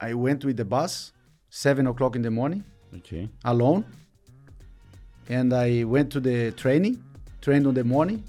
I 0.00 0.14
went 0.14 0.44
with 0.44 0.56
the 0.56 0.64
bus, 0.64 1.12
seven 1.50 1.86
o'clock 1.86 2.16
in 2.16 2.22
the 2.22 2.30
morning, 2.30 2.64
Okay. 2.96 3.28
alone, 3.44 3.84
and 5.28 5.52
I 5.52 5.84
went 5.84 6.10
to 6.12 6.20
the 6.20 6.50
training, 6.52 7.02
trained 7.40 7.66
in 7.66 7.74
the 7.74 7.84
morning. 7.84 8.24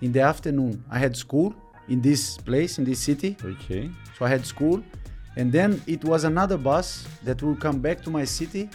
In 0.00 0.10
the 0.12 0.20
afternoon, 0.20 0.82
I 0.90 0.98
had 0.98 1.16
school 1.16 1.54
in 1.88 2.00
this 2.00 2.36
place 2.38 2.78
in 2.78 2.84
this 2.84 2.98
city, 3.00 3.36
Okay. 3.44 3.90
so 4.18 4.24
I 4.24 4.28
had 4.28 4.44
school, 4.46 4.82
and 5.36 5.52
then 5.52 5.80
it 5.86 6.04
was 6.04 6.24
another 6.24 6.56
bus 6.58 7.06
that 7.24 7.42
will 7.42 7.56
come 7.56 7.78
back 7.80 8.02
to 8.02 8.10
my 8.10 8.24
city 8.24 8.68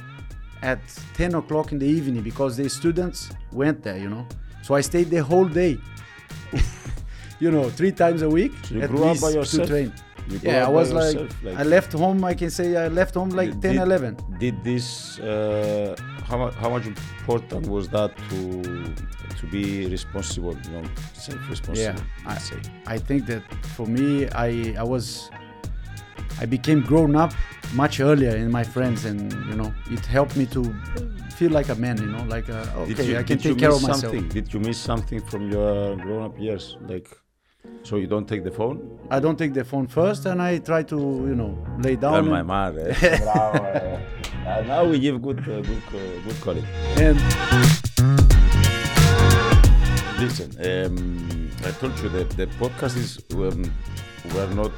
at 0.61 0.79
10 1.15 1.35
o'clock 1.35 1.71
in 1.71 1.79
the 1.79 1.85
evening 1.85 2.21
because 2.23 2.55
the 2.57 2.69
students 2.69 3.29
went 3.51 3.83
there, 3.83 3.97
you 3.97 4.09
know. 4.09 4.25
So 4.63 4.75
I 4.75 4.81
stayed 4.81 5.09
the 5.09 5.23
whole 5.23 5.45
day, 5.47 5.77
you 7.39 7.51
know, 7.51 7.69
three 7.69 7.91
times 7.91 8.21
a 8.21 8.29
week 8.29 8.54
So 8.63 8.75
you 8.75 8.81
at 8.81 8.89
grew 8.89 9.04
up 9.05 9.09
least 9.11 9.21
by 9.21 9.31
to 9.31 9.38
yourself? 9.38 9.67
train. 9.69 9.93
Yeah, 10.41 10.66
I 10.66 10.70
was 10.70 10.91
like, 10.91 11.16
yourself, 11.16 11.57
I 11.57 11.64
left 11.64 11.94
home. 11.94 12.23
I 12.23 12.34
can 12.34 12.50
say 12.50 12.76
I 12.76 12.88
left 12.88 13.16
home 13.16 13.30
like 13.30 13.52
10, 13.62 13.62
Did- 13.62 13.82
11. 13.82 14.18
Did 14.40 14.63
this? 14.63 15.20
Uh, 15.20 15.95
how 16.26 16.38
much? 16.38 16.54
How 16.55 16.70
much 16.70 16.85
important 16.85 17.68
was 17.68 17.88
that 17.90 18.12
to 18.30 18.62
to 19.40 19.45
be 19.48 19.88
responsible? 19.88 20.55
You 20.66 20.71
know, 20.82 20.84
self-responsible. 21.13 21.77
Yeah, 21.77 21.95
let's 22.27 22.49
say. 22.49 22.59
I 22.85 22.98
think 22.98 23.26
that 23.27 23.44
for 23.76 23.85
me, 23.88 24.27
I 24.30 24.76
I 24.77 24.84
was, 24.84 25.30
I 26.41 26.46
became 26.46 26.82
grown 26.82 27.16
up 27.16 27.34
much 27.73 27.99
earlier 27.99 28.35
in 28.35 28.52
my 28.52 28.63
friends, 28.63 29.05
and 29.05 29.32
you 29.49 29.55
know, 29.55 29.73
it 29.90 30.05
helped 30.05 30.35
me 30.35 30.46
to 30.48 30.62
feel 31.35 31.52
like 31.52 31.70
a 31.70 31.76
man. 31.76 31.98
You 31.98 32.07
know, 32.07 32.23
like 32.26 32.49
uh, 32.49 32.66
okay, 32.77 33.05
you, 33.12 33.18
I 33.18 33.23
can 33.23 33.38
take 33.38 33.57
care 33.57 33.71
of 33.71 33.82
myself. 33.82 34.02
something? 34.02 34.27
Did 34.30 34.54
you 34.54 34.59
miss 34.59 34.77
something 34.77 35.21
from 35.21 35.52
your 35.52 35.96
grown-up 35.98 36.40
years? 36.40 36.77
Like, 36.82 37.07
so 37.84 37.95
you 37.98 38.07
don't 38.07 38.27
take 38.27 38.44
the 38.44 38.52
phone? 38.52 38.99
I 39.09 39.20
don't 39.20 39.38
take 39.38 39.53
the 39.53 39.63
phone 39.63 39.88
first, 39.88 40.26
and 40.26 40.41
I 40.41 40.57
try 40.59 40.84
to 40.84 40.95
you 40.95 41.35
know 41.35 41.57
lay 41.80 41.95
down. 41.95 42.27
My 42.30 42.40
and- 42.70 42.77
eh? 42.80 43.17
Bravo, 43.23 43.63
eh. 43.63 43.99
Uh, 44.45 44.62
now 44.62 44.85
we 44.85 44.98
give 44.99 45.21
good, 45.21 45.40
uh, 45.40 45.62
good, 45.62 45.84
uh, 45.93 46.20
good 46.26 46.41
quality. 46.41 46.68
and 46.98 47.18
Listen, 50.20 50.49
um, 50.65 51.51
I 51.65 51.71
told 51.71 51.98
you 51.99 52.10
that 52.10 52.29
the 52.32 52.48
podcast 52.60 52.98
is 52.98 53.20
um, 53.35 53.71
we're 54.34 54.54
not 54.55 54.71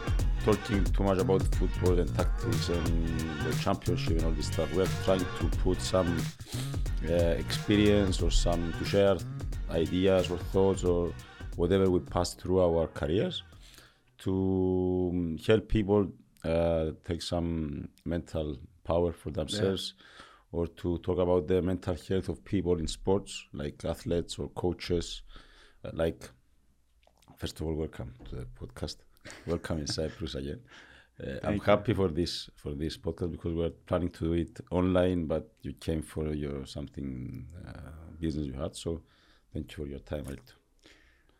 talking 0.44 0.84
too 0.84 1.04
much 1.04 1.17
about 1.20 1.42
football 1.56 1.98
and 2.00 2.14
tactics 2.16 2.70
and 2.70 3.20
the 3.45 3.56
championship 3.62 4.17
and 4.17 4.23
all 4.26 4.32
this 4.32 4.48
stuff. 4.48 4.73
We're 4.73 4.88
trying 5.06 5.20
to 5.20 5.45
put 5.64 5.82
some 5.82 6.17
uh, 7.10 7.14
experience 7.14 8.22
or 8.22 8.32
some 8.32 8.73
to 8.80 8.86
share 8.86 9.16
ideas 9.70 10.30
or 10.30 10.38
thoughts 10.52 10.84
or 10.84 11.14
whatever 11.60 11.90
we 11.90 12.00
pass 12.00 12.34
through 12.36 12.62
our 12.62 12.88
careers 12.88 13.44
to 14.18 15.12
um, 15.14 15.38
help 15.46 15.68
people 15.68 16.08
uh, 16.46 16.92
take 17.06 17.22
some 17.22 17.90
mental 18.06 18.58
power 18.86 19.12
for 19.12 19.30
themselves 19.32 19.94
or 20.54 20.68
to 20.68 20.98
talk 21.00 21.20
about 21.20 21.48
the 21.50 21.62
mental 21.62 21.96
health 22.08 22.30
of 22.30 22.44
people 22.46 22.80
in 22.80 22.88
sports 22.88 23.46
like 23.52 23.84
athletes 23.84 24.40
or 24.40 24.48
coaches. 24.50 25.24
Uh, 25.84 25.92
like 25.94 26.30
first 27.36 27.60
of 27.60 27.68
all 27.68 27.73
welcome 27.73 28.14
to 28.30 28.36
the 28.38 28.48
podcast. 28.60 28.98
Welcome 29.46 29.80
in 29.80 29.88
cyprus 29.88 30.36
again. 30.36 30.62
Uh, 31.22 31.38
i'm 31.44 31.60
happy 31.60 31.94
for 31.94 32.08
this 32.08 32.50
for 32.56 32.72
this 32.73 32.96
podcast 32.98 33.32
because 33.32 33.54
we're 33.54 33.76
planning 33.90 34.10
to 34.10 34.23
do 34.28 34.34
it 34.34 34.58
online 34.72 35.26
but 35.26 35.52
you 35.62 35.73
came 35.73 36.02
for 36.02 36.34
your 36.34 36.66
something 36.66 37.46
uh, 37.68 37.92
business 38.22 38.48
you 38.48 38.54
had 38.54 38.73
so 38.73 39.02
thank 39.54 39.70
you 39.72 39.84
for 39.84 39.90
your 39.90 40.00
time. 40.00 40.23
Ailton. 40.23 40.59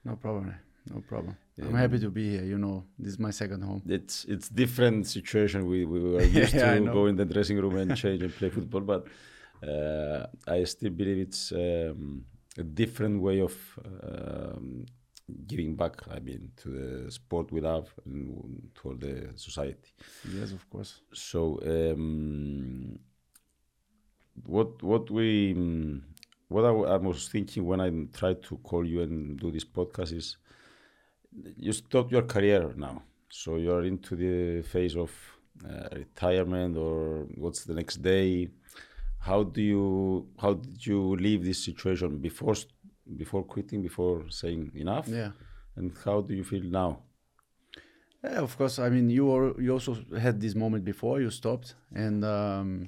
No 0.05 0.16
problem, 0.16 0.53
no 0.94 1.02
problem. 1.02 1.36
I'm 1.61 1.73
happy 1.73 2.00
to 2.00 2.09
be 2.09 2.30
here. 2.30 2.44
You 2.44 2.58
know, 2.58 2.86
this 2.97 3.14
is 3.14 3.19
my 3.19 3.31
second 3.31 3.61
home. 3.64 3.81
it's 3.88 4.25
it's 4.25 4.50
different 4.50 5.08
situation. 5.08 5.67
We 5.67 5.86
we 5.86 6.00
were 6.00 6.23
used 6.42 6.53
Yeah, 6.53 6.80
to 6.80 6.89
go 6.89 7.05
in 7.08 7.16
the 7.16 7.25
dressing 7.25 7.58
room 7.58 7.75
and 7.78 7.95
change 7.95 8.23
and 8.23 8.33
play 8.36 8.50
football, 8.50 8.81
but 8.81 9.08
uh, 9.67 10.27
I 10.47 10.64
still 10.64 10.92
believe 10.92 11.17
it's 11.27 11.52
um, 11.52 12.25
a 12.58 12.64
different 12.64 13.22
way 13.22 13.42
of 13.42 13.53
um, 14.04 14.86
giving 15.48 15.76
back. 15.76 15.95
I 16.10 16.20
mean, 16.20 16.52
to 16.58 16.70
the 16.70 17.11
sport 17.11 17.52
we 17.52 17.61
love 17.61 17.93
and 18.05 18.70
to 18.76 18.89
all 18.89 18.95
the 18.95 19.31
society. 19.36 19.92
Yes, 20.23 20.52
of 20.54 20.70
course. 20.70 21.02
So, 21.14 21.60
um, 21.66 22.99
what 24.45 24.81
what 24.83 25.10
we 25.11 25.54
mm, 25.54 26.02
what 26.49 26.65
I, 26.65 26.70
I 26.70 26.98
was 26.98 27.30
thinking 27.30 27.65
when 27.65 27.80
I 27.80 27.89
tried 28.17 28.43
to 28.43 28.58
call 28.58 28.86
you 28.86 29.02
and 29.02 29.39
do 29.39 29.52
this 29.52 29.65
podcast 29.65 30.11
is 30.14 30.37
you 31.58 31.71
stopped 31.71 32.11
your 32.11 32.23
career 32.23 32.73
now, 32.76 33.04
so 33.30 33.55
you're 33.55 33.83
into 33.83 34.15
the 34.15 34.64
phase 34.64 34.95
of 34.98 35.11
uh, 35.64 35.87
retirement 35.93 36.76
or 36.76 37.27
what's 37.36 37.64
the 37.65 37.73
next 37.73 37.98
day. 38.02 38.49
How 39.20 39.43
do 39.43 39.61
you 39.61 40.27
how 40.39 40.54
did 40.54 40.86
you 40.86 41.15
leave 41.15 41.43
this 41.43 41.64
situation 41.64 42.17
before 42.17 42.55
before 43.16 43.43
quitting 43.43 43.81
before 43.81 44.26
saying 44.30 44.71
enough? 44.76 45.08
Yeah. 45.08 45.31
And 45.76 45.92
how 46.04 46.21
do 46.21 46.33
you 46.33 46.43
feel 46.43 46.64
now? 46.64 47.04
Yeah, 48.23 48.42
of 48.42 48.58
course. 48.58 48.80
I 48.80 48.89
mean, 48.89 49.10
you 49.10 49.31
are, 49.31 49.61
you 49.61 49.71
also 49.71 49.98
had 50.17 50.42
this 50.42 50.55
moment 50.55 50.83
before 50.83 51.21
you 51.21 51.30
stopped, 51.30 51.76
and 51.93 52.26
um, 52.26 52.87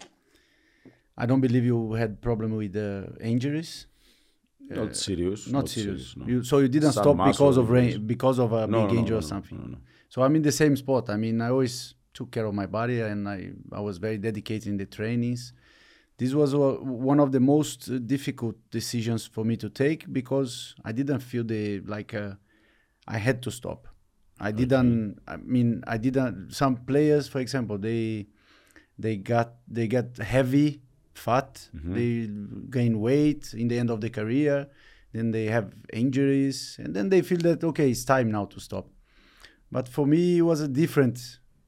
I 1.21 1.25
don't 1.27 1.41
believe 1.47 1.65
you 1.71 1.93
had 1.93 2.19
problem 2.27 2.55
with 2.61 2.73
the 2.73 2.89
injuries. 3.33 3.71
not 4.59 4.95
serious. 4.95 5.47
Not, 5.47 5.69
serious. 5.69 6.15
no. 6.17 6.25
You, 6.25 6.43
so 6.43 6.55
you 6.63 6.67
didn't 6.75 6.93
Some 6.93 7.03
stop 7.03 7.17
because 7.31 7.57
of 7.57 7.69
rain, 7.69 8.07
because 8.13 8.39
of 8.39 8.49
a 8.53 8.65
No, 8.65 8.77
big 8.81 8.93
no, 8.93 8.99
injury 8.99 9.17
or 9.17 9.21
something. 9.21 9.57
no, 9.57 9.65
no. 9.75 9.77
So 10.09 10.23
I'm 10.23 10.35
in 10.35 10.41
the 10.41 10.51
same 10.51 10.75
spot. 10.75 11.03
I 11.09 11.17
mean, 11.17 11.39
I 11.45 11.49
always 11.49 11.93
took 12.17 12.31
care 12.31 12.45
of 12.45 12.53
my 12.61 12.65
body, 12.65 12.97
and 13.01 13.29
I 13.35 13.39
I 13.71 13.81
was 13.87 13.95
very 14.07 14.17
dedicated 14.17 14.67
in 14.73 14.77
the 14.77 14.85
trainings. 14.97 15.41
This 16.17 16.33
was 16.33 16.53
uh, 16.53 16.59
one 17.11 17.19
of 17.25 17.29
the 17.31 17.39
most 17.39 17.79
uh, 17.89 17.97
difficult 18.15 18.55
decisions 18.79 19.21
for 19.25 19.43
me 19.49 19.55
to 19.63 19.69
take 19.83 20.01
because 20.19 20.51
I 20.83 20.91
didn't 20.99 21.21
feel 21.31 21.43
the 21.53 21.63
like 21.95 22.11
uh, 22.13 22.33
I 23.07 23.17
had 23.27 23.37
to 23.43 23.51
stop. 23.51 23.87
I 24.39 24.51
didn't. 24.51 25.19
I 25.27 25.35
mean, 25.37 25.83
I 25.85 25.97
didn't. 25.97 26.51
Some 26.61 26.75
players, 26.91 27.27
for 27.27 27.39
example, 27.45 27.77
they 27.77 28.27
they 28.97 29.15
got 29.17 29.49
they 29.67 29.87
get 29.87 30.17
heavy, 30.17 30.81
fat. 31.25 31.69
They 31.95 32.29
gain 32.69 32.93
weight 33.07 33.43
in 33.53 33.67
the 33.67 33.77
end 33.81 33.89
of 33.89 33.99
the 34.01 34.09
career. 34.09 34.67
Then 35.13 35.31
they 35.31 35.45
have 35.45 35.67
injuries, 35.91 36.77
and 36.81 36.95
then 36.95 37.09
they 37.09 37.21
feel 37.21 37.41
that 37.49 37.63
okay, 37.71 37.87
it's 37.91 38.05
time 38.05 38.27
now 38.37 38.45
to 38.53 38.59
stop. 38.59 38.85
But 39.71 39.87
for 39.87 40.05
me, 40.13 40.37
it 40.37 40.45
was 40.51 40.59
a 40.61 40.67
different 40.81 41.17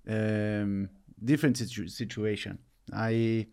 um, 0.07 0.89
different 1.31 1.57
situ- 1.57 1.87
situation. 1.87 2.57
I 2.91 3.47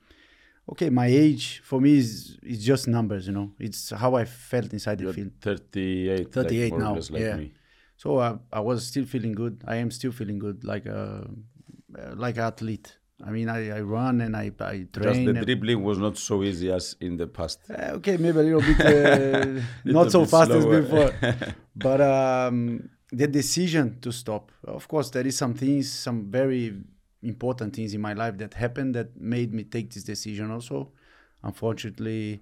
okay, 0.73 0.91
my 0.91 1.07
age 1.07 1.61
for 1.65 1.81
me 1.81 1.99
is 1.99 2.39
is 2.43 2.65
just 2.65 2.89
numbers. 2.89 3.27
You 3.29 3.35
know, 3.39 3.49
it's 3.59 3.91
how 3.91 4.15
I 4.15 4.25
felt 4.25 4.73
inside 4.73 4.99
the 4.99 5.05
You're 5.05 5.13
field. 5.13 5.33
38, 5.41 6.33
38 6.33 6.73
like, 6.73 6.81
now, 6.81 6.95
like 6.95 7.11
yeah. 7.11 7.37
me. 7.37 7.53
So 7.97 8.19
I, 8.19 8.39
I 8.53 8.61
was 8.61 8.87
still 8.87 9.05
feeling 9.05 9.33
good. 9.33 9.63
I 9.67 9.77
am 9.77 9.91
still 9.91 10.13
feeling 10.13 10.39
good, 10.39 10.65
like 10.65 10.87
a 10.87 11.29
uh, 11.99 12.15
like 12.17 12.37
an 12.37 12.45
athlete. 12.45 12.97
I 13.27 13.31
mean, 13.31 13.49
I, 13.49 13.79
I 13.79 13.81
run 13.81 14.21
and 14.21 14.35
I 14.37 14.51
I 14.61 14.87
train. 14.93 15.03
Just 15.03 15.25
the 15.25 15.33
dribbling 15.45 15.83
was 15.83 15.99
not 15.99 16.17
so 16.17 16.43
easy 16.43 16.71
as 16.73 16.97
in 17.01 17.17
the 17.17 17.27
past. 17.27 17.61
Uh, 17.69 17.97
okay, 17.97 18.17
maybe 18.17 18.39
a 18.39 18.43
little 18.43 18.61
bit 18.63 18.81
uh, 18.81 19.61
not 19.85 20.11
so 20.11 20.21
bit 20.21 20.31
fast 20.31 20.51
slower. 20.51 20.75
as 20.79 20.85
before. 20.85 21.13
but 21.77 22.01
um, 22.01 22.89
the 23.13 23.27
decision 23.27 23.99
to 24.01 24.11
stop. 24.13 24.51
Of 24.65 24.89
course, 24.89 25.11
there 25.11 25.27
is 25.27 25.37
some 25.37 25.55
things, 25.55 25.91
some 25.93 26.31
very 26.31 26.75
important 27.23 27.75
things 27.77 27.93
in 27.95 28.01
my 28.01 28.15
life 28.15 28.39
that 28.39 28.55
happened 28.55 28.95
that 28.95 29.21
made 29.21 29.53
me 29.53 29.65
take 29.65 29.93
this 29.93 30.05
decision. 30.05 30.51
Also, 30.51 30.91
unfortunately, 31.43 32.41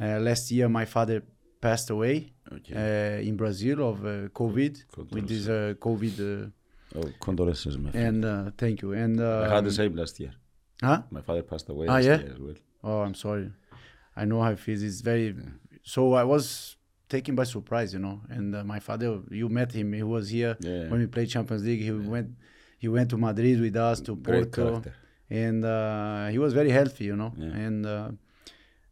uh, 0.00 0.18
last 0.20 0.50
year 0.50 0.68
my 0.68 0.84
father 0.84 1.22
passed 1.60 1.90
away 1.90 2.32
Okay. 2.52 2.74
uh, 2.74 3.28
in 3.28 3.36
Brazil 3.36 3.88
of 3.90 4.04
uh, 4.04 4.28
COVID 4.30 4.84
with 5.12 5.28
this 5.28 5.46
uh, 5.46 5.74
COVID. 5.78 6.52
Oh, 6.96 7.04
condolences, 7.20 7.76
my 7.78 7.90
friend. 7.92 8.06
and 8.08 8.24
uh, 8.24 8.50
thank 8.58 8.82
you. 8.82 8.92
And 8.92 9.20
uh, 9.20 9.46
I 9.50 9.54
had 9.56 9.64
the 9.64 9.70
same 9.72 9.94
last 9.94 10.18
year. 10.20 10.32
huh? 10.82 11.02
My 11.10 11.20
father 11.22 11.42
passed 11.42 11.68
away 11.68 11.86
Ah, 11.88 11.94
last 11.94 12.04
yeah? 12.06 12.18
year 12.18 12.32
as 12.32 12.38
well. 12.38 12.54
Oh, 12.82 13.00
I'm 13.02 13.14
sorry. 13.14 13.50
I 14.16 14.24
know 14.24 14.42
how 14.42 14.50
it 14.50 14.58
feels. 14.58 14.82
It's 14.82 15.00
very. 15.00 15.34
So 15.82 16.14
I 16.14 16.24
was 16.24 16.76
taken 17.08 17.34
by 17.34 17.44
surprise, 17.44 17.92
you 17.94 18.00
know. 18.00 18.20
And 18.28 18.54
uh, 18.54 18.64
my 18.64 18.80
father, 18.80 19.20
you 19.30 19.48
met 19.48 19.70
him. 19.72 19.92
He 19.92 20.02
was 20.02 20.30
here 20.30 20.56
Yeah. 20.60 20.88
when 20.90 20.98
we 21.00 21.06
played 21.06 21.28
Champions 21.30 21.64
League. 21.64 21.82
He 21.82 21.92
went. 21.92 22.30
He 22.78 22.88
went 22.88 23.10
to 23.10 23.16
Madrid 23.18 23.60
with 23.60 23.76
us 23.76 24.00
to 24.06 24.16
Great 24.16 24.50
Porto, 24.52 24.70
character. 24.80 24.94
and 25.28 25.64
uh, 25.64 26.28
he 26.28 26.38
was 26.38 26.54
very 26.54 26.70
healthy, 26.70 27.04
you 27.04 27.16
know. 27.16 27.32
Yeah. 27.36 27.64
And 27.66 27.86
uh, 27.86 28.08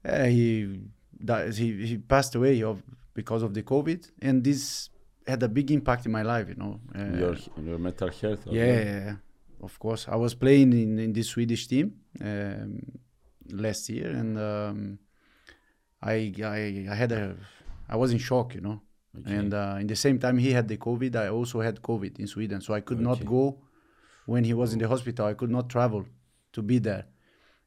he, 0.05 0.81
that, 1.21 1.55
he 1.55 1.87
he 1.87 1.97
passed 1.99 2.35
away 2.35 2.63
of 2.63 2.83
because 3.15 3.43
of 3.43 3.55
the 3.55 3.63
COVID, 3.63 4.11
and 4.23 4.45
this 4.45 4.91
had 5.29 5.43
a 5.43 5.49
big 5.49 5.71
impact 5.71 6.07
in 6.07 6.13
my 6.13 6.23
life, 6.23 6.49
you 6.49 6.55
know. 6.55 6.81
Uh, 6.95 7.17
your, 7.19 7.37
your 7.63 7.79
mental 7.79 8.09
health. 8.09 8.41
yeah, 8.47 8.65
yeah, 8.65 9.17
of 9.61 9.79
course. 9.79 10.07
I 10.09 10.17
was 10.17 10.35
playing 10.35 10.73
in, 10.73 10.99
in 10.99 11.13
this 11.13 11.29
Swedish 11.29 11.67
team 11.67 11.93
um, 12.21 12.81
last 13.51 13.89
year, 13.89 14.11
and 14.11 14.39
um, 14.39 14.99
I, 16.03 16.33
I 16.43 16.87
I 16.91 16.95
had 16.95 17.13
a 17.13 17.37
I 17.89 17.97
was 17.97 18.13
in 18.13 18.19
shock, 18.19 18.55
you 18.55 18.61
know. 18.61 18.81
Okay. 19.19 19.35
And 19.35 19.55
uh, 19.55 19.77
in 19.81 19.87
the 19.87 19.97
same 19.97 20.19
time, 20.19 20.39
he 20.39 20.53
had 20.53 20.69
the 20.69 20.77
COVID. 20.77 21.17
I 21.17 21.29
also 21.29 21.61
had 21.61 21.83
COVID 21.83 22.19
in 22.19 22.27
Sweden, 22.27 22.61
so 22.61 22.75
I 22.75 22.81
could 22.81 23.01
not 23.01 23.25
go 23.25 23.59
when 24.27 24.45
he 24.45 24.55
was 24.55 24.73
in 24.73 24.79
the 24.79 24.89
hospital. 24.89 25.27
I 25.27 25.35
could 25.35 25.51
not 25.51 25.69
travel 25.69 26.05
to 26.53 26.63
be 26.63 26.79
there, 26.79 27.05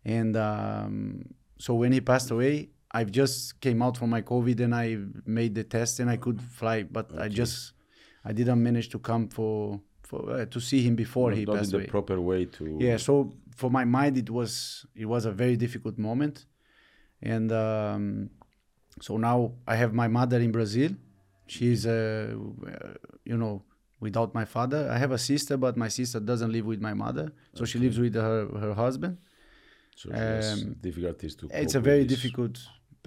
and 0.06 0.36
um, 0.38 1.24
so 1.58 1.76
when 1.76 1.92
he 1.92 2.02
passed 2.02 2.32
away, 2.32 2.70
I 2.94 3.04
just 3.06 3.60
came 3.62 3.82
out 3.82 3.98
from 3.98 4.10
my 4.10 4.22
COVID 4.22 4.60
and 4.60 4.76
I 4.76 4.98
made 5.26 5.56
the 5.56 5.64
test 5.64 6.00
and 6.00 6.10
I 6.10 6.18
could 6.18 6.42
fly, 6.42 6.84
but 6.84 7.08
I 7.18 7.28
just 7.30 7.74
I 8.26 8.34
didn't 8.34 8.62
manage 8.62 8.90
to 8.90 9.00
come 9.00 9.28
for 9.30 9.80
for 10.04 10.20
uh, 10.32 10.46
to 10.46 10.60
see 10.60 10.82
him 10.88 10.96
before 10.96 11.30
Not- 11.30 11.38
he 11.40 11.46
not 11.46 11.56
passed 11.58 11.72
in 11.72 11.76
away. 11.76 11.86
the 11.86 11.92
proper 11.92 12.20
way 12.20 12.46
to. 12.58 12.78
Yeah, 12.80 12.98
so 12.98 13.34
for 13.56 13.70
my 13.72 13.86
mind, 13.86 14.18
it 14.18 14.30
was 14.30 14.86
it 14.96 15.06
was 15.06 15.26
a 15.26 15.32
very 15.32 15.56
difficult 15.56 15.98
moment, 15.98 16.46
and 17.22 17.52
um, 17.52 18.30
so 19.00 19.18
now 19.18 19.54
I 19.68 19.76
have 19.76 19.94
my 19.94 20.08
mother 20.08 20.40
in 20.40 20.52
Brazil. 20.52 20.92
She's, 21.48 21.86
uh, 21.86 22.34
uh, 22.66 22.94
you 23.26 23.38
know, 23.38 23.62
without 24.00 24.34
my 24.34 24.46
father. 24.46 24.90
I 24.90 24.98
have 24.98 25.12
a 25.12 25.18
sister, 25.18 25.58
but 25.58 25.76
my 25.76 25.90
sister 25.90 26.20
doesn't 26.20 26.52
live 26.52 26.66
with 26.66 26.82
my 26.82 26.94
mother, 26.94 27.32
so 27.54 27.66
she 27.66 27.78
lives 27.80 27.98
with 28.00 28.16
her 28.16 28.48
her 28.64 28.74
husband. 28.74 29.18
So 29.96 30.10
Um, 30.14 30.76
difficulties 30.82 31.36
to. 31.36 31.48
It's 31.64 31.76
a 31.76 31.80
very 31.92 32.06
difficult. 32.06 32.56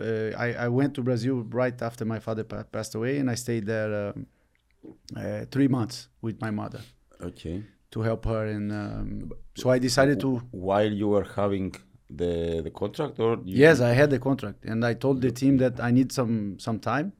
Uh, 0.00 0.30
I 0.36 0.66
I 0.66 0.68
went 0.68 0.94
to 0.94 1.02
Brazil 1.02 1.36
right 1.50 1.80
after 1.82 2.04
my 2.04 2.18
father 2.18 2.44
pa- 2.44 2.64
passed 2.64 2.94
away, 2.94 3.18
and 3.20 3.30
I 3.30 3.36
stayed 3.36 3.64
there 3.66 3.92
um, 4.08 4.26
uh, 5.16 5.44
three 5.50 5.68
months 5.68 6.08
with 6.20 6.40
my 6.40 6.50
mother 6.50 6.80
Okay. 7.20 7.62
to 7.90 8.00
help 8.02 8.24
her, 8.24 8.46
and 8.46 8.72
um, 8.72 9.32
so 9.54 9.70
I 9.70 9.78
decided 9.78 10.18
to 10.20 10.30
While 10.50 10.92
you 10.92 11.08
were 11.14 11.26
having 11.40 11.74
the 12.20 12.60
the 12.66 12.70
contract, 12.70 13.18
or 13.20 13.38
Yes, 13.44 13.80
I 13.80 13.92
had 14.00 14.10
the 14.10 14.18
contract, 14.18 14.64
and 14.70 14.84
I 14.84 14.94
told 14.94 15.20
the 15.20 15.30
team 15.30 15.58
that 15.58 15.74
I 15.80 15.90
need 15.98 16.10
some 16.12 16.58
some 16.58 16.78
time. 16.80 17.12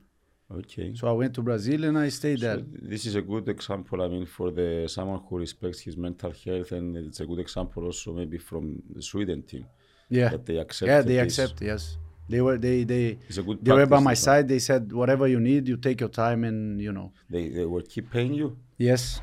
Okay. 0.50 0.94
So 0.94 1.09
I 1.09 1.12
went 1.20 1.32
to 1.35 1.43
Brazil 1.43 1.85
and 1.88 1.97
I 2.06 2.11
stayed 2.11 2.41
So 2.41 2.47
there. 2.47 2.61
this 2.93 3.06
is 3.06 3.15
a 3.15 3.23
good 3.23 3.49
example. 3.49 4.03
I 4.06 4.09
mean, 4.15 4.27
for 4.27 4.49
the 4.59 4.87
someone 4.88 5.20
who 5.27 5.38
respects 5.38 5.81
his 5.87 5.97
mental 5.97 6.32
health, 6.44 6.70
and 6.73 6.97
it's 6.97 7.20
a 7.20 7.27
good 7.31 7.41
example 7.47 7.81
also 7.88 8.12
maybe 8.12 8.38
from 8.38 8.65
the 8.97 9.03
Sweden 9.11 9.43
team 9.50 9.65
Yeah, 10.11 10.29
that 10.31 10.44
they 10.47 10.59
accept. 10.65 10.88
yeah, 10.91 11.00
they 11.03 11.19
accept. 11.27 11.61
Yes, 11.62 11.82
they 12.29 12.41
were 12.41 12.56
they 12.59 12.85
they 12.85 13.19
It's 13.29 13.38
a 13.38 13.43
good. 13.43 13.65
they 13.65 13.73
were 13.73 13.87
by 13.87 14.00
my 14.00 14.15
side. 14.15 14.49
They 14.49 14.59
said 14.59 14.93
whatever 14.93 15.26
you 15.29 15.41
need, 15.41 15.69
you 15.69 15.76
take 15.76 16.00
your 16.00 16.09
time, 16.11 16.44
and 16.44 16.81
you 16.81 16.93
know. 16.93 17.12
They 17.31 17.49
they 17.49 17.65
will 17.65 17.82
keep 17.82 18.11
paying 18.11 18.35
you. 18.35 18.56
Yes. 18.79 19.21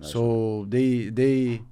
So 0.00 0.66
they 0.68 1.08
they. 1.10 1.62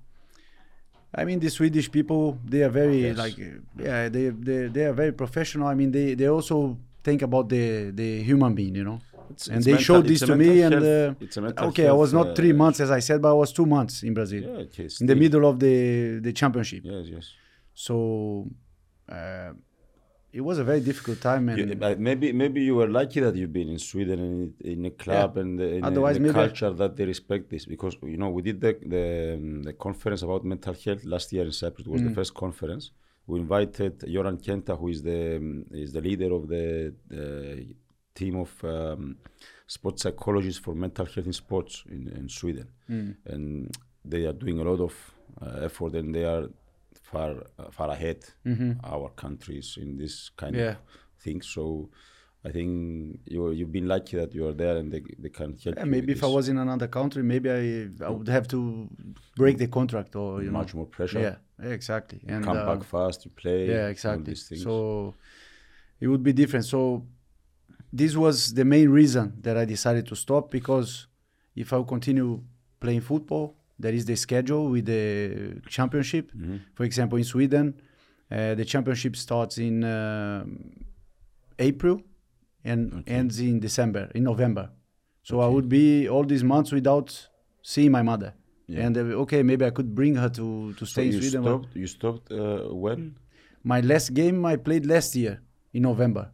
I 1.14 1.24
mean, 1.24 1.40
the 1.40 1.48
Swedish 1.48 1.90
people, 1.90 2.38
they 2.44 2.62
are 2.62 2.68
very 2.68 3.02
Yes. 3.02 3.16
like, 3.16 3.36
yeah, 3.78 4.08
they 4.08 4.28
they 4.28 4.68
they 4.68 4.84
are 4.84 4.92
very 4.92 5.12
professional. 5.12 5.66
I 5.66 5.74
mean, 5.74 5.90
they 5.90 6.14
they 6.14 6.28
also 6.28 6.76
think 7.02 7.22
about 7.22 7.48
the 7.48 7.90
the 7.94 8.22
human 8.22 8.54
being, 8.54 8.74
you 8.74 8.84
know. 8.84 9.00
It's, 9.30 9.46
and 9.48 9.56
it's 9.58 9.66
they 9.66 9.72
mental- 9.72 9.84
showed 9.84 10.06
this 10.06 10.20
to 10.20 10.36
me, 10.36 10.48
mental 10.60 10.84
and 10.84 11.16
uh, 11.18 11.24
it's 11.24 11.36
a 11.36 11.40
mental 11.40 11.66
okay, 11.68 11.86
I 11.86 11.92
was 11.92 12.12
health, 12.12 12.26
not 12.28 12.36
three 12.36 12.52
uh, 12.52 12.62
months 12.62 12.80
as 12.80 12.90
I 12.90 13.00
said, 13.00 13.20
but 13.22 13.30
I 13.30 13.38
was 13.44 13.52
two 13.52 13.66
months 13.66 14.02
in 14.02 14.12
Brazil. 14.14 14.42
Yeah, 14.42 14.84
in 15.00 15.06
the 15.06 15.16
middle 15.16 15.44
of 15.46 15.58
the 15.60 16.18
the 16.20 16.32
championship. 16.32 16.82
Yes, 16.84 17.06
yes. 17.08 17.26
So 17.74 18.46
uh, 19.08 19.52
it 20.32 20.40
was 20.42 20.58
a 20.58 20.64
very 20.64 20.80
difficult 20.80 21.20
time, 21.20 21.48
and 21.48 21.58
You, 21.58 21.96
maybe 22.08 22.32
maybe 22.32 22.60
you 22.68 22.74
were 22.80 22.88
lucky 23.00 23.20
that 23.20 23.34
you've 23.34 23.52
been 23.52 23.68
in 23.68 23.78
Sweden 23.78 24.18
and 24.20 24.54
in, 24.60 24.72
in 24.72 24.84
a 24.86 24.90
club 24.90 25.36
and 25.38 25.60
uh, 25.60 25.64
in, 25.64 25.84
a- 25.84 25.86
Otherwise, 25.86 26.16
in 26.16 26.26
a 26.26 26.32
culture 26.32 26.70
that 26.82 26.96
they 26.96 27.04
respect 27.14 27.44
this 27.50 27.64
because 27.74 27.94
you 28.02 28.18
know 28.22 28.30
we 28.30 28.42
did 28.42 28.60
the 28.60 28.72
the, 28.94 29.04
um, 29.36 29.62
the 29.68 29.72
conference 29.86 30.22
about 30.22 30.44
mental 30.44 30.74
health 30.84 31.02
last 31.04 31.32
year 31.32 31.44
in 31.44 31.52
Cyprus. 31.52 31.86
It 31.86 31.90
was 31.90 32.02
Mm. 32.02 32.08
the 32.08 32.14
first 32.20 32.34
conference. 32.34 32.84
We 33.26 33.40
invited 33.40 33.92
Joran 34.14 34.38
Kenta, 34.38 34.72
who 34.80 34.88
is 34.94 35.02
the 35.02 35.20
um, 35.36 35.64
is 35.84 35.92
the 35.92 36.00
leader 36.08 36.30
of 36.38 36.42
the, 36.48 36.94
the 37.14 37.24
team 38.14 38.36
of 38.36 38.50
um, 38.64 39.16
sports 39.66 40.02
psychologists 40.02 40.60
for 40.64 40.74
mental 40.74 41.06
health 41.12 41.26
in 41.26 41.32
sports 41.44 41.84
in, 41.94 42.02
in 42.18 42.28
Sweden, 42.28 42.68
Mm. 42.90 43.10
and 43.32 43.44
they 44.12 44.22
are 44.26 44.32
doing 44.44 44.58
a 44.60 44.64
lot 44.70 44.80
of 44.88 44.94
uh, 45.42 45.66
effort 45.68 45.92
and 45.94 46.14
they 46.14 46.24
are 46.24 46.44
far 47.10 47.30
uh, 47.58 47.70
far 47.70 47.90
ahead 47.90 48.20
our 48.84 49.08
countries 49.10 49.76
in 49.82 49.96
this 49.98 50.30
kind 50.36 50.54
Mm-hmm. 50.54 50.64
Yeah. 50.64 50.76
of 50.76 51.22
things. 51.24 51.46
So 51.54 51.90
I 52.44 52.50
think 52.52 52.70
you 53.26 53.50
you've 53.50 53.72
been 53.72 53.88
lucky 53.88 54.16
that 54.16 54.34
you 54.34 54.46
are 54.48 54.54
there 54.62 54.76
and 54.80 54.92
they, 54.92 55.02
they 55.22 55.28
can 55.30 55.50
help 55.64 55.76
yeah, 55.76 55.84
you. 55.84 55.90
maybe 55.90 56.12
if 56.12 56.22
I 56.22 56.26
was 56.38 56.48
in 56.48 56.58
another 56.58 56.88
country, 56.88 57.22
maybe 57.22 57.48
I 57.50 57.88
I 58.08 58.10
would 58.10 58.28
have 58.28 58.46
to 58.48 58.58
break 59.36 59.56
the 59.58 59.66
contract 59.78 60.14
or 60.16 60.42
you 60.42 60.50
much 60.50 60.72
know. 60.74 60.78
more 60.78 60.86
pressure. 60.86 61.20
Yeah, 61.20 61.36
yeah, 61.64 61.72
exactly. 61.78 62.20
And 62.28 62.44
Come 62.44 62.58
uh, 62.58 62.66
back 62.70 62.84
fast, 62.84 63.24
you 63.24 63.30
play. 63.42 63.66
yeah, 63.68 63.84
all 63.86 63.90
exactly. 63.90 64.24
these 64.24 64.48
things. 64.48 64.62
So 64.62 65.14
it 66.00 66.06
would 66.10 66.22
be 66.22 66.32
different. 66.32 66.64
So 66.64 66.80
this 67.92 68.14
was 68.16 68.36
the 68.54 68.64
main 68.64 68.88
reason 69.00 69.26
that 69.42 69.56
I 69.56 69.64
decided 69.64 70.06
to 70.06 70.16
stop 70.16 70.50
because 70.50 71.06
if 71.56 71.72
I 71.72 71.82
continue 71.82 72.42
playing 72.80 73.00
football, 73.02 73.46
there 73.78 73.94
is 73.94 74.04
the 74.04 74.16
schedule 74.16 74.68
with 74.68 74.86
the 74.86 75.60
championship. 75.68 76.32
Mm-hmm. 76.32 76.56
For 76.74 76.84
example, 76.84 77.18
in 77.18 77.24
Sweden, 77.24 77.66
uh, 78.30 78.54
the 78.54 78.64
championship 78.64 79.14
starts 79.16 79.58
in 79.58 79.84
um 79.84 80.48
April 81.58 82.02
and 82.64 83.02
ends 83.06 83.40
in 83.40 83.60
December, 83.60 84.10
in 84.14 84.24
November. 84.24 84.70
So 85.22 85.40
I 85.40 85.48
would 85.48 85.68
be 85.68 86.08
all 86.08 86.24
these 86.24 86.44
months 86.44 86.72
without 86.72 87.28
seeing 87.62 87.90
my 87.92 88.02
mother. 88.02 88.34
Yeah. 88.66 88.84
And 88.86 88.96
uh, 88.96 89.00
okay, 89.24 89.42
maybe 89.42 89.64
I 89.64 89.70
could 89.70 89.94
bring 89.94 90.14
her 90.16 90.28
to, 90.30 90.72
to 90.74 90.84
So 90.86 90.92
stay 90.92 91.06
in 91.08 91.12
you 91.14 91.20
Sweden. 91.22 91.42
stopped. 91.42 91.68
You 91.76 91.86
stopped 91.86 92.32
uh, 92.32 92.74
when? 92.74 93.16
my 93.64 93.80
last 93.80 94.14
game 94.14 94.44
I 94.46 94.56
played 94.56 94.86
last 94.86 95.14
year 95.16 95.40
in 95.72 95.82
November. 95.82 96.30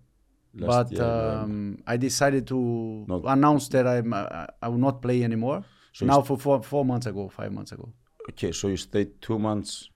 Last 0.57 0.91
but 0.91 0.93
year, 0.93 1.03
um, 1.05 1.79
I 1.87 1.97
decided 1.97 2.47
to 2.49 3.05
Not- 3.09 3.23
announce 3.27 3.69
that 3.69 3.87
I'm, 3.87 4.13
I, 4.15 4.47
I 4.63 4.69
will 4.69 4.79
not 4.79 5.03
play 5.03 5.23
anymore. 5.25 5.65
So 5.95 6.05
now 6.07 6.21
for 6.23 6.37
four, 6.37 6.63
four 6.63 6.85
months 6.85 7.07
ago, 7.07 7.29
five 7.29 7.53
months 7.53 7.73
ago. 7.73 7.89
Okay, 8.31 8.53
so 8.53 8.69
you 8.69 8.77
stayed 8.77 9.11
two 9.23 9.39
months 9.39 9.91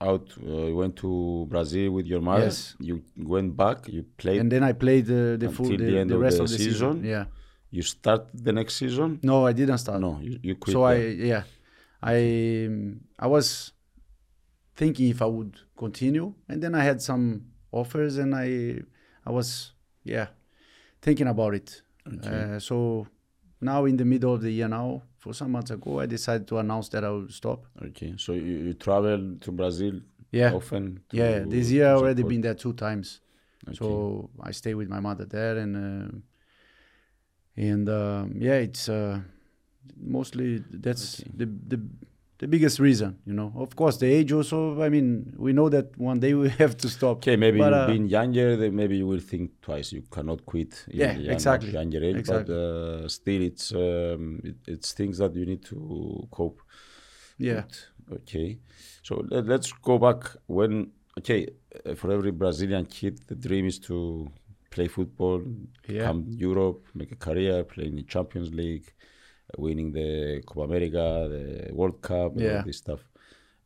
out. 0.00 0.26
Uh, 0.46 0.66
you 0.70 0.76
went 0.76 0.94
to 0.96 1.46
Brazil 1.48 1.92
with 1.92 2.06
your 2.06 2.20
mother. 2.20 2.44
Yes. 2.44 2.76
You 2.78 3.02
went 3.16 3.56
back. 3.56 3.88
You 3.88 4.02
played. 4.22 4.40
And 4.40 4.50
then 4.52 4.62
I 4.62 4.72
played 4.72 5.06
the, 5.06 5.36
the 5.38 5.50
full 5.50 5.66
the, 5.66 5.76
the 5.76 6.04
the 6.04 6.14
of 6.14 6.20
rest 6.20 6.36
the 6.38 6.42
of 6.44 6.48
the 6.50 6.58
season. 6.58 6.92
season? 7.02 7.04
Yeah. 7.04 7.24
you 7.70 7.82
start 7.82 8.28
the 8.34 8.52
next 8.52 8.74
season. 8.76 9.18
No, 9.22 9.46
I 9.46 9.52
didn't 9.52 9.78
start. 9.78 10.00
No, 10.00 10.18
you, 10.20 10.38
you 10.42 10.54
quit. 10.56 10.72
so 10.72 10.82
I 10.82 10.96
yeah, 11.30 11.42
I 12.02 12.68
I 13.18 13.26
was 13.26 13.46
thinking 14.74 15.08
if 15.10 15.20
I 15.22 15.26
would 15.36 15.54
continue, 15.76 16.34
and 16.48 16.62
then 16.62 16.74
I 16.74 16.82
had 16.90 17.00
some 17.00 17.24
offers, 17.72 18.18
and 18.18 18.34
I 18.34 18.80
I 19.24 19.30
was 19.30 19.72
yeah 20.04 20.26
thinking 21.00 21.28
about 21.28 21.54
it. 21.54 21.82
Uh, 22.24 22.58
so 22.58 23.06
now 23.60 23.84
in 23.84 23.96
the 23.96 24.04
middle 24.04 24.34
of 24.34 24.40
the 24.42 24.50
year 24.50 24.68
now, 24.68 25.02
for 25.18 25.34
some 25.34 25.52
months 25.52 25.70
ago, 25.70 26.00
I 26.00 26.06
decided 26.06 26.46
to 26.48 26.58
announce 26.58 26.88
that 26.90 27.04
I 27.04 27.10
will 27.10 27.28
stop. 27.28 27.64
Okay, 27.86 28.14
so 28.16 28.32
you, 28.32 28.42
you 28.42 28.74
travel 28.74 29.36
to 29.40 29.52
Brazil 29.52 30.00
Yeah, 30.32 30.52
often. 30.52 31.00
To, 31.10 31.16
yeah. 31.16 31.44
This 31.46 31.70
year 31.70 31.88
I 31.88 31.94
already 31.94 32.22
been 32.22 32.40
there 32.40 32.54
two 32.54 32.72
times, 32.72 33.20
Okay. 33.68 33.76
so 33.76 34.30
I 34.40 34.52
stay 34.52 34.74
with 34.74 34.88
my 34.88 35.00
mother 35.00 35.24
there, 35.26 35.58
and 35.58 35.76
uh, 35.76 36.16
and 37.56 37.88
um, 37.88 38.34
yeah, 38.38 38.54
it's 38.54 38.88
uh, 38.88 39.20
mostly 40.00 40.62
that's 40.70 41.20
Okay. 41.20 41.30
the 41.36 41.46
the 41.46 41.80
the 42.40 42.46
biggest 42.54 42.78
reason, 42.88 43.10
you 43.28 43.34
know. 43.38 43.52
Of 43.64 43.70
course, 43.80 43.96
the 44.02 44.06
age 44.18 44.32
also. 44.38 44.58
I 44.82 44.88
mean, 44.88 45.06
we 45.44 45.50
know 45.58 45.68
that 45.76 45.86
one 46.10 46.18
day 46.24 46.32
we 46.34 46.48
have 46.62 46.74
to 46.82 46.88
stop. 46.88 47.16
Okay, 47.18 47.36
maybe 47.36 47.58
But, 47.58 47.72
uh, 47.74 47.86
been 47.86 48.08
younger, 48.08 48.56
then 48.56 48.72
maybe 48.80 48.96
you 48.96 49.06
will 49.12 49.20
think 49.32 49.46
twice. 49.66 49.92
You 49.92 50.02
cannot 50.16 50.44
quit. 50.46 50.72
in 50.88 50.98
Yeah, 51.00 51.12
young- 51.16 51.34
exactly, 51.34 51.70
Younger 51.80 52.02
age, 52.08 52.16
exactly. 52.16 52.54
but 52.54 52.60
uh, 52.60 53.08
still, 53.08 53.42
it's 53.50 53.66
um, 53.72 54.40
it, 54.50 54.56
it's 54.74 54.92
things 54.92 55.18
that 55.18 55.32
you 55.38 55.46
need 55.52 55.64
to 55.72 55.78
cope. 56.30 56.60
Yeah. 57.38 57.62
with. 58.08 58.20
Okay, 58.22 58.58
so 59.02 59.12
let, 59.30 59.46
let's 59.46 59.70
go 59.72 59.98
back 59.98 60.20
when. 60.46 60.90
Okay, 61.18 61.40
uh, 61.84 61.94
for 61.94 62.10
every 62.12 62.30
Brazilian 62.32 62.86
kid, 62.86 63.14
the 63.26 63.34
dream 63.46 63.66
is 63.66 63.78
to 63.80 64.28
play 64.70 64.88
football, 64.88 65.42
Yeah. 65.88 66.06
come 66.06 66.24
Europe, 66.28 66.80
make 66.94 67.12
a 67.12 67.16
career, 67.16 67.64
play 67.64 67.86
in 67.90 67.96
the 67.96 68.04
Champions 68.04 68.50
League, 68.54 68.86
winning 69.58 69.92
the 69.92 70.42
Copa 70.46 70.62
America, 70.62 71.04
the 71.34 71.72
World 71.72 72.00
Cup, 72.02 72.36
and 72.36 72.42
all 72.58 72.64
this 72.64 72.78
stuff. 72.78 73.00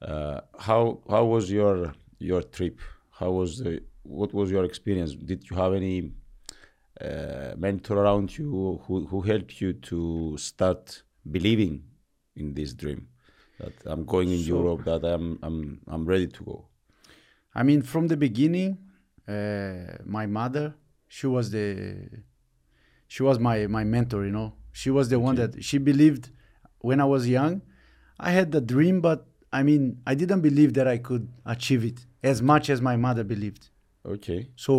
Uh, 0.03 0.41
how 0.59 1.01
how 1.09 1.25
was 1.25 1.51
your 1.51 1.93
your 2.19 2.43
trip? 2.43 2.79
How 3.11 3.31
was 3.31 3.59
the 3.59 3.81
what 4.03 4.33
was 4.35 4.51
your 4.51 4.65
experience? 4.65 5.15
Did 5.15 5.49
you 5.49 5.57
have 5.57 5.73
any 5.75 6.13
uh, 7.01 7.55
mentor 7.57 7.99
around 7.99 8.37
you 8.39 8.81
who 8.87 9.07
who 9.07 9.21
helped 9.23 9.61
you 9.61 9.73
to 9.73 10.37
start 10.39 11.03
believing 11.31 11.83
in 12.37 12.55
this 12.55 12.73
dream 12.75 13.09
that 13.59 13.73
I'm 13.87 14.05
going 14.05 14.31
in 14.31 14.41
So- 14.41 14.57
Europe, 14.57 14.85
that 14.85 15.05
I'm 15.05 15.39
I'm 15.43 15.81
I'm 15.87 16.05
ready 16.07 16.27
to 16.29 16.45
go? 16.45 16.69
I 17.55 17.63
mean, 17.63 17.83
from 17.83 18.09
the 18.09 18.17
beginning, 18.17 18.79
uh, 19.29 19.97
my 20.05 20.27
mother, 20.27 20.75
she 21.09 21.27
was 21.29 21.51
the, 21.53 21.67
she 23.07 23.23
was 23.23 23.39
my 23.39 23.67
my 23.69 23.85
mentor. 23.85 24.25
You 24.27 24.33
know, 24.33 24.53
she 24.81 24.91
was 24.99 25.07
the 25.15 25.21
one 25.29 25.37
that 25.43 25.53
she 25.69 25.77
believed 25.91 26.25
when 26.89 26.99
I 27.07 27.09
was 27.15 27.23
young. 27.39 27.55
I 28.29 28.31
had 28.39 28.49
the 28.57 28.63
dream, 28.75 28.97
but 29.09 29.19
I 29.59 29.61
mean, 29.69 29.83
I 30.11 30.15
didn't 30.23 30.43
believe 30.49 30.71
that 30.79 30.87
I 30.95 30.99
could 31.09 31.25
achieve 31.55 31.83
it 31.91 31.99
as 32.33 32.39
much 32.53 32.65
as 32.75 32.79
my 32.91 32.97
mother 33.07 33.25
believed. 33.35 33.63
Okay. 34.15 34.41
So 34.65 34.75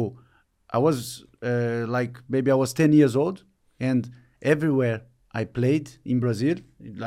I 0.78 0.80
was 0.88 0.98
uh, 1.50 1.86
like 1.98 2.14
maybe 2.34 2.50
I 2.56 2.58
was 2.64 2.72
10 2.74 2.92
years 3.00 3.16
old, 3.24 3.38
and 3.90 4.02
everywhere 4.54 4.98
I 5.42 5.44
played 5.60 5.86
in 6.12 6.18
Brazil, 6.26 6.58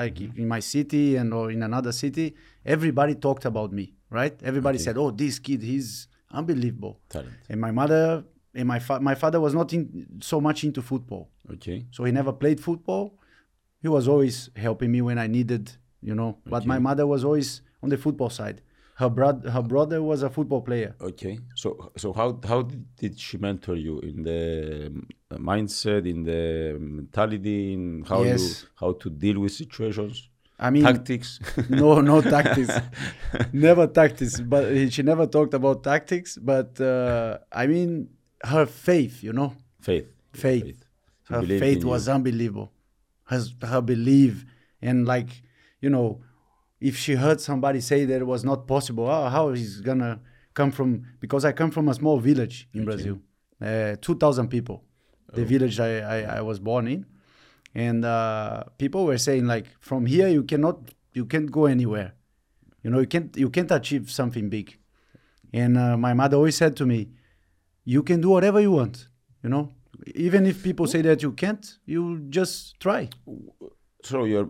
like 0.01 0.17
Mm-hmm. 0.17 0.41
in 0.43 0.47
my 0.55 0.61
city 0.75 1.07
and 1.21 1.29
or 1.39 1.47
in 1.57 1.63
another 1.71 1.93
city, 2.05 2.27
everybody 2.75 3.15
talked 3.27 3.45
about 3.53 3.71
me, 3.79 3.87
right? 4.19 4.37
Everybody 4.51 4.77
Okay. 4.79 4.85
said, 4.87 4.97
"Oh, 5.03 5.11
this 5.23 5.35
kid, 5.47 5.61
he's 5.73 5.89
unbelievable." 6.41 6.95
Talent. 7.17 7.37
And 7.51 7.59
my 7.67 7.73
mother 7.81 8.05
and 8.59 8.67
my 8.75 8.81
fa- 8.87 9.01
my 9.11 9.15
father 9.23 9.41
was 9.47 9.53
not 9.61 9.69
in, 9.77 9.87
so 10.21 10.37
much 10.41 10.59
into 10.65 10.81
football, 10.91 11.25
Okay. 11.55 11.79
so 11.95 12.05
he 12.07 12.13
never 12.21 12.33
played 12.43 12.59
football. 12.69 13.05
He 13.85 13.89
was 13.97 14.05
always 14.13 14.37
helping 14.67 14.91
me 14.97 15.01
when 15.09 15.19
I 15.25 15.29
needed, 15.39 15.65
you 16.09 16.15
know. 16.21 16.31
But 16.53 16.63
my 16.73 16.79
mother 16.89 17.07
was 17.15 17.21
always 17.29 17.49
on 17.83 17.89
the 17.95 17.97
football 18.05 18.31
side. 18.41 18.59
Her 19.03 19.11
brother, 19.19 19.49
her 19.57 19.63
brother 19.63 19.99
was 20.03 20.21
a 20.29 20.31
football 20.37 20.63
player. 20.69 20.93
Okay. 21.11 21.35
So 21.63 21.69
so 22.03 22.13
how 22.13 22.29
how 22.51 22.61
did 23.03 23.13
she 23.27 23.37
mentor 23.47 23.77
you 23.87 23.95
in 24.11 24.19
the 24.31 24.43
um, 24.87 25.07
mindset, 25.51 26.03
in 26.15 26.19
the 26.31 26.43
mentality, 26.81 27.59
in 27.77 27.83
how 28.11 28.21
Yes. 28.25 28.41
you 28.41 28.69
how 28.83 28.91
to 29.03 29.09
deal 29.25 29.39
with 29.45 29.53
situations, 29.53 30.15
I 30.59 30.71
mean, 30.75 30.83
tactics? 30.83 31.39
no, 31.83 32.01
no 32.13 32.17
tactics. 32.35 32.75
never 33.53 33.87
tactics. 33.87 34.41
But 34.53 34.63
she 34.93 35.03
never 35.13 35.27
talked 35.37 35.55
about 35.55 35.77
tactics. 35.85 36.31
But 36.53 36.71
uh, 36.81 37.39
I 37.63 37.65
mean, 37.73 38.09
her 38.45 38.67
faith, 38.67 39.23
you 39.23 39.33
know, 39.33 39.55
faith. 39.81 40.07
Faith. 40.33 40.85
She 41.27 41.35
her 41.35 41.43
faith 41.43 41.77
in 41.79 41.83
you. 41.83 41.89
was 41.89 42.09
unbelievable. 42.09 42.73
Her, 43.25 43.43
her 43.63 43.81
belief 43.83 44.45
and 44.81 45.07
like, 45.07 45.43
you 45.81 45.91
know, 45.91 46.21
if 46.81 46.97
she 46.97 47.15
heard 47.15 47.41
somebody 47.41 47.81
say 47.81 48.05
that 48.05 48.21
it 48.21 48.27
was 48.27 48.45
not 48.45 48.67
possible, 48.67 49.07
oh, 49.09 49.29
how 49.29 49.53
he's 49.53 49.81
gonna 49.81 50.21
come 50.55 50.71
from? 50.71 51.05
Because 51.21 51.45
I 51.45 51.53
come 51.53 51.71
from 51.71 51.89
a 51.89 51.95
small 51.95 52.19
village 52.19 52.69
in 52.73 52.81
Okay. 52.81 52.85
Brazil, 52.87 53.19
uh, 53.61 53.97
two 54.01 54.15
thousand 54.17 54.49
people, 54.49 54.85
the 55.33 55.43
Oh. 55.43 55.45
village 55.45 55.79
I, 55.81 55.99
I, 56.01 56.37
I 56.39 56.41
was 56.41 56.59
born 56.61 56.87
in, 56.89 57.05
and 57.75 58.05
uh, 58.05 58.65
people 58.79 59.05
were 59.05 59.19
saying 59.19 59.47
like, 59.47 59.67
from 59.81 60.07
here 60.07 60.29
you 60.29 60.45
cannot, 60.45 60.79
you 61.13 61.27
can't 61.27 61.51
go 61.51 61.67
anywhere, 61.67 62.13
you 62.83 62.91
know, 62.91 63.01
you 63.01 63.07
can't, 63.07 63.37
you 63.37 63.51
can't 63.51 63.71
achieve 63.71 64.11
something 64.11 64.49
big. 64.49 64.79
And 65.53 65.77
uh, 65.77 65.97
my 65.97 66.15
mother 66.15 66.37
always 66.37 66.57
said 66.57 66.77
to 66.77 66.87
me, 66.87 67.09
you 67.95 68.03
can 68.09 68.19
do 68.25 68.29
whatever 68.37 68.61
you 68.67 68.73
want, 68.81 68.97
you 69.43 69.51
know. 69.55 69.65
Even 70.29 70.43
if 70.53 70.57
people 70.69 70.87
say 70.95 71.01
that 71.09 71.19
you 71.25 71.33
can't, 71.43 71.65
you 71.95 72.03
just 72.39 72.55
try. 72.85 73.03
So 74.11 74.17
your 74.35 74.45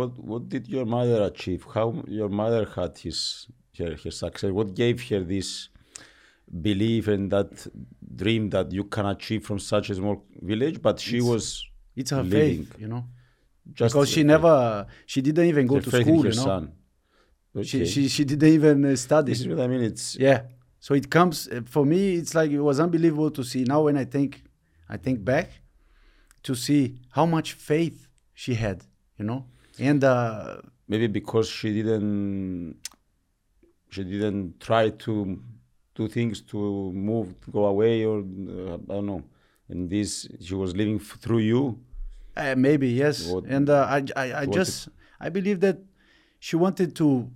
what 0.00 0.10
what 0.30 0.42
did 0.54 0.64
your 0.74 0.86
mother 0.96 1.18
achieve? 1.30 1.60
How 1.76 1.88
your 2.18 2.30
mother 2.42 2.62
had 2.76 2.92
his 3.04 3.18
her, 3.78 3.92
her 4.02 4.12
success? 4.22 4.50
What 4.58 4.68
gave 4.82 4.96
her 5.08 5.20
this 5.34 5.48
belief 6.68 7.02
and 7.14 7.30
that 7.36 7.50
dream 8.22 8.42
that 8.50 8.66
you 8.78 8.84
can 8.94 9.06
achieve 9.14 9.42
from 9.48 9.58
such 9.72 9.86
a 9.90 9.94
small 10.00 10.16
village? 10.50 10.76
But 10.86 10.96
she 11.06 11.18
It's 11.18 11.26
was 11.32 11.44
It's 12.00 12.10
her 12.16 12.22
living 12.22 12.64
faith, 12.64 12.80
you 12.82 12.88
know. 12.92 13.02
just 13.80 13.92
because 13.94 14.08
she 14.14 14.22
never, 14.34 14.54
she 15.12 15.20
didn't 15.26 15.46
even 15.52 15.64
go 15.72 15.78
to 15.86 15.90
school, 16.00 16.22
you 16.30 16.34
know. 16.40 16.48
son. 16.50 16.62
She, 17.70 17.78
Okay. 17.80 17.84
she 17.92 18.00
she 18.14 18.22
didn't 18.30 18.52
even 18.58 18.76
uh, 18.84 18.96
study. 19.06 19.28
this 19.30 19.40
is 19.42 19.46
what 19.52 19.60
I 19.60 19.68
mean. 19.72 19.82
It's 19.90 20.06
Yeah. 20.26 20.40
So 20.82 20.94
it 20.94 21.08
comes 21.10 21.46
uh, 21.48 21.60
for 21.64 21.86
me. 21.86 22.16
It's 22.16 22.34
like 22.34 22.50
it 22.50 22.60
was 22.60 22.80
unbelievable 22.80 23.30
to 23.30 23.44
see. 23.44 23.62
Now 23.62 23.82
when 23.82 23.96
I 23.96 24.04
think, 24.04 24.42
I 24.88 24.96
think 24.96 25.24
back, 25.24 25.48
to 26.42 26.56
see 26.56 26.98
how 27.10 27.24
much 27.24 27.52
faith 27.52 28.08
she 28.34 28.54
had, 28.54 28.82
you 29.16 29.24
know, 29.24 29.44
and 29.78 30.02
uh, 30.02 30.56
maybe 30.88 31.06
because 31.06 31.48
she 31.48 31.72
didn't 31.72 32.76
she 33.90 34.02
didn't 34.02 34.58
try 34.58 34.90
to 34.90 35.40
do 35.94 36.08
things 36.08 36.40
to 36.40 36.58
move 36.92 37.40
to 37.44 37.50
go 37.52 37.66
away 37.66 38.04
or 38.04 38.18
uh, 38.18 38.74
I 38.74 38.94
don't 38.96 39.06
know. 39.06 39.22
And 39.68 39.88
this 39.88 40.26
she 40.40 40.54
was 40.56 40.74
living 40.74 40.96
f- 40.96 41.16
through 41.20 41.42
you. 41.52 41.78
Uh, 42.36 42.56
maybe 42.56 42.88
yes, 42.88 43.24
What- 43.28 43.44
and 43.44 43.70
uh, 43.70 43.86
I 43.88 43.98
I, 44.16 44.26
I 44.42 44.46
just 44.46 44.88
I 45.20 45.28
believe 45.28 45.60
that 45.60 45.78
she 46.40 46.56
wanted 46.56 46.96
to 46.96 47.30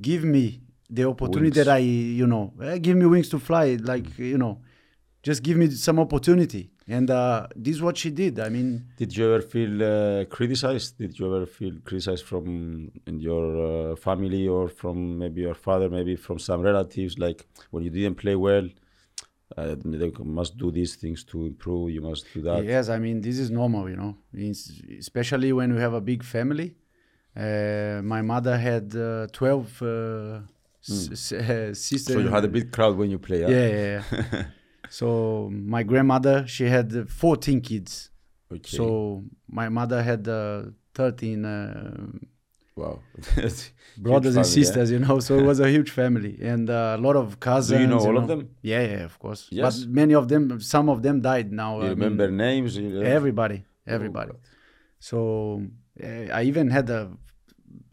give 0.00 0.24
me 0.24 0.63
the 0.90 1.04
opportunity 1.04 1.56
Wings. 1.58 1.66
that 1.66 1.68
I 1.68 1.78
you 1.78 2.26
know 2.26 2.52
uh, 2.60 2.78
give 2.78 2.96
me 2.96 3.06
wings 3.06 3.28
to 3.30 3.38
fly 3.38 3.76
like 3.80 4.18
you 4.18 4.38
know 4.38 4.60
just 5.22 5.42
give 5.42 5.56
me 5.56 5.70
some 5.70 5.98
opportunity 5.98 6.70
and 6.86 7.10
uh, 7.10 7.46
this 7.56 7.76
is 7.76 7.82
what 7.82 7.96
she 7.96 8.10
did. 8.10 8.38
I 8.38 8.48
mean 8.50 8.84
Did 8.98 9.16
you 9.16 9.24
ever 9.32 9.40
feel 9.42 9.82
uh, 9.82 10.24
criticized? 10.26 10.98
Did 10.98 11.18
you 11.18 11.34
ever 11.34 11.46
feel 11.46 11.74
criticized 11.84 12.24
from 12.24 12.90
in 13.06 13.20
your 13.20 13.92
uh, 13.92 13.96
family 13.96 14.46
or 14.48 14.68
from 14.68 15.18
maybe 15.18 15.40
your 15.40 15.54
father, 15.54 15.88
maybe 15.88 16.14
from 16.16 16.38
some 16.38 16.60
relatives? 16.60 17.18
Like 17.18 17.46
when 17.70 17.84
you 17.84 17.90
didn't 17.90 18.16
play 18.16 18.36
well, 18.36 18.68
uh, 19.56 19.76
they 19.82 20.12
must 20.22 20.56
do 20.58 20.70
these 20.70 20.96
things 20.96 21.24
to 21.24 21.46
improve. 21.46 21.90
You 21.90 22.02
must 22.02 22.26
do 22.34 22.42
that. 22.42 22.64
yes, 22.64 22.88
I 22.90 22.98
mean 22.98 23.20
this 23.22 23.38
is 23.38 23.50
normal, 23.50 23.88
you 23.88 23.96
know, 23.96 24.16
It's- 24.34 24.70
especially 24.98 25.52
when 25.52 25.72
we 25.74 25.80
have 25.80 25.94
a 25.94 26.00
big 26.02 26.22
family. 26.22 26.74
Uh, 27.36 28.00
my 28.04 28.22
mother 28.22 28.56
had 28.58 28.94
uh, 28.94 29.26
twelve 29.32 29.82
s- 30.88 31.10
s- 31.12 31.32
uh, 31.32 31.74
sisters. 31.74 32.14
Hmm. 32.14 32.20
So 32.20 32.26
you 32.26 32.28
had 32.34 32.44
a 32.44 32.48
big 32.48 32.70
crowd 32.72 32.96
when 32.96 33.10
you 33.10 33.18
play. 33.18 33.40
yeah, 33.42 33.48
yeah. 33.48 34.02
yeah. 34.12 34.44
so 34.88 35.50
my 35.52 35.82
grandmother, 35.82 36.46
she 36.46 36.64
had 36.64 36.94
uh, 36.94 37.04
14 37.06 37.60
kids. 37.60 38.10
Okay. 38.52 38.76
So 38.76 39.24
my 39.48 39.68
mother 39.68 40.02
had 40.02 40.28
uh, 40.28 40.62
13 40.94 41.44
uh, 41.44 42.06
wow. 42.76 43.00
brothers 43.34 43.72
family, 43.96 44.28
and 44.28 44.36
yeah? 44.36 44.42
sisters, 44.42 44.90
you 44.90 44.98
know. 44.98 45.18
So 45.20 45.38
it 45.38 45.42
was 45.44 45.60
a 45.60 45.68
huge 45.68 45.90
family 45.90 46.38
and 46.42 46.68
uh, 46.70 46.96
a 46.98 47.00
lot 47.00 47.16
of 47.16 47.40
cousins. 47.40 47.78
Do 47.78 47.82
you 47.82 47.88
know 47.88 47.98
all 47.98 48.18
of 48.18 48.26
them? 48.28 48.50
Yeah, 48.62 48.82
yeah, 48.82 49.04
of 49.04 49.18
course. 49.18 49.48
Yes? 49.50 49.80
But 49.80 49.88
many 49.90 50.14
of 50.14 50.28
them, 50.28 50.60
some 50.60 50.88
of 50.88 51.02
them 51.02 51.20
died 51.20 51.52
now. 51.52 51.78
You 51.80 51.86
I 51.86 51.88
mean, 51.90 51.98
remember 51.98 52.30
names? 52.30 52.76
You- 52.76 53.02
everybody, 53.02 53.64
Oh, 53.88 53.94
everybody. 53.94 54.30
God. 54.32 54.40
So 54.98 55.62
uh, 56.02 56.06
I 56.38 56.42
even 56.44 56.70
had 56.70 56.88
a, 56.90 57.10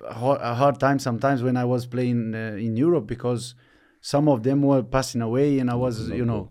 a 0.07 0.13
hard, 0.55 0.79
time 0.79 0.99
sometimes 0.99 1.43
when 1.43 1.57
I 1.57 1.65
was 1.65 1.85
playing 1.85 2.33
uh, 2.35 2.55
in 2.67 2.75
Europe 2.77 3.05
because 3.07 3.55
some 4.01 4.27
of 4.27 4.43
them 4.43 4.61
were 4.63 4.83
passing 4.83 5.21
away 5.21 5.59
and 5.59 5.69
I 5.69 5.75
was, 5.75 6.09
you 6.09 6.25
know, 6.25 6.49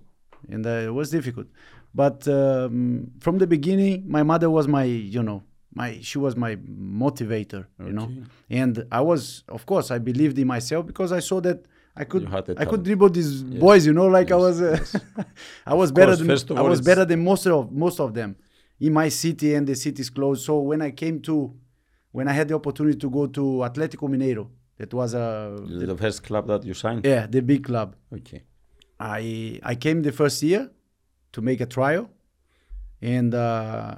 and 0.48 0.64
uh, 0.66 0.70
it 0.88 0.94
was 0.94 1.10
difficult. 1.10 1.46
But 1.94 2.26
um, 2.28 3.10
from 3.20 3.38
the 3.38 3.46
beginning, 3.46 4.04
my 4.06 4.22
mother 4.22 4.48
was 4.48 4.68
my, 4.68 4.84
you 4.84 5.22
know, 5.22 5.42
my 5.74 5.98
she 6.02 6.18
was 6.18 6.36
my 6.36 6.56
motivator, 6.56 7.66
you 7.84 7.92
know, 7.92 8.08
and 8.48 8.84
I 8.90 9.00
was, 9.00 9.44
of 9.48 9.66
course, 9.66 9.90
I 9.90 9.98
believed 9.98 10.38
in 10.38 10.46
myself 10.46 10.86
because 10.86 11.12
I 11.12 11.20
saw 11.20 11.40
that 11.42 11.64
I 11.96 12.04
could, 12.04 12.22
You 12.22 12.28
had 12.28 12.46
the 12.46 12.54
I 12.60 12.64
could 12.64 12.82
dribble 12.84 13.10
these 13.10 13.42
Yes. 13.42 13.60
boys, 13.60 13.86
you 13.86 13.92
know, 13.92 14.06
like 14.06 14.30
I 14.30 14.36
was, 14.36 14.60
uh, 14.62 14.70
yes. 14.78 14.96
I 15.66 15.74
was 15.74 15.90
Of 15.90 15.96
better 15.96 16.16
course, 16.16 16.44
than 16.44 16.58
I 16.58 16.62
was 16.62 16.80
better 16.80 17.04
than 17.04 17.24
most 17.24 17.46
of 17.46 17.72
most 17.72 17.98
of 18.00 18.14
them 18.14 18.36
in 18.78 18.92
my 18.92 19.08
city, 19.08 19.54
and 19.54 19.66
the 19.66 19.74
city 19.74 20.00
is 20.00 20.10
closed. 20.10 20.44
So 20.44 20.60
when 20.60 20.80
I 20.82 20.90
came 20.92 21.20
to, 21.22 21.52
when 22.12 22.28
I 22.28 22.32
had 22.32 22.48
the 22.48 22.54
opportunity 22.54 22.98
to 22.98 23.10
go 23.10 23.26
to 23.26 23.40
Atlético 23.68 24.08
Mineiro, 24.08 24.48
that 24.78 24.92
was 24.94 25.14
a 25.14 25.56
The 25.68 25.96
first 25.96 26.22
club 26.22 26.46
that 26.48 26.64
you 26.64 26.74
signed? 26.74 27.04
yeah 27.04 27.26
the 27.26 27.40
big 27.42 27.64
club. 27.64 27.94
Okay. 28.12 28.42
I 28.98 29.58
I 29.62 29.74
came 29.76 30.02
the 30.02 30.12
first 30.12 30.42
year 30.42 30.70
to 31.32 31.40
make 31.42 31.60
a 31.60 31.66
trial, 31.66 32.10
and 33.00 33.34
uh, 33.34 33.94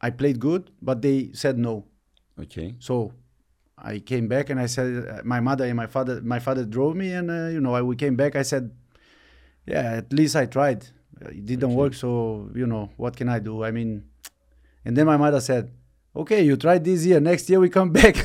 I 0.00 0.10
played 0.10 0.38
good, 0.38 0.70
but 0.82 1.02
they 1.02 1.30
said 1.32 1.58
no. 1.58 1.84
Okay. 2.40 2.76
So 2.78 3.12
I 3.76 3.98
came 4.00 4.28
back 4.28 4.50
and 4.50 4.60
I 4.60 4.66
said, 4.66 4.88
uh, 5.08 5.22
my 5.24 5.40
mother 5.40 5.64
and 5.64 5.76
my 5.76 5.86
father, 5.86 6.20
my 6.22 6.38
father 6.40 6.64
drove 6.64 6.94
me, 6.96 7.12
and 7.12 7.30
uh, 7.30 7.48
you 7.54 7.60
know, 7.60 7.74
I, 7.74 7.82
we 7.82 7.96
came 7.96 8.14
back. 8.16 8.36
I 8.36 8.42
said, 8.42 8.70
yeah, 9.66 9.94
at 10.02 10.12
least 10.12 10.36
I 10.36 10.46
tried. 10.46 10.86
It 11.20 11.46
didn't 11.46 11.64
Okay. 11.70 11.74
work, 11.82 11.94
so 11.94 12.48
you 12.54 12.66
know, 12.66 12.90
what 12.96 13.16
can 13.16 13.28
I 13.28 13.38
do? 13.40 13.64
I 13.64 13.70
mean, 13.72 14.04
and 14.84 14.96
then 14.96 15.06
my 15.06 15.16
mother 15.16 15.40
said, 15.40 15.70
okay, 16.14 16.42
you 16.42 16.56
try 16.56 16.78
this 16.78 17.04
year. 17.04 17.20
Next 17.20 17.48
year 17.50 17.60
we 17.60 17.68
come 17.68 17.90
back. 18.00 18.16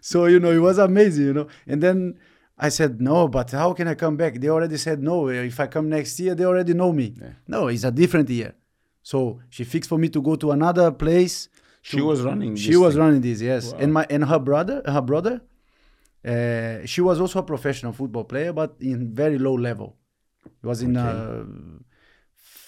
so 0.00 0.26
you 0.26 0.40
know, 0.40 0.50
it 0.50 0.58
was 0.58 0.78
amazing, 0.78 1.24
you 1.26 1.32
know. 1.34 1.46
And 1.66 1.82
then 1.82 2.18
I 2.58 2.68
said, 2.68 3.00
no, 3.00 3.28
but 3.28 3.50
how 3.52 3.72
can 3.72 3.88
I 3.88 3.94
come 3.94 4.16
back? 4.16 4.34
They 4.40 4.48
already 4.48 4.76
said 4.76 5.02
no. 5.02 5.28
If 5.28 5.58
I 5.60 5.66
come 5.66 5.88
next 5.88 6.18
year, 6.20 6.34
they 6.34 6.44
already 6.44 6.74
know 6.74 6.92
me. 6.92 7.14
Yeah. 7.20 7.28
No, 7.48 7.68
it's 7.68 7.84
a 7.84 7.90
different 7.90 8.28
year. 8.30 8.54
So 9.02 9.40
she 9.48 9.64
fixed 9.64 9.88
for 9.88 9.98
me 9.98 10.08
to 10.10 10.20
go 10.20 10.36
to 10.36 10.50
another 10.52 10.90
place 10.92 11.48
She 11.82 11.96
to- 11.98 12.04
was 12.04 12.20
running. 12.22 12.56
she 12.56 12.76
was 12.76 12.94
thing. 12.94 13.02
running 13.02 13.20
this, 13.22 13.40
yes. 13.40 13.72
Wow. 13.72 13.78
And 13.78 13.92
my 13.94 14.06
and 14.10 14.24
her 14.24 14.38
brother, 14.38 14.82
her 14.86 15.00
brother, 15.00 15.40
uh, 16.24 16.84
she 16.84 17.00
was 17.00 17.18
also 17.20 17.38
a 17.38 17.42
professional 17.42 17.92
football 17.92 18.24
player, 18.24 18.52
but 18.52 18.76
in 18.80 19.14
very 19.14 19.38
low 19.38 19.54
level. 19.54 19.96
He 20.60 20.66
was 20.66 20.82
in 20.82 20.96
uh, 20.96 21.44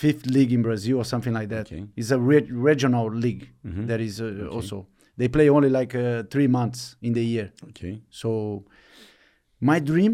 fifth 0.02 0.24
league 0.36 0.52
in 0.56 0.62
Brazil 0.68 0.96
or 1.02 1.04
something 1.12 1.34
like 1.40 1.48
that. 1.54 1.66
Okay. 1.72 1.82
It's 2.00 2.10
a 2.10 2.18
re- 2.30 2.50
regional 2.70 3.06
league 3.24 3.44
Mhm. 3.64 3.86
that 3.90 4.00
is 4.00 4.14
uh, 4.20 4.48
also. 4.56 4.76
They 5.18 5.28
play 5.36 5.48
only 5.56 5.70
like 5.80 5.92
uh, 5.94 6.22
three 6.34 6.48
months 6.58 6.96
in 7.06 7.12
the 7.18 7.24
year. 7.34 7.46
Okay. 7.70 7.94
So 8.20 8.28
my 9.60 9.78
dream 9.90 10.12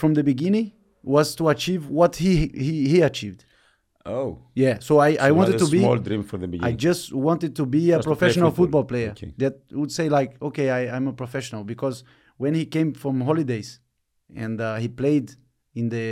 from 0.00 0.14
the 0.14 0.22
beginning 0.32 0.66
was 1.14 1.34
to 1.38 1.44
achieve 1.54 1.82
what 1.98 2.12
he 2.24 2.32
he, 2.66 2.72
he 2.92 2.98
achieved. 3.10 3.40
Oh. 4.04 4.30
Yeah. 4.62 4.76
So 4.88 4.92
I, 5.08 5.10
So 5.16 5.22
I 5.28 5.30
wanted 5.38 5.58
to 5.58 5.66
a 5.70 5.74
be 5.76 5.78
small 5.84 5.98
dream 6.08 6.22
from 6.30 6.40
the 6.44 6.48
beginning. 6.52 6.74
I 6.74 6.86
just 6.88 7.02
wanted 7.28 7.52
to 7.60 7.64
be 7.76 7.78
a 7.78 7.96
Just 7.96 8.04
play 8.06 8.10
professional 8.14 8.50
football. 8.50 8.82
football, 8.82 8.84
player 8.92 9.10
Okay. 9.16 9.30
that 9.42 9.54
would 9.80 9.92
say 9.98 10.06
like, 10.18 10.30
okay, 10.48 10.66
I, 10.78 10.80
I'm 10.96 11.06
a 11.08 11.16
professional 11.22 11.62
because 11.74 11.96
when 12.42 12.52
he 12.60 12.64
came 12.76 12.90
from 13.02 13.14
holidays 13.30 13.68
and 14.44 14.60
uh, 14.60 14.66
he 14.84 14.88
played 15.02 15.26
in 15.80 15.88
the 15.96 16.06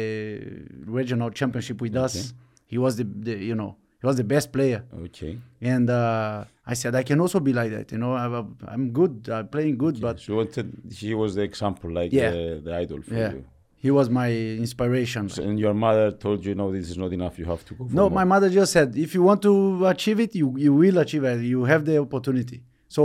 regional 0.98 1.30
championship 1.40 1.78
with 1.84 1.96
us, 2.06 2.14
Okay. 2.16 2.28
He 2.72 2.76
was 2.84 2.92
the, 3.00 3.04
the 3.26 3.34
you 3.50 3.56
know 3.60 3.72
He 4.02 4.06
was 4.10 4.16
the 4.22 4.28
best 4.34 4.46
player. 4.56 4.80
Okay. 5.06 5.32
And 5.72 5.86
uh, 5.90 6.44
I 6.72 6.74
said, 6.80 6.92
I 7.02 7.04
can 7.10 7.18
also 7.24 7.38
be 7.48 7.52
like 7.60 7.70
that. 7.76 7.86
You 7.92 7.98
know, 8.02 8.12
I'm, 8.22 8.34
I'm 8.74 8.84
good, 9.00 9.14
I'm 9.36 9.46
playing 9.54 9.76
good, 9.84 9.94
but 10.06 10.14
So 10.20 10.26
you 10.28 10.36
wanted, 10.40 10.66
he 11.02 11.12
was 11.22 11.30
the 11.38 11.44
example, 11.50 11.88
like 11.98 12.10
Yeah. 12.20 12.30
the, 12.36 12.44
the 12.66 12.72
idol 12.82 13.00
for 13.08 13.14
yeah, 13.22 13.32
you. 13.36 13.44
he 13.84 13.90
was 13.98 14.06
my 14.20 14.30
inspiration. 14.64 15.22
So, 15.28 15.42
and 15.48 15.56
your 15.66 15.74
mother 15.86 16.06
told 16.24 16.38
you, 16.46 16.52
no, 16.60 16.66
this 16.76 16.86
is 16.92 16.96
not 17.04 17.10
enough. 17.18 17.34
You 17.40 17.46
have 17.54 17.62
to 17.68 17.72
go. 17.78 17.82
For 17.88 17.94
No, 18.00 18.04
more. 18.08 18.16
my 18.20 18.26
mother 18.32 18.48
just 18.60 18.70
said, 18.76 18.88
if 19.06 19.10
you 19.16 19.22
want 19.30 19.40
to 19.48 19.52
achieve 19.94 20.18
it, 20.24 20.32
you, 20.40 20.46
you 20.64 20.72
will 20.82 20.96
achieve 21.04 21.24
it. 21.32 21.38
You 21.54 21.60
have 21.72 21.82
the 21.90 21.96
opportunity. 22.06 22.58
So 22.96 23.02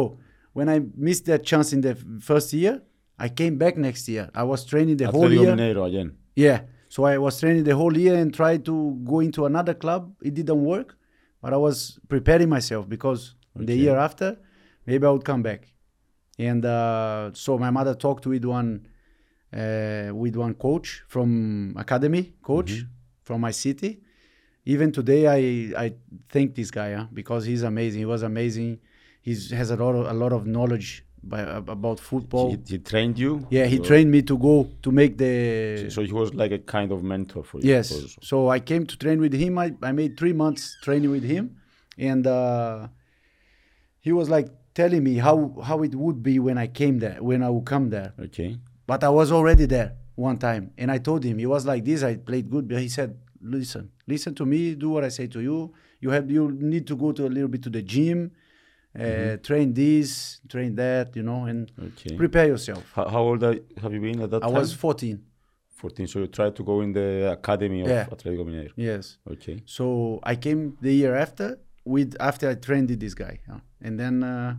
when 0.58 0.68
I 0.76 0.78
missed 1.08 1.26
that 1.32 1.42
chance 1.52 1.68
in 1.76 1.82
the 1.88 1.94
first 2.30 2.48
year, 2.62 2.74
I 3.26 3.28
came 3.40 3.56
back 3.64 3.74
next 3.88 4.04
year. 4.14 4.26
I 4.42 4.44
was 4.52 4.60
training 4.72 4.98
the 5.04 5.08
whole 5.16 5.32
year. 5.40 5.52
Mineiro 5.56 5.84
again. 5.92 6.10
Yeah. 6.46 6.60
So 6.96 7.04
I 7.04 7.18
was 7.18 7.38
training 7.42 7.66
the 7.66 7.76
whole 7.76 7.98
year 7.98 8.16
and 8.16 8.34
tried 8.34 8.64
to 8.64 8.98
go 9.04 9.20
into 9.20 9.46
another 9.46 9.74
club. 9.74 10.16
It 10.22 10.34
didn't 10.34 10.64
work, 10.64 10.98
but 11.42 11.52
I 11.52 11.58
was 11.58 12.00
preparing 12.08 12.48
myself 12.48 12.88
because 12.88 13.36
the 13.54 13.76
year 13.76 13.98
after, 13.98 14.38
maybe 14.86 15.06
I 15.06 15.10
would 15.10 15.26
come 15.26 15.44
back. 15.44 15.74
And 16.40 16.64
uh, 16.64 17.32
so 17.34 17.58
my 17.58 17.70
mother 17.70 17.96
talked 17.96 18.26
with 18.26 18.46
one 18.46 18.88
uh, 19.52 20.12
with 20.14 20.38
one 20.38 20.54
coach 20.54 21.04
from 21.10 21.76
academy, 21.78 22.34
coach 22.42 22.86
from 23.24 23.42
my 23.42 23.52
city. 23.52 24.00
Even 24.64 24.94
today, 24.94 25.28
I 25.28 25.40
I 25.86 25.96
thank 26.30 26.56
this 26.56 26.72
guy 26.72 26.94
huh, 26.94 27.08
because 27.14 27.44
he's 27.44 27.64
amazing. 27.64 28.00
He 28.00 28.06
was 28.06 28.24
amazing. 28.24 28.80
He 29.22 29.32
has 29.54 29.70
a 29.70 29.76
lot 29.76 29.96
of, 29.96 30.06
a 30.08 30.14
lot 30.14 30.32
of 30.32 30.48
knowledge 30.48 31.06
by, 31.30 31.42
about 31.42 32.00
football. 32.00 32.52
He, 32.52 32.60
he 32.74 32.78
trained 32.80 33.18
you. 33.18 33.48
yeah, 33.50 33.66
he 33.66 33.80
Or- 33.80 33.84
trained 33.86 34.12
me 34.12 34.22
to 34.24 34.38
go 34.38 34.70
to 34.84 34.92
make 34.92 35.18
the 35.18 35.90
So 35.90 36.04
he 36.04 36.14
was 36.14 36.34
like 36.34 36.52
a 36.52 36.60
kind 36.60 36.92
of 36.92 37.04
mentor 37.04 37.44
for 37.44 37.60
you. 37.60 37.70
Yes. 37.70 37.92
also. 37.92 38.08
So 38.22 38.50
I 38.50 38.60
came 38.60 38.86
to 38.86 38.96
train 38.98 39.20
with 39.20 39.34
him. 39.34 39.58
I, 39.58 39.74
I 39.82 39.92
made 39.92 40.18
three 40.18 40.34
months 40.34 40.78
training 40.84 41.10
with 41.12 41.24
him, 41.24 41.44
and 41.98 42.26
uh, 42.28 42.88
he 44.00 44.12
was 44.12 44.30
like 44.30 44.48
telling 44.74 45.04
me 45.04 45.16
how 45.16 45.36
how 45.64 45.82
it 45.84 45.96
would 45.96 46.22
be 46.22 46.40
when 46.40 46.58
I 46.58 46.68
came 46.68 47.00
there, 47.00 47.18
when 47.22 47.42
I 47.44 47.50
would 47.50 47.66
come 47.66 47.90
there. 47.90 48.14
Okay. 48.20 48.58
But 48.88 49.04
I 49.04 49.10
was 49.10 49.32
already 49.32 49.66
there 49.66 49.94
one 50.16 50.38
time, 50.38 50.72
and 50.78 50.92
I 50.92 51.00
told 51.00 51.24
him 51.24 51.40
he 51.40 51.46
was 51.48 51.66
like 51.66 51.84
this. 51.86 52.04
I 52.04 52.16
played 52.18 52.50
good, 52.52 52.68
but 52.68 52.80
he 52.80 52.90
said, 52.90 53.18
"Listen, 53.42 53.90
listen 54.08 54.36
to 54.36 54.46
me. 54.46 54.76
Do 54.76 54.90
what 54.90 55.04
I 55.04 55.10
say 55.10 55.28
to 55.28 55.42
you. 55.42 55.74
You 56.02 56.10
have 56.12 56.30
you 56.30 56.52
need 56.52 56.86
to 56.88 56.96
go 56.96 57.12
to 57.14 57.26
a 57.26 57.32
little 57.36 57.48
bit 57.50 57.64
to 57.64 57.70
the 57.70 57.82
gym, 57.82 58.32
uh, 59.00 59.38
train 59.44 59.74
this, 59.74 60.40
train 60.50 60.76
that, 60.76 61.16
you 61.16 61.24
know, 61.24 61.46
and 61.46 61.72
Okay. 61.88 62.16
prepare 62.16 62.48
yourself." 62.48 62.84
How, 62.94 63.08
how 63.10 63.22
old 63.22 63.44
are, 63.44 63.56
have 63.82 63.94
you 63.94 64.00
been 64.02 64.22
at 64.22 64.30
that 64.32 64.44
I 64.44 64.48
time? 64.48 64.56
was 64.56 64.74
14. 64.74 65.22
14. 65.70 66.08
So 66.08 66.20
you 66.20 66.28
tried 66.28 66.56
to 66.56 66.64
go 66.64 66.82
in 66.82 66.94
the 66.94 67.32
academy 67.32 67.82
of 67.82 67.88
Yeah. 67.90 68.06
Atletico 68.06 68.46
Mineiro. 68.46 68.72
Yes. 68.76 69.18
Okay. 69.30 69.62
So 69.66 70.20
I 70.24 70.36
came 70.36 70.78
the 70.82 70.94
year 70.94 71.16
after 71.16 71.60
with 71.84 72.16
after 72.20 72.50
I 72.50 72.56
trained 72.56 72.90
with 72.90 73.00
this 73.00 73.14
guy, 73.14 73.40
yeah. 73.48 73.60
and 73.82 74.00
then 74.00 74.24
uh, 74.24 74.56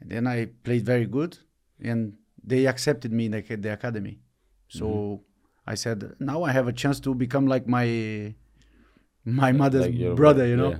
and 0.00 0.10
then 0.10 0.26
I 0.26 0.46
played 0.62 0.84
very 0.84 1.06
good, 1.06 1.38
and 1.82 2.14
they 2.46 2.66
accepted 2.66 3.12
me 3.12 3.24
in 3.26 3.32
the, 3.32 3.42
the 3.56 3.72
academy. 3.72 4.20
So 4.68 4.84
Mm-hmm. 4.86 5.24
I 5.72 5.74
said, 5.76 6.14
now 6.18 6.42
I 6.42 6.52
have 6.52 6.66
a 6.68 6.72
chance 6.72 6.98
to 7.00 7.14
become 7.14 7.46
like 7.46 7.66
my 7.68 8.34
my 9.24 9.52
mother's 9.52 9.86
Like 9.86 9.94
your 9.98 10.14
brother, 10.14 10.46
you 10.46 10.56
know. 10.56 10.70
yeah. 10.70 10.78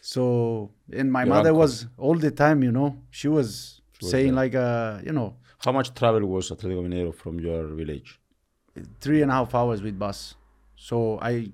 So 0.00 0.70
and 0.92 1.10
my 1.12 1.24
Your 1.24 1.34
mother 1.34 1.50
uncle. 1.50 1.60
was 1.60 1.86
all 1.98 2.14
the 2.16 2.30
time, 2.30 2.62
you 2.62 2.72
know, 2.72 2.96
she 3.10 3.28
was 3.28 3.80
She 3.98 4.04
was 4.04 4.10
saying 4.10 4.26
there. 4.34 4.42
like, 4.42 4.54
uh, 4.54 5.00
you 5.04 5.12
know, 5.12 5.36
How 5.58 5.72
much 5.72 5.92
travel 5.94 6.24
was 6.26 6.50
Atletico 6.50 6.82
Mineiro 6.86 7.12
from 7.14 7.38
your 7.40 7.66
village? 7.74 8.18
three 9.00 9.20
and 9.22 9.30
a 9.30 9.34
half 9.34 9.54
hours 9.54 9.82
with 9.82 9.98
bus. 9.98 10.34
So 10.76 11.18
I 11.20 11.52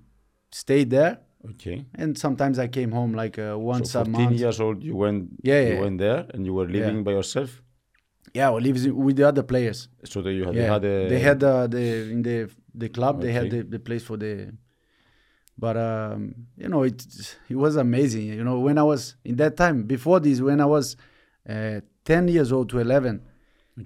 stayed 0.53 0.91
there, 0.91 1.19
Okay. 1.51 1.85
and 1.95 2.17
sometimes 2.17 2.59
I 2.59 2.69
came 2.69 2.93
home 2.93 3.13
like 3.15 3.37
uh, 3.39 3.57
once 3.59 3.91
so 3.93 4.01
a 4.03 4.05
14 4.05 4.13
month. 4.27 4.39
years 4.41 4.61
old, 4.61 4.83
you 4.83 4.95
went. 4.97 5.29
Yeah, 5.43 5.55
yeah 5.61 5.69
you 5.69 5.75
yeah. 5.75 5.81
went 5.81 5.99
there, 5.99 6.27
and 6.33 6.47
you 6.47 6.55
were 6.55 6.67
living 6.69 7.03
by 7.03 7.13
yourself. 7.13 7.63
Yeah, 8.35 8.51
we 8.53 8.61
lives 8.61 8.87
with 8.89 9.17
the 9.17 9.27
other 9.27 9.43
players. 9.43 9.89
So 10.05 10.21
you 10.29 10.45
had, 10.45 10.55
yeah, 10.55 10.61
they 10.63 10.69
had 10.69 10.85
a. 10.85 11.09
they 11.09 11.19
had 11.19 11.43
uh, 11.43 11.67
the 11.67 11.85
in 12.15 12.23
the 12.23 12.51
the 12.75 12.89
club. 12.91 13.21
They 13.23 13.33
had 13.33 13.51
the, 13.51 13.63
the 13.63 13.79
place 13.81 14.05
for 14.05 14.17
the. 14.17 14.53
But 15.59 15.77
um, 15.77 16.35
you 16.57 16.69
know, 16.69 16.83
it 16.83 17.05
it 17.49 17.57
was 17.57 17.77
amazing. 17.77 18.27
You 18.27 18.45
know, 18.45 18.59
when 18.61 18.79
I 18.79 18.83
was 18.83 19.17
in 19.25 19.37
that 19.37 19.57
time 19.57 19.85
before 19.85 20.21
this, 20.21 20.41
when 20.41 20.61
I 20.61 20.67
was 20.67 20.97
uh, 21.49 21.81
ten 22.05 22.29
years 22.29 22.53
old 22.53 22.69
to 22.71 22.79
eleven, 22.79 23.23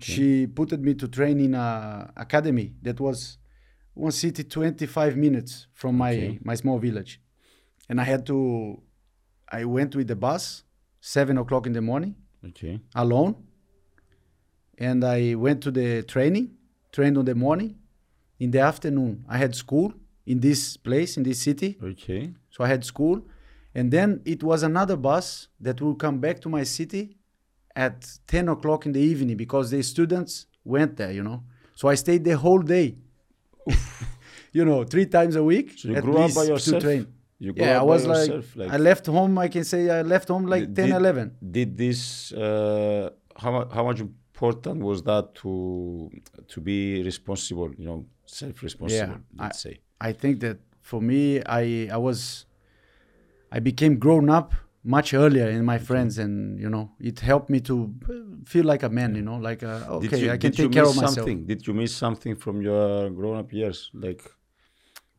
she 0.01 0.47
put 0.47 0.73
me 0.81 0.95
to 0.95 1.07
train 1.09 1.39
in 1.41 1.55
a 1.55 2.13
academy 2.17 2.75
that 2.83 2.99
was 3.01 3.39
one 3.95 4.13
city 4.13 4.43
twenty 4.45 4.87
five 4.87 5.17
minutes 5.17 5.67
from 5.73 5.97
my 5.97 6.13
Okay. 6.13 6.39
my 6.43 6.55
small 6.57 6.79
village, 6.79 7.21
and 7.89 8.01
I 8.01 8.05
had 8.05 8.27
to. 8.27 8.83
I 9.53 9.65
went 9.65 9.97
with 9.97 10.07
the 10.09 10.17
bus, 10.17 10.63
seven 11.01 11.37
o'clock 11.39 11.67
in 11.67 11.73
the 11.73 11.83
morning 11.83 12.15
Okay. 12.45 12.81
alone 12.95 13.35
and 14.79 15.05
I 15.05 15.35
went 15.35 15.63
to 15.63 15.71
the 15.71 16.03
training, 16.03 16.53
trained 16.93 17.19
on 17.19 17.25
the 17.25 17.35
morning. 17.35 17.77
In 18.39 18.51
the 18.51 18.61
afternoon, 18.61 19.25
I 19.29 19.37
had 19.37 19.55
school 19.55 19.93
in 20.27 20.41
this 20.41 20.77
place, 20.77 21.17
in 21.17 21.23
this 21.23 21.41
city. 21.41 21.79
Okay. 21.83 22.33
So 22.51 22.65
I 22.65 22.69
had 22.69 22.85
school. 22.85 23.23
And 23.75 23.91
then 23.93 24.21
it 24.25 24.43
was 24.43 24.63
another 24.63 24.97
bus 24.97 25.49
that 25.61 25.81
will 25.81 25.95
come 25.95 26.19
back 26.19 26.41
to 26.41 26.49
my 26.49 26.65
city 26.65 27.17
at 27.77 28.09
10 28.27 28.49
o'clock 28.49 28.85
in 28.87 28.93
the 28.93 29.01
evening 29.01 29.37
because 29.37 29.71
the 29.71 29.83
students 29.83 30.47
went 30.65 30.97
there, 30.97 31.13
you 31.13 31.23
know. 31.23 31.45
So 31.75 31.89
I 31.89 31.95
stayed 31.95 32.25
the 32.25 32.37
whole 32.37 32.59
day, 32.63 32.97
you 34.53 34.65
know, 34.65 34.85
three 34.85 35.07
times 35.07 35.37
a 35.37 35.43
week. 35.45 35.75
So 35.79 35.89
you 35.89 35.97
at 35.97 36.03
grew 36.05 36.17
up 36.19 36.25
least 36.25 36.37
by 36.37 36.45
to 36.47 36.51
yourself? 36.53 36.83
train. 36.83 37.07
You 37.39 37.53
grew 37.55 37.65
Yeah, 37.65 37.81
I 37.81 37.83
was 37.83 38.07
like, 38.07 38.29
yourself, 38.29 38.57
like 38.57 38.71
I 38.71 38.77
left 38.77 39.07
home, 39.07 39.39
I 39.39 39.49
can 39.49 39.65
say 39.65 39.89
I 39.89 40.03
left 40.03 40.29
home 40.29 40.47
like 40.47 40.65
10, 40.75 40.75
Did- 40.75 40.91
11. 40.97 41.37
Did 41.51 41.77
this? 41.79 42.33
Uh, 42.33 43.11
how 43.37 43.67
how 43.73 43.85
much 43.85 44.01
important 44.01 44.83
was 44.83 45.03
that 45.05 45.35
to 45.37 46.11
to 46.49 46.61
be 46.61 47.03
responsible? 47.03 47.71
You 47.79 47.87
know, 47.87 48.07
self-responsible. 48.27 49.19
I- 49.39 49.45
let's 49.45 49.63
say. 49.63 49.81
I 50.01 50.13
think 50.13 50.41
that 50.41 50.59
for 50.81 51.01
me, 51.01 51.43
I 51.45 51.89
I 51.93 51.97
was, 51.97 52.47
I 53.53 53.61
became 53.61 53.99
grown 53.99 54.31
up 54.31 54.55
much 54.83 55.13
earlier 55.13 55.49
in 55.49 55.65
my 55.65 55.79
friends, 55.79 56.19
and 56.19 56.59
you 56.59 56.71
know, 56.71 56.91
it 56.99 57.21
helped 57.21 57.51
me 57.51 57.61
to 57.61 57.95
feel 58.47 58.65
like 58.65 58.83
a 58.83 58.89
man. 58.89 59.15
You 59.15 59.23
know, 59.23 59.37
like 59.37 59.63
uh, 59.63 59.85
okay, 59.91 60.09
did 60.09 60.21
you, 60.21 60.31
I 60.31 60.39
can 60.39 60.53
take 60.53 60.73
care 60.73 60.83
miss 60.83 60.91
of 60.91 60.97
myself. 60.97 61.15
something? 61.15 61.47
Did 61.47 61.67
you 61.67 61.75
miss 61.75 61.95
something 61.95 62.37
from 62.37 62.63
your 62.63 63.11
grown-up 63.11 63.53
years? 63.53 63.91
Like 63.93 64.23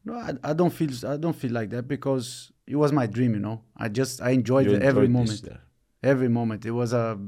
No, 0.03 0.15
I, 0.15 0.33
I 0.43 0.53
don't 0.53 0.71
feel 0.71 0.89
I 1.07 1.17
don't 1.17 1.35
feel 1.35 1.51
like 1.51 1.69
that 1.69 1.87
because 1.87 2.51
it 2.65 2.75
was 2.75 2.91
my 2.91 3.05
dream. 3.05 3.33
You 3.33 3.39
know, 3.39 3.61
I 3.77 3.89
just 3.89 4.21
I 4.21 4.31
enjoyed, 4.31 4.67
it 4.67 4.81
every 4.81 5.07
moment. 5.07 5.43
there. 5.43 5.61
Every 6.03 6.29
moment, 6.29 6.65
it 6.65 6.71
was 6.71 6.93
a 6.93 7.19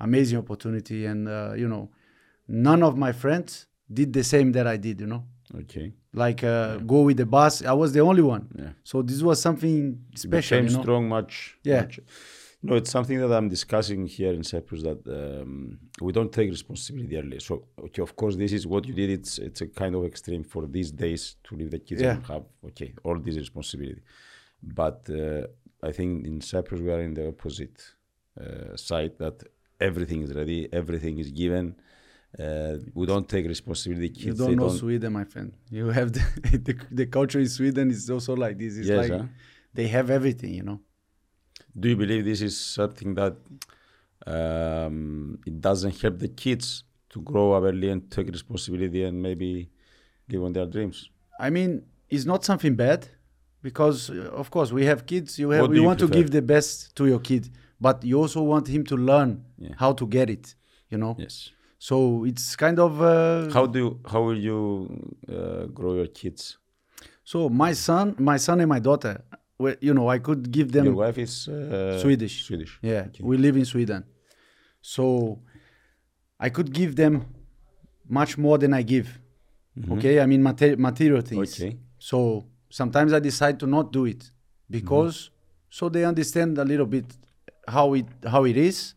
amazing 0.00 0.38
opportunity, 0.38 1.06
and 1.06 1.28
uh, 1.28 1.52
you 1.56 1.68
know, 1.68 1.90
none 2.48 2.82
of 2.82 2.96
my 2.96 3.12
friends 3.12 3.66
did 3.92 4.12
the 4.12 4.24
same 4.24 4.52
that 4.52 4.66
I 4.66 4.76
did. 4.76 5.00
You 5.00 5.06
know, 5.06 5.24
Okay. 5.54 5.92
like 6.12 6.44
uh, 6.44 6.76
go 6.78 7.02
with 7.02 7.16
the 7.16 7.26
bus. 7.26 7.62
I 7.64 7.72
was 7.72 7.92
the 7.92 8.00
only 8.00 8.22
one. 8.22 8.48
Yeah. 8.56 8.72
So 8.84 9.02
this 9.02 9.20
was 9.22 9.40
something 9.40 9.98
special. 10.14 10.58
became 10.58 10.68
You 10.70 10.76
know? 10.76 10.82
strong 10.82 11.08
much. 11.08 11.56
Yeah. 11.64 11.80
much- 11.82 12.00
No, 12.62 12.74
it's 12.76 12.90
something 12.90 13.18
that 13.18 13.32
I'm 13.32 13.48
discussing 13.48 14.06
here 14.06 14.32
in 14.38 14.42
Cyprus 14.44 14.82
that 14.82 15.00
um, 15.20 15.78
we 16.02 16.12
don't 16.12 16.30
take 16.38 16.50
responsibility 16.50 17.16
early. 17.16 17.40
So, 17.40 17.52
okay, 17.86 18.02
of 18.02 18.12
course, 18.20 18.36
this 18.36 18.52
is 18.52 18.66
what 18.66 18.82
you 18.88 18.94
did. 19.02 19.08
It's 19.18 19.32
it's 19.38 19.60
a 19.62 19.68
kind 19.82 19.94
of 19.98 20.04
extreme 20.04 20.44
for 20.44 20.62
these 20.66 20.90
days 21.04 21.22
to 21.44 21.50
leave 21.58 21.70
the 21.70 21.78
kids 21.88 22.02
Yeah. 22.02 22.14
and 22.16 22.26
have 22.32 22.44
okay 22.70 22.90
all 23.06 23.18
this 23.26 23.36
responsibility. 23.44 24.02
But 24.80 25.00
uh, 25.08 25.46
I 25.88 25.92
think 25.98 26.26
in 26.30 26.40
Cyprus 26.52 26.80
we 26.86 26.90
are 26.96 27.00
in 27.08 27.14
the 27.18 27.26
opposite 27.34 27.78
uh, 28.42 28.76
side 28.88 29.12
that 29.24 29.36
everything 29.88 30.20
is 30.26 30.30
ready, 30.40 30.68
everything 30.80 31.18
is 31.18 31.30
given. 31.42 31.66
Uh, 32.38 32.76
we 32.94 33.06
don't 33.06 33.28
take 33.28 33.46
responsibility. 33.46 34.08
Kids, 34.10 34.24
You 34.24 34.34
don't 34.34 34.56
know 34.56 34.68
don't. 34.68 34.78
Sweden, 34.78 35.12
my 35.12 35.24
friend. 35.24 35.52
You 35.70 35.88
have 35.88 36.12
the, 36.12 36.22
the 36.66 36.76
the 36.90 37.06
culture 37.06 37.40
in 37.40 37.48
Sweden 37.48 37.90
is 37.90 38.08
also 38.08 38.36
like 38.36 38.56
this. 38.58 38.76
It's 38.76 38.88
Yes, 38.88 38.98
like 38.98 39.10
huh? 39.12 39.26
they 39.74 39.88
have 39.88 40.10
everything, 40.10 40.54
you 40.54 40.62
know. 40.62 40.80
Do 41.78 41.88
you 41.88 41.96
believe 41.96 42.24
this 42.24 42.40
is 42.40 42.58
something 42.58 43.14
that 43.14 43.36
um, 44.26 45.38
it 45.46 45.60
doesn't 45.60 46.00
help 46.00 46.18
the 46.18 46.28
kids 46.28 46.84
to 47.10 47.20
grow 47.20 47.52
up 47.52 47.64
early 47.64 47.90
and 47.90 48.10
take 48.10 48.28
responsibility 48.28 49.04
and 49.04 49.20
maybe 49.20 49.70
live 50.28 50.44
on 50.44 50.52
their 50.52 50.66
dreams? 50.66 51.10
I 51.38 51.50
mean, 51.50 51.82
it's 52.08 52.24
not 52.24 52.44
something 52.44 52.74
bad 52.74 53.08
because, 53.62 54.10
uh, 54.10 54.30
of 54.32 54.50
course, 54.50 54.72
we 54.72 54.84
have 54.84 55.06
kids. 55.06 55.38
You 55.38 55.50
have 55.50 55.62
What 55.62 55.68
do 55.70 55.74
you 55.76 55.82
you 55.82 55.86
want 55.88 55.98
to 56.00 56.08
give 56.08 56.30
the 56.30 56.42
best 56.42 56.94
to 56.96 57.06
your 57.06 57.18
kid, 57.20 57.48
but 57.80 58.04
you 58.04 58.18
also 58.18 58.42
want 58.42 58.68
him 58.68 58.84
to 58.84 58.96
learn 58.96 59.44
Yeah. 59.58 59.74
how 59.76 59.92
to 59.94 60.06
get 60.06 60.28
it. 60.30 60.54
You 60.90 60.98
know. 60.98 61.16
Yes. 61.18 61.50
So 61.82 62.24
it's 62.26 62.56
kind 62.56 62.78
of. 62.78 63.00
Uh, 63.00 63.50
How 63.50 63.64
do 63.66 63.78
you, 63.78 64.00
how 64.12 64.22
will 64.22 64.38
you 64.38 64.60
uh, 65.28 65.64
grow 65.72 65.94
your 65.94 66.08
kids? 66.08 66.58
so 67.24 67.48
my 67.48 67.72
son, 67.72 68.14
my 68.18 68.36
son 68.36 68.60
and 68.60 68.68
my 68.68 68.80
daughter, 68.80 69.22
well, 69.58 69.74
you 69.80 69.94
know, 69.94 70.08
I 70.08 70.18
could 70.18 70.50
give 70.50 70.72
them 70.72 70.84
your 70.84 70.94
wife 70.94 71.16
is 71.16 71.48
uh, 71.48 71.98
Swedish. 72.00 72.44
Swedish. 72.44 72.78
Yeah, 72.82 73.04
Okay. 73.08 73.22
we 73.24 73.36
live 73.38 73.56
in 73.56 73.64
Sweden. 73.64 74.04
So 74.82 75.38
I 76.38 76.50
could 76.50 76.70
give 76.72 76.96
them 76.96 77.24
much 78.08 78.36
more 78.36 78.58
than 78.58 78.74
I 78.74 78.82
give. 78.82 79.08
Okay, 79.92 80.20
I 80.20 80.26
mean 80.26 80.42
mater- 80.42 80.76
material 80.76 81.22
things. 81.22 81.54
Okay. 81.54 81.78
So 81.98 82.44
sometimes 82.68 83.12
I 83.14 83.20
decide 83.20 83.58
to 83.60 83.66
not 83.66 83.90
do 83.92 84.04
it 84.04 84.30
because 84.68 85.30
so 85.70 85.88
they 85.88 86.04
understand 86.04 86.58
a 86.58 86.64
little 86.64 86.86
bit 86.86 87.06
how 87.66 87.94
it 87.94 88.06
how 88.26 88.44
it 88.44 88.56
is. 88.56 88.94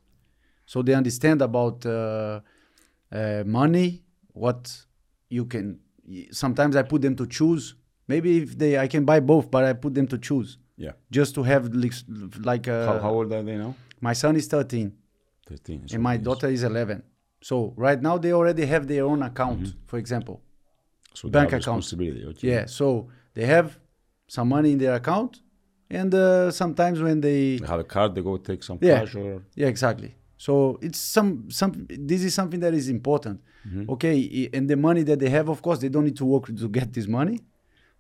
So 0.65 0.82
they 0.82 0.96
understand 0.96 1.41
about 1.41 1.86
uh, 1.86 2.41
uh, 3.13 3.43
money, 3.45 4.04
what 4.34 4.62
you 5.30 5.45
can. 5.45 5.80
Sometimes 6.32 6.76
I 6.76 6.84
put 6.84 7.02
them 7.02 7.15
to 7.15 7.26
choose. 7.28 7.76
Maybe 8.08 8.38
if 8.43 8.58
they, 8.58 8.78
I 8.78 8.88
can 8.88 9.06
buy 9.06 9.19
both, 9.21 9.49
but 9.49 9.63
I 9.63 9.73
put 9.73 9.93
them 9.93 10.08
to 10.08 10.17
choose 10.17 10.58
Yeah. 10.78 10.91
just 11.12 11.36
to 11.36 11.43
have 11.43 11.63
like, 11.73 11.93
like 12.52 12.67
uh, 12.67 12.86
how, 12.86 12.99
how 12.99 13.10
old 13.12 13.32
are 13.32 13.43
they 13.43 13.56
now? 13.58 13.76
my 14.02 14.13
son 14.13 14.36
is 14.36 14.47
13 14.47 14.91
13. 15.47 15.88
so 15.88 15.93
and 15.95 16.04
my 16.04 16.17
daughter 16.17 16.47
is 16.49 16.63
11. 16.63 17.04
So 17.41 17.73
right 17.78 18.02
now 18.02 18.17
they 18.17 18.34
already 18.34 18.65
have 18.65 18.88
their 18.88 19.06
own 19.06 19.21
account, 19.23 19.60
Mm-hmm. 19.63 19.86
for 19.89 19.97
example. 19.97 20.41
So 21.13 21.30
bank 21.30 21.49
account. 21.49 21.60
responsibility. 21.65 22.26
Okay. 22.26 22.47
Yeah, 22.49 22.65
so 22.65 23.08
they 23.36 23.45
have 23.45 23.80
some 24.28 24.49
money 24.49 24.71
in 24.73 24.78
their 24.80 24.95
account, 24.95 25.41
and 25.89 26.13
uh, 26.13 26.52
sometimes 26.52 27.02
when 27.02 27.21
they 27.21 27.58
They 27.58 27.67
have 27.67 27.80
a 27.80 27.84
card. 27.95 28.15
They 28.15 28.21
go 28.21 28.38
take 28.38 28.63
some 28.63 28.80
Yeah. 28.82 28.99
cash 28.99 29.15
or 29.15 29.43
yeah 29.56 29.67
exactly. 29.67 30.15
So 30.45 30.77
it's 30.82 30.99
some 30.99 31.29
some 31.60 31.71
this 32.12 32.21
is 32.27 32.34
something 32.39 32.60
that 32.65 32.73
is 32.73 32.88
important. 32.97 33.38
Mm-hmm. 33.65 33.89
Okay, 33.93 34.49
and 34.56 34.69
the 34.69 34.75
money 34.88 35.03
that 35.10 35.17
they 35.23 35.29
have, 35.38 35.47
of 35.47 35.60
course, 35.62 35.79
they 35.79 35.88
don't 35.93 36.03
need 36.10 36.17
to 36.23 36.25
work 36.34 36.45
to 36.63 36.67
get 36.79 36.88
this 36.97 37.08
money, 37.08 37.38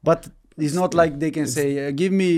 but 0.09 0.27
it's 0.57 0.75
not 0.81 0.91
like 0.93 1.13
they 1.23 1.31
can 1.37 1.47
say, 1.57 1.67
uh, 1.87 1.91
"Give 2.01 2.11
me 2.11 2.31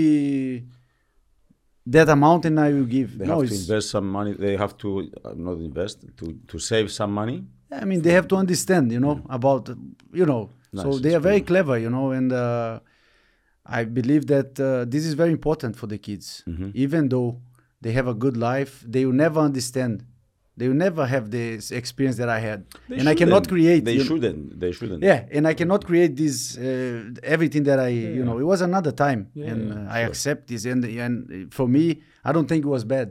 that 1.94 2.08
amount 2.08 2.44
and 2.48 2.56
I 2.60 2.68
will 2.76 2.90
give." 2.98 3.18
they 3.18 3.26
no, 3.26 3.40
have 3.40 3.48
to 3.48 3.56
invest 3.64 3.86
some 3.90 4.08
money. 4.18 4.32
They 4.44 4.56
have 4.56 4.74
to 4.82 4.88
uh, 5.24 5.34
not 5.46 5.58
invest 5.70 5.96
to 6.18 6.26
to 6.50 6.56
save 6.70 6.86
some 7.00 7.12
money. 7.20 7.38
I 7.82 7.84
mean, 7.90 8.00
they 8.06 8.14
have 8.18 8.28
to 8.28 8.36
understand, 8.44 8.92
you 8.92 9.00
know, 9.00 9.16
about, 9.28 9.64
you 10.20 10.26
know. 10.30 10.42
so 10.82 10.88
they 11.04 11.12
are 11.16 11.24
very 11.30 11.40
cool. 11.40 11.50
clever, 11.52 11.76
you 11.84 11.90
know, 11.96 12.06
and 12.18 12.28
uh, 12.32 12.78
I 13.78 13.80
believe 13.98 14.24
that 14.34 14.50
uh, 14.60 14.84
this 14.92 15.04
is 15.08 15.14
very 15.22 15.32
important 15.38 15.72
for 15.80 15.88
the 15.88 15.98
kids. 15.98 16.26
Mm-hmm. 16.46 16.70
Even 16.84 17.08
though 17.08 17.30
they 17.80 17.92
have 17.92 18.06
a 18.06 18.14
good 18.14 18.36
life, 18.36 18.84
they 18.86 19.04
will 19.06 19.12
never 19.26 19.40
understand. 19.40 20.04
They 20.58 20.68
will 20.68 20.74
never 20.88 21.04
have 21.06 21.30
this 21.30 21.70
experience 21.70 22.16
that 22.16 22.30
I 22.30 22.40
had, 22.40 22.64
They 22.88 22.96
and 22.98 23.08
I 23.08 23.14
cannot 23.14 23.46
create. 23.46 23.84
They 23.84 23.98
shouldn't. 23.98 24.58
They 24.58 24.72
shouldn't. 24.72 25.02
yeah, 25.02 25.26
and 25.30 25.46
I 25.46 25.52
cannot 25.52 25.84
create 25.84 26.16
this 26.16 26.56
uh, 26.56 27.10
everything 27.22 27.64
that 27.64 27.78
I, 27.78 27.88
you 27.88 28.24
know, 28.24 28.38
it 28.38 28.44
was 28.52 28.62
another 28.62 28.90
time, 28.92 29.28
Yeah, 29.34 29.50
and 29.52 29.60
yeah, 29.68 29.74
uh, 29.90 29.92
I 29.96 30.00
sure. 30.00 30.08
accept 30.08 30.48
this, 30.48 30.64
and 30.64 30.82
and 30.84 31.52
for 31.52 31.68
me, 31.68 32.00
I 32.24 32.32
don't 32.32 32.48
think 32.48 32.64
it 32.64 32.68
was 32.68 32.84
bad. 32.84 33.08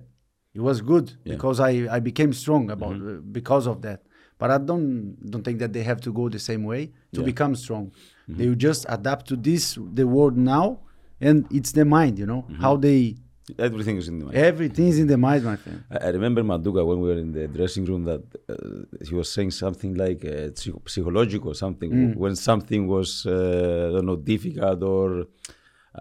It 0.56 0.62
was 0.62 0.82
good 0.82 1.08
Yeah. 1.24 1.34
Because 1.36 1.60
I 1.60 1.72
I 1.98 2.00
became 2.00 2.32
strong 2.34 2.72
about 2.72 2.96
uh, 2.96 3.22
because 3.32 3.68
of 3.68 3.78
that. 3.84 4.00
But 4.40 4.50
I 4.52 4.58
don't 4.58 5.16
don't 5.32 5.44
think 5.44 5.60
that 5.60 5.72
they 5.72 5.84
have 5.84 6.00
to 6.08 6.12
go 6.20 6.30
the 6.30 6.40
same 6.40 6.64
way 6.64 6.82
to 7.14 7.20
Yeah. 7.22 7.26
Become 7.32 7.54
strong. 7.56 7.92
They 8.28 8.48
will 8.50 8.62
just 8.70 8.86
adapt 8.90 9.28
to 9.28 9.36
this 9.36 9.78
the 10.00 10.06
world 10.16 10.36
now, 10.36 10.80
and 11.22 11.46
it's 11.58 11.72
the 11.74 11.86
mind, 11.86 12.18
you 12.18 12.26
know, 12.26 12.42
Mm-hmm. 12.48 12.62
how 12.66 12.74
they 12.88 13.16
Everything 13.60 13.96
is 14.02 14.08
in 14.12 14.16
the 14.20 14.26
mind. 14.26 14.38
everything 14.52 14.88
is 14.94 14.98
in 15.04 15.08
the 15.14 15.18
mind, 15.28 15.42
my 15.52 15.56
friend. 15.64 15.80
I 15.94 15.98
I 16.08 16.10
remember 16.18 16.42
Manduca 16.52 16.82
when 16.90 16.98
we 17.04 17.08
were 17.12 17.20
in 17.26 17.32
the 17.40 17.46
dressing 17.58 17.86
room 17.90 18.04
that 18.12 18.24
uh, 18.54 19.06
he 19.08 19.14
was 19.20 19.28
saying 19.36 19.52
something 19.64 19.94
like 20.04 20.22
uh, 20.26 20.50
psych- 20.60 20.88
psychological 20.94 21.52
something 21.64 21.90
Mm. 21.92 22.16
when 22.24 22.36
something 22.50 22.82
was 22.96 23.10
uh, 23.36 23.88
I 23.90 23.92
don't 23.96 24.08
know 24.10 24.20
difficult 24.34 24.80
or 24.96 25.08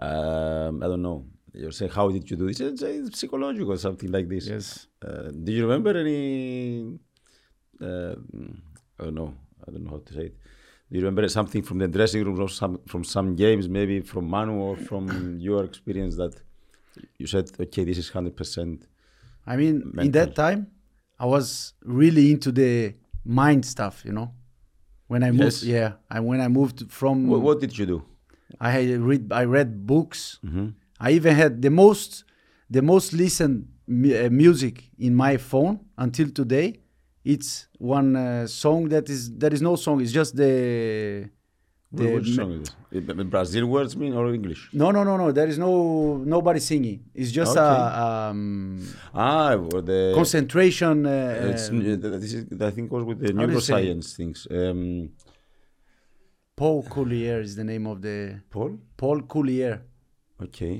um, 0.05 0.73
I 0.83 0.87
don't 0.91 1.03
know. 1.09 1.17
You're 1.53 1.71
saying 1.79 1.91
how 1.99 2.05
did 2.15 2.23
you 2.29 2.35
do 2.41 2.47
this? 2.47 2.59
It's, 2.59 2.81
it's 2.81 3.19
psychological 3.19 3.77
something 3.87 4.11
like 4.17 4.27
this. 4.33 4.43
Yes. 4.47 4.67
Uh, 5.07 5.29
do 5.45 5.49
you 5.57 5.61
remember 5.67 5.91
any? 6.03 6.19
Uh, 7.81 8.15
I 8.99 9.03
don't 9.05 9.15
know. 9.21 9.31
I 9.65 9.71
don't 9.71 9.83
know 9.85 9.91
how 9.91 10.01
to 10.07 10.13
say 10.17 10.25
it. 10.29 10.35
Do 10.89 10.93
you 10.97 11.03
remember 11.05 11.27
something 11.29 11.61
from 11.61 11.77
the 11.83 11.87
dressing 11.87 12.23
room 12.25 12.39
or 12.45 12.49
some 12.61 12.73
from 12.91 13.03
some 13.15 13.27
games, 13.35 13.63
maybe 13.79 14.01
from 14.11 14.23
Manu 14.33 14.53
or 14.67 14.75
from 14.89 15.03
your 15.47 15.63
experience 15.63 16.15
that 16.17 16.33
you 17.17 17.27
said, 17.27 17.49
okay, 17.59 17.83
this 17.83 17.97
is 17.97 18.09
hundred 18.09 18.35
percent. 18.35 18.87
I 19.47 19.55
mean, 19.57 19.93
in 19.99 20.11
that 20.11 20.35
time, 20.35 20.67
I 21.19 21.25
was 21.25 21.73
really 21.83 22.31
into 22.31 22.51
the 22.51 22.95
mind 23.23 23.65
stuff, 23.65 24.03
you 24.05 24.11
know. 24.11 24.31
When 25.07 25.21
I 25.23 25.29
moved, 25.31 25.61
Yes. 25.61 25.63
yeah, 25.63 25.91
and 26.09 26.25
when 26.25 26.41
I 26.41 26.47
moved 26.47 26.91
from, 26.91 27.27
What, 27.27 27.41
what 27.41 27.59
did 27.61 27.77
you 27.77 27.85
do? 27.85 28.03
I 28.59 28.71
had 28.71 28.99
read, 29.01 29.31
I 29.31 29.43
read 29.45 29.85
books. 29.85 30.39
Mm-hmm. 30.43 30.67
I 30.99 31.11
even 31.11 31.35
had 31.35 31.61
the 31.61 31.69
most, 31.69 32.23
the 32.69 32.81
most 32.81 33.13
listened 33.13 33.67
mu- 33.87 34.15
uh, 34.25 34.29
music 34.31 34.89
in 34.97 35.13
my 35.13 35.37
phone 35.37 35.79
until 35.97 36.29
today. 36.31 36.79
It's 37.23 37.67
one 37.77 38.15
uh, 38.15 38.47
song 38.47 38.89
that 38.89 39.09
is 39.09 39.31
there 39.41 39.53
is 39.53 39.61
no 39.61 39.75
song. 39.75 40.01
It's 40.01 40.11
just 40.11 40.35
the, 40.35 41.29
the 41.97 42.07
Which 42.15 42.29
song 42.35 42.51
is 42.59 42.69
it? 42.91 43.09
Uh, 43.09 43.23
Brazil 43.35 43.65
words 43.75 43.91
mean 44.01 44.13
or 44.19 44.25
English? 44.39 44.61
no 44.81 44.87
no 44.95 45.01
no 45.09 45.13
no. 45.21 45.31
There 45.31 45.49
is 45.53 45.57
no 45.57 45.71
nobody 46.35 46.59
singing. 46.59 46.99
It's 47.13 47.31
just 47.39 47.53
Okay. 47.57 47.61
a 47.61 48.29
um, 48.29 48.87
Ah, 49.13 49.53
or 49.73 49.81
the 49.91 50.01
concentration. 50.19 50.95
Uh, 51.05 51.51
It's, 51.51 51.65
uh, 51.69 52.19
this 52.23 52.33
is, 52.37 52.43
I 52.69 52.71
think 52.73 52.85
it 52.87 52.91
goes 52.95 53.05
with 53.09 53.19
the 53.23 53.29
How 53.39 53.45
do 53.45 53.53
you 53.53 53.59
say? 53.59 53.73
neuroscience 53.73 54.07
things. 54.17 54.39
Um, 54.59 54.81
Paul 56.55 56.83
Collier 56.83 57.41
is 57.41 57.55
the 57.59 57.65
name 57.71 57.85
of 57.93 57.97
the 58.01 58.17
Paul. 58.49 58.71
Paul 59.01 59.19
Collier. 59.33 59.75
Okay. 60.45 60.75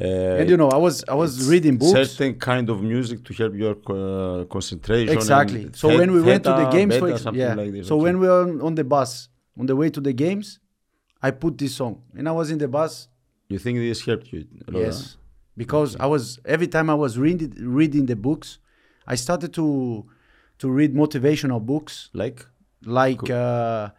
Uh, 0.00 0.40
and 0.40 0.50
you 0.50 0.56
know, 0.56 0.70
I 0.70 0.76
was 0.76 1.04
I 1.06 1.14
was 1.14 1.48
reading 1.48 1.76
books. 1.76 1.92
Certain 1.92 2.34
kind 2.34 2.68
of 2.68 2.82
music 2.82 3.22
to 3.26 3.34
help 3.34 3.54
your 3.54 3.76
uh, 3.88 4.44
concentration. 4.46 5.14
Exactly. 5.14 5.70
So 5.72 5.86
when 5.88 6.10
we 6.12 6.20
went 6.20 6.42
to 6.44 6.50
the 6.50 6.66
games, 6.76 6.96
for 6.96 7.08
yeah. 7.10 7.54
like 7.54 7.72
this. 7.72 7.86
so 7.86 7.94
okay. 7.94 8.04
when 8.04 8.18
we 8.18 8.26
were 8.26 8.42
on, 8.42 8.60
on 8.60 8.74
the 8.74 8.82
bus 8.82 9.28
on 9.58 9.66
the 9.66 9.76
way 9.76 9.90
to 9.90 10.00
the 10.00 10.12
games, 10.12 10.58
I 11.22 11.30
put 11.30 11.58
this 11.58 11.74
song, 11.74 12.02
and 12.16 12.28
I 12.28 12.32
was 12.32 12.50
in 12.50 12.58
the 12.58 12.68
bus. 12.68 13.08
you 13.48 13.58
think 13.58 13.78
this 13.78 14.04
helped 14.04 14.32
you? 14.32 14.46
a 14.68 14.70
lot, 14.70 14.80
yes, 14.80 15.16
because 15.56 15.96
I 15.96 16.06
was 16.06 16.38
every 16.44 16.66
time 16.68 16.90
I 16.90 16.94
was 16.94 17.18
reading 17.18 17.52
reading 17.58 18.06
the 18.06 18.16
books, 18.16 18.58
I 19.06 19.14
started 19.14 19.52
to 19.54 20.06
to 20.58 20.70
read 20.70 20.94
motivational 20.94 21.60
books? 21.60 22.10
Like 22.12 22.46
like 22.84 23.28
uh, 23.30 23.90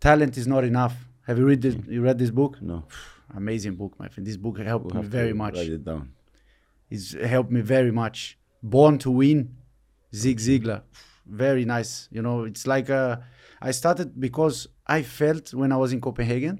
"Talent 0.00 0.36
Is 0.36 0.46
Not 0.46 0.64
Enough." 0.64 0.94
Have 1.26 1.38
you 1.38 1.46
read 1.46 1.62
this? 1.62 1.76
You 1.88 2.02
read 2.02 2.18
this 2.18 2.30
book? 2.30 2.60
no. 2.60 2.84
Amazing 3.36 3.74
book, 3.74 3.98
my 3.98 4.06
friend. 4.08 4.24
This 4.26 4.36
book 4.36 4.58
helped 4.60 4.92
We'll 4.92 5.02
me 5.02 5.08
very 5.08 5.32
much. 5.32 5.56
Write 5.56 5.70
it 5.70 5.84
down. 5.84 6.12
It's 6.88 7.14
helped 7.14 7.50
me 7.50 7.62
very 7.62 7.90
much. 7.90 8.38
Born 8.62 8.98
to 8.98 9.10
Win, 9.10 9.56
Zig 10.14 10.38
Ziglar, 10.38 10.82
very 11.26 11.64
nice. 11.64 12.08
You 12.12 12.22
know, 12.22 12.44
it's 12.44 12.66
like 12.66 12.90
uh, 12.90 13.16
I 13.68 13.70
started 13.80 14.08
because 14.26 14.56
I 14.86 15.00
felt 15.02 15.44
when 15.60 15.70
I 15.72 15.78
was 15.84 15.90
in 15.94 16.00
Copenhagen 16.08 16.56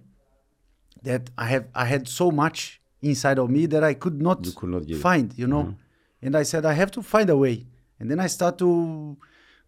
that 1.09 1.23
I 1.45 1.47
have 1.53 1.67
I 1.75 1.85
had 1.95 2.03
so 2.21 2.27
much 2.43 2.81
inside 3.11 3.39
of 3.43 3.49
me 3.57 3.63
that 3.75 3.83
I 3.91 3.95
could 4.03 4.19
not, 4.29 4.39
You 4.47 4.53
could 4.59 4.71
not 4.77 4.85
find. 5.07 5.29
You 5.43 5.47
know, 5.53 5.65
and 6.25 6.33
I 6.43 6.45
said 6.51 6.63
I 6.65 6.75
have 6.83 6.91
to 6.93 7.03
find 7.03 7.29
a 7.37 7.39
way. 7.45 7.57
And 7.99 8.11
then 8.11 8.21
I 8.27 8.29
start 8.39 8.55
to 8.65 8.71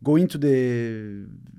go 0.09 0.17
into 0.17 0.39
the 0.47 0.57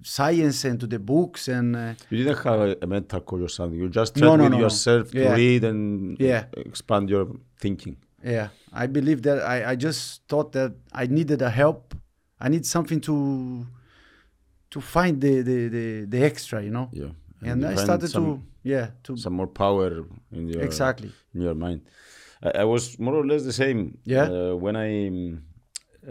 science 0.03 0.59
and 0.65 0.79
to 0.79 0.87
the 0.93 0.99
books 1.13 1.47
and 1.47 1.75
uh, 1.75 1.93
You 2.09 2.17
didn't 2.23 2.39
have 2.47 2.59
a, 2.59 2.77
a 2.85 2.87
mental 2.87 3.21
coach 3.21 3.41
or 3.41 3.49
something. 3.57 3.79
You 3.79 3.89
just 3.89 4.15
No, 4.15 4.21
tried 4.29 4.37
no, 4.37 4.43
with 4.43 4.51
no, 4.53 4.57
no. 4.57 4.63
yourself 4.65 5.03
to 5.11 5.27
read 5.41 5.63
and 5.63 5.81
Yeah. 6.19 6.45
expand 6.71 7.09
your 7.09 7.25
thinking. 7.63 7.95
Yeah, 8.35 8.49
I 8.83 8.87
believe 8.87 9.21
that 9.27 9.37
I, 9.55 9.71
I 9.71 9.75
just 9.75 9.99
thought 10.29 10.51
that 10.53 10.71
I 10.91 11.03
needed 11.17 11.41
a 11.41 11.49
help. 11.49 11.95
I 12.39 12.49
need 12.49 12.65
something 12.65 12.99
to 13.01 13.15
to 14.77 14.81
find 14.81 15.15
the 15.25 15.33
the, 15.49 15.57
the, 15.75 15.85
the 16.13 16.19
extra, 16.31 16.57
you 16.67 16.73
know. 16.77 16.87
Yeah. 16.91 17.13
And, 17.49 17.61
you 17.61 17.67
I 17.67 17.75
started 17.87 18.09
some, 18.09 18.25
to 18.25 18.31
yeah 18.73 18.85
to 19.05 19.11
some 19.25 19.35
more 19.39 19.51
power 19.63 19.89
in 20.37 20.43
your 20.51 20.61
exactly 20.69 21.11
in 21.35 21.41
your 21.47 21.57
mind. 21.65 21.81
I, 22.47 22.49
I 22.63 22.65
was 22.73 22.83
more 23.05 23.15
or 23.21 23.25
less 23.31 23.43
the 23.51 23.57
same. 23.63 23.79
Yeah? 24.15 24.27
Uh, 24.35 24.55
when 24.63 24.75
I 24.85 24.89
um, 25.07 25.43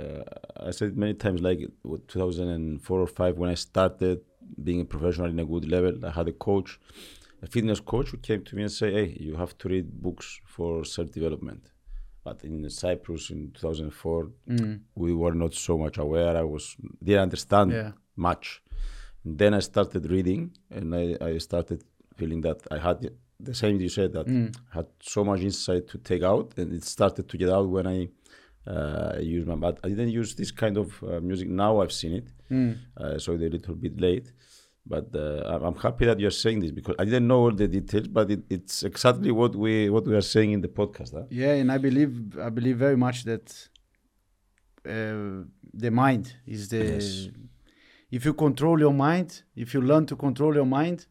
uh, 0.00 0.68
I 0.68 0.70
said 0.78 0.96
many 1.04 1.14
times, 1.24 1.40
like 1.40 1.60
2004 2.08 3.00
or 3.00 3.10
five, 3.20 3.34
when 3.40 3.50
I 3.50 3.58
started 3.68 4.18
being 4.66 4.80
a 4.82 4.88
professional 4.94 5.28
in 5.34 5.38
a 5.38 5.48
good 5.52 5.66
level, 5.74 5.92
I 6.08 6.10
had 6.18 6.28
a 6.28 6.36
coach, 6.48 6.70
a 7.42 7.46
fitness 7.54 7.80
coach, 7.92 8.08
who 8.10 8.18
came 8.18 8.42
to 8.48 8.52
me 8.56 8.62
and 8.66 8.72
say, 8.80 8.88
"Hey, 8.98 9.08
you 9.26 9.34
have 9.42 9.52
to 9.60 9.64
read 9.68 9.86
books 10.06 10.26
for 10.54 10.70
self 10.96 11.08
development." 11.18 11.62
But 12.26 12.38
in 12.48 12.68
Cyprus 12.68 13.30
in 13.30 13.40
2004, 13.52 14.30
mm, 14.48 14.80
we 14.96 15.10
were 15.14 15.36
not 15.44 15.54
so 15.54 15.78
much 15.84 15.96
aware. 15.98 16.34
I 16.36 16.46
was 16.54 16.64
didn't 17.06 17.26
understand 17.28 17.68
yeah 17.72 17.92
much. 18.16 18.62
And 19.24 19.38
then 19.38 19.54
I 19.54 19.60
started 19.60 20.10
reading, 20.10 20.52
and 20.70 20.94
I, 20.94 21.16
I 21.20 21.38
started 21.38 21.82
feeling 22.16 22.40
that 22.42 22.58
I 22.70 22.78
had 22.78 23.10
the 23.38 23.54
same 23.54 23.78
you 23.80 23.88
said 23.90 24.12
that 24.14 24.26
mm, 24.26 24.54
I 24.72 24.76
had 24.78 24.86
so 25.00 25.22
much 25.24 25.40
insight 25.40 25.88
to 25.88 25.98
take 25.98 26.22
out, 26.22 26.56
and 26.56 26.72
it 26.72 26.84
started 26.84 27.28
to 27.28 27.36
get 27.36 27.50
out 27.50 27.68
when 27.68 27.86
I 27.86 28.08
uh, 28.70 29.18
used 29.20 29.46
my. 29.46 29.56
But 29.56 29.78
I 29.84 29.88
didn't 29.88 30.08
use 30.10 30.34
this 30.34 30.50
kind 30.50 30.76
of 30.78 31.02
uh, 31.02 31.20
music. 31.20 31.48
Now 31.48 31.80
I've 31.82 31.92
seen 31.92 32.12
it, 32.14 32.28
mm. 32.50 32.76
uh, 32.96 33.18
so 33.18 33.32
it's 33.34 33.42
a 33.42 33.48
little 33.48 33.74
bit 33.74 34.00
late. 34.00 34.32
But 34.88 35.08
uh, 35.16 35.42
I'm- 35.52 35.64
I'm 35.64 35.74
happy 35.74 36.04
that 36.06 36.18
you're 36.20 36.30
saying 36.44 36.60
this 36.60 36.70
because 36.70 36.94
I 36.98 37.04
didn't 37.04 37.26
know 37.26 37.40
all 37.40 37.50
the 37.52 37.66
details, 37.66 38.06
but 38.06 38.30
it, 38.30 38.42
it's 38.48 38.84
exactly 38.84 39.32
what 39.32 39.54
we 39.56 39.90
what 39.90 40.04
we 40.06 40.14
are 40.14 40.20
saying 40.34 40.52
in 40.52 40.60
the 40.60 40.68
podcast. 40.68 41.12
Huh? 41.12 41.24
yeah. 41.28 41.54
And 41.60 41.70
I 41.72 41.78
believe 41.78 42.38
I 42.38 42.50
believe 42.50 42.76
very 42.78 42.96
much 42.96 43.24
that 43.24 43.46
uh, 44.88 45.42
the 45.74 45.90
mind 45.90 46.34
is 46.46 46.68
the 46.68 46.84
Yes. 46.84 47.28
If 48.10 48.24
you 48.24 48.34
control 48.34 48.78
your 48.80 48.92
mind, 48.92 49.42
if 49.54 49.74
you 49.74 49.80
learn 49.80 50.06
to 50.06 50.16
control 50.16 50.54
your 50.54 50.66
mind, 50.66 51.06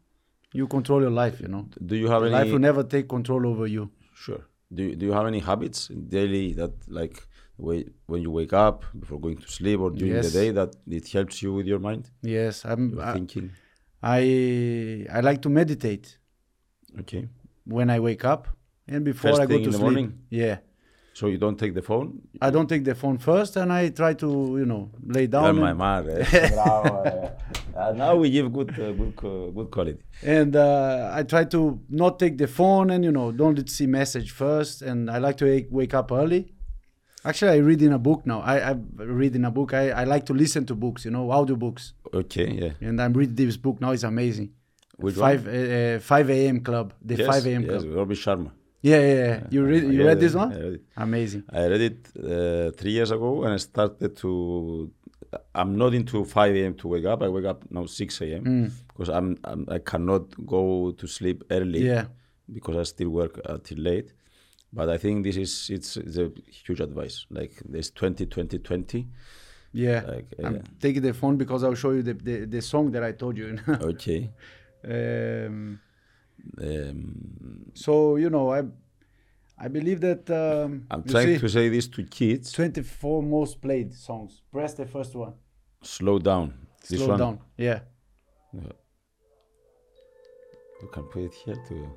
you 0.52 0.66
control 0.66 1.00
your 1.02 1.10
life. 1.10 1.40
You 1.40 1.48
know, 1.48 1.68
Do 1.84 1.96
you 1.96 2.08
have 2.08 2.22
any? 2.22 2.32
life 2.32 2.52
will 2.52 2.58
never 2.58 2.82
take 2.82 3.08
control 3.08 3.46
over 3.46 3.66
you. 3.66 3.90
Sure. 4.14 4.42
do 4.74 4.82
you, 4.82 4.96
do 4.96 5.06
you 5.06 5.12
have 5.12 5.26
any 5.26 5.38
habits 5.40 5.88
daily 5.88 6.52
that 6.54 6.72
like 6.88 7.16
when 7.56 8.20
you 8.22 8.30
wake 8.30 8.52
up 8.52 8.84
before 8.98 9.20
going 9.20 9.36
to 9.38 9.48
sleep 9.48 9.78
or 9.80 9.90
during 9.90 10.14
Yes. 10.14 10.24
the 10.26 10.30
day 10.40 10.50
that 10.50 10.70
it 10.98 11.08
helps 11.12 11.40
you 11.42 11.52
with 11.54 11.66
your 11.66 11.78
mind, 11.78 12.10
Yes, 12.22 12.64
I'm. 12.64 12.82
thinking? 13.18 13.50
I 14.02 15.06
I 15.16 15.20
like 15.20 15.40
to 15.42 15.48
meditate 15.48 16.18
Okay. 17.00 17.28
when 17.64 17.90
I 17.90 17.98
wake 18.00 18.24
up 18.24 18.48
and 18.88 19.04
before 19.04 19.30
First 19.30 19.42
I 19.42 19.46
go 19.46 19.54
thing 19.54 19.62
to 19.64 19.68
in 19.68 19.72
the 19.72 19.78
sleep. 19.78 19.82
morning? 19.82 20.08
Yeah, 20.30 20.56
So 21.16 21.28
you 21.28 21.38
don't 21.38 21.58
take 21.58 21.72
the 21.72 21.80
phone? 21.80 22.20
I 22.42 22.50
don't 22.50 22.68
take 22.68 22.84
the 22.84 22.94
phone 22.94 23.16
first, 23.16 23.56
and 23.56 23.72
I 23.72 23.88
try 23.88 24.12
to 24.24 24.28
you 24.60 24.66
know 24.66 24.90
lay 25.02 25.26
down. 25.26 25.56
my 25.58 25.98
eh? 26.10 26.24
Eh. 26.30 27.30
Uh, 27.74 27.92
now 27.92 28.16
we 28.16 28.28
give 28.28 28.52
good, 28.52 28.68
uh, 28.78 28.92
good, 28.92 29.16
co- 29.16 29.50
good 29.50 29.70
quality. 29.70 30.02
and 30.22 30.54
uh, 30.54 31.10
I 31.18 31.22
try 31.22 31.44
to 31.44 31.80
not 31.88 32.18
take 32.18 32.36
the 32.36 32.46
phone 32.46 32.90
and 32.90 33.02
you 33.02 33.12
know 33.12 33.32
don't 33.32 33.66
see 33.70 33.86
message 33.86 34.30
first. 34.30 34.82
And 34.82 35.10
I 35.10 35.16
like 35.16 35.38
to 35.38 35.66
wake, 35.70 35.94
up 35.94 36.12
early. 36.12 36.52
Actually, 37.24 37.52
I 37.52 37.60
read 37.70 37.80
in 37.80 37.94
a 37.94 37.98
book 37.98 38.26
now. 38.26 38.42
I, 38.42 38.72
I 38.72 38.74
read 38.96 39.34
in 39.36 39.46
a 39.46 39.50
book. 39.50 39.72
I, 39.72 39.92
I 39.92 40.04
like 40.04 40.26
to 40.26 40.34
listen 40.34 40.66
to 40.66 40.74
books, 40.74 41.06
you 41.06 41.10
know, 41.10 41.30
audio 41.30 41.56
books. 41.56 41.94
Okay, 42.12 42.48
yeah. 42.62 42.86
And 42.86 43.00
I'm 43.00 43.14
reading 43.14 43.36
this 43.36 43.56
book 43.56 43.80
now. 43.80 43.92
It's 43.92 44.02
amazing. 44.02 44.50
Which 44.98 45.14
five 45.14 45.48
uh, 45.48 45.50
uh, 45.50 45.98
five 46.00 46.28
a.m. 46.28 46.60
club. 46.60 46.92
The 47.00 47.16
yes, 47.16 47.26
five 47.26 47.46
a.m. 47.46 47.64
Club. 47.64 47.74
Yes, 47.74 47.84
club. 47.84 47.96
Robin 47.96 48.16
Sharma. 48.16 48.50
Yeah, 48.90 49.00
yeah, 49.10 49.14
yeah. 49.24 49.36
You 49.54 49.60
read 49.70 49.82
you 49.82 50.00
Yeah, 50.00 50.08
read 50.08 50.20
this 50.24 50.34
one? 50.42 50.50
I 50.52 50.58
read 50.66 50.74
it. 50.78 50.82
Amazing. 50.96 51.42
I 51.60 51.62
read 51.72 51.82
it 51.90 51.98
uh, 52.16 52.70
three 52.78 52.92
years 52.98 53.10
ago 53.10 53.30
and 53.44 53.52
I 53.54 53.60
started 53.70 54.16
to. 54.22 54.30
I'm 55.60 55.72
not 55.82 55.92
into 56.00 56.24
5 56.24 56.54
a.m. 56.60 56.74
to 56.80 56.88
wake 56.88 57.04
up. 57.12 57.20
I 57.22 57.28
wake 57.28 57.46
up 57.52 57.60
now 57.70 57.84
6 57.86 58.20
a.m. 58.22 58.72
because 58.88 59.08
I'm, 59.08 59.36
I'm 59.50 59.66
I 59.76 59.78
cannot 59.90 60.24
go 60.46 60.92
to 61.00 61.06
sleep 61.06 61.38
early 61.50 61.80
Yeah. 61.92 62.04
because 62.56 62.76
I 62.76 62.84
still 62.84 63.10
work 63.20 63.40
until 63.44 63.78
late. 63.78 64.12
But 64.72 64.88
I 64.88 64.98
think 64.98 65.24
this 65.24 65.36
is 65.36 65.52
it's, 65.76 65.96
it's 65.96 66.18
a 66.18 66.30
huge 66.64 66.80
advice. 66.80 67.26
Like 67.30 67.54
there's 67.68 67.90
20, 67.90 68.26
20, 68.26 68.58
20. 68.58 69.08
Yeah. 69.72 70.02
Like, 70.06 70.28
I'm 70.44 70.56
uh, 70.56 70.58
taking 70.80 71.02
the 71.02 71.12
phone 71.12 71.36
because 71.36 71.64
I'll 71.64 71.74
show 71.84 71.90
you 71.90 72.02
the, 72.02 72.14
the, 72.14 72.36
the 72.46 72.62
song 72.62 72.92
that 72.92 73.02
I 73.02 73.12
told 73.12 73.36
you. 73.36 73.58
Okay. 73.68 74.30
um, 74.84 75.80
Um, 76.60 77.72
so 77.74 78.16
you 78.16 78.30
know, 78.30 78.52
I 78.52 78.62
I 79.58 79.68
believe 79.68 80.00
that 80.00 80.28
um, 80.30 80.86
I'm 80.90 81.02
trying 81.02 81.34
see, 81.34 81.38
to 81.38 81.48
say 81.48 81.68
this 81.68 81.88
to 81.88 82.04
kids. 82.04 82.52
24 82.52 83.22
most 83.22 83.60
played 83.60 83.94
songs. 83.94 84.42
Press 84.52 84.74
the 84.74 84.86
first 84.86 85.14
one. 85.14 85.34
Slow 85.82 86.18
down. 86.18 86.52
This 86.88 86.98
Slow 87.00 87.08
one. 87.08 87.18
down. 87.18 87.38
Yeah. 87.56 87.80
You 90.82 90.88
can 90.92 91.04
put 91.04 91.22
it 91.22 91.34
here 91.34 91.56
too. 91.66 91.90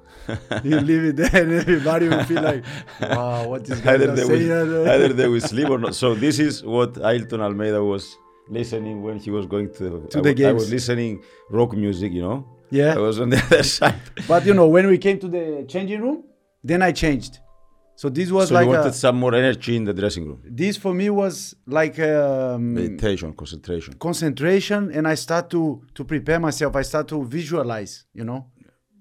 you 0.64 0.80
leave 0.80 1.04
it 1.04 1.16
there 1.18 1.44
and 1.44 1.52
everybody 1.52 2.08
will 2.08 2.24
feel 2.24 2.42
like, 2.42 2.64
wow, 3.02 3.48
what 3.50 3.70
is 3.70 3.82
going 3.82 4.02
either 4.02 4.10
on 4.12 4.16
they, 4.16 4.26
will, 4.26 4.90
either 4.90 5.14
they 5.14 5.28
will 5.28 5.42
sleep 5.54 5.70
or 5.70 5.78
not. 5.78 5.96
So 5.96 6.16
this 6.16 6.40
is 6.40 6.64
what 6.64 6.94
Ailton 6.94 7.42
Almeida 7.42 7.84
was 7.84 8.16
listening 8.50 9.04
when 9.04 9.20
he 9.20 9.32
was 9.32 9.46
going 9.46 9.74
to, 9.74 10.08
To 10.12 10.20
I, 10.20 10.22
the 10.22 10.44
wa- 10.44 10.50
I 10.50 10.54
was 10.54 10.72
listening 10.72 11.22
rock 11.50 11.74
music, 11.74 12.14
you 12.14 12.22
know. 12.22 12.48
Yeah. 12.72 12.96
I 12.96 13.00
was 13.00 13.20
on 13.20 13.30
the 13.30 13.38
other 13.46 13.64
side. 13.64 13.96
But 14.28 14.46
you 14.46 14.54
know, 14.54 14.68
when 14.68 14.88
we 14.88 14.98
came 14.98 15.20
to 15.20 15.28
the 15.28 15.66
changing 15.68 16.02
room, 16.02 16.24
then 16.64 16.82
I 16.82 16.92
changed. 16.92 17.40
So 17.96 18.08
this 18.10 18.32
was 18.32 18.48
so 18.50 18.56
like 18.56 18.66
you 18.68 18.74
a, 18.74 18.78
wanted 18.78 18.94
some 18.96 19.18
more 19.18 19.36
energy 19.36 19.76
in 19.76 19.84
the 19.84 19.94
dressing 19.94 20.26
room. 20.26 20.42
this 20.46 20.78
for 20.78 20.94
me 20.94 21.10
was 21.10 21.54
like 21.68 22.00
um, 22.00 22.74
Meditation, 22.74 23.34
concentration. 23.34 23.94
concentration, 23.96 24.92
and 24.94 25.06
I 25.08 25.16
start 25.16 25.50
to 25.50 25.82
to 25.96 26.04
prepare 26.06 26.40
myself. 26.40 26.76
I 26.76 26.84
start 26.84 27.08
to 27.10 27.26
visualize, 27.26 28.06
you 28.14 28.24
know, 28.24 28.48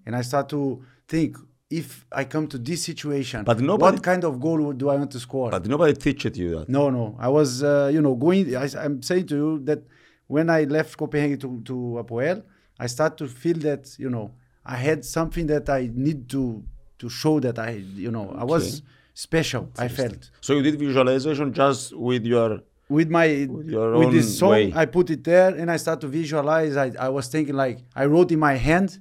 and 0.05 0.17
I 0.17 0.23
start 0.23 0.49
to 0.49 0.83
think 1.07 1.37
if 1.71 2.07
I 2.11 2.25
come 2.25 2.47
to 2.49 2.59
this 2.59 2.83
situation, 2.83 3.45
But 3.45 3.61
nobody- 3.61 3.97
what 3.97 4.03
kind 4.03 4.25
of 4.25 4.41
goal 4.41 4.73
do 4.73 4.89
I 4.89 4.97
want 4.97 5.11
to 5.13 5.21
score? 5.21 5.51
But 5.51 5.67
nobody 5.67 5.93
teached 5.93 6.37
you 6.37 6.51
that. 6.59 6.69
No, 6.69 6.91
no. 6.91 7.15
I 7.21 7.29
was, 7.29 7.63
uh, 7.63 7.91
you 7.93 8.01
know, 8.01 8.15
going. 8.17 8.57
I, 8.57 8.67
I'm 8.85 9.01
saying 9.03 9.27
to 9.29 9.37
you 9.37 9.59
that 9.65 9.81
when 10.27 10.49
I 10.51 10.65
left 10.65 10.97
Copenhagen 10.97 11.39
to 11.45 11.61
to 11.71 11.75
Apoel, 12.03 12.43
I 12.79 12.87
start 12.87 13.17
to 13.19 13.27
feel 13.27 13.59
that 13.69 13.95
you 13.99 14.11
know 14.11 14.31
I 14.65 14.77
had 14.77 15.05
something 15.05 15.47
that 15.49 15.69
I 15.69 15.91
need 15.93 16.29
to 16.31 16.63
to 16.99 17.09
show 17.09 17.39
that 17.41 17.59
I, 17.59 17.71
you 17.95 18.11
know, 18.11 18.35
I 18.37 18.45
was 18.45 18.83
special. 19.15 19.71
I 19.79 19.89
felt 19.89 20.31
So 20.41 20.55
you 20.57 20.63
did 20.63 20.77
visualization 20.79 21.53
just 21.53 21.95
with 21.97 22.25
your 22.27 22.61
with 22.89 23.09
my 23.11 23.47
With 23.51 23.69
your 23.69 23.97
with 23.99 24.09
own 24.09 24.15
this 24.15 24.39
song. 24.39 24.51
way. 24.51 24.73
I 24.75 24.85
put 24.87 25.11
it 25.11 25.23
there 25.25 25.55
and 25.55 25.71
I 25.71 25.77
start 25.77 26.01
to 26.01 26.09
visualize. 26.09 26.77
I 26.77 26.93
I 26.99 27.09
was 27.09 27.29
thinking 27.29 27.55
like 27.55 27.79
I 27.95 28.05
wrote 28.07 28.31
in 28.33 28.41
my 28.41 28.55
hand. 28.55 28.99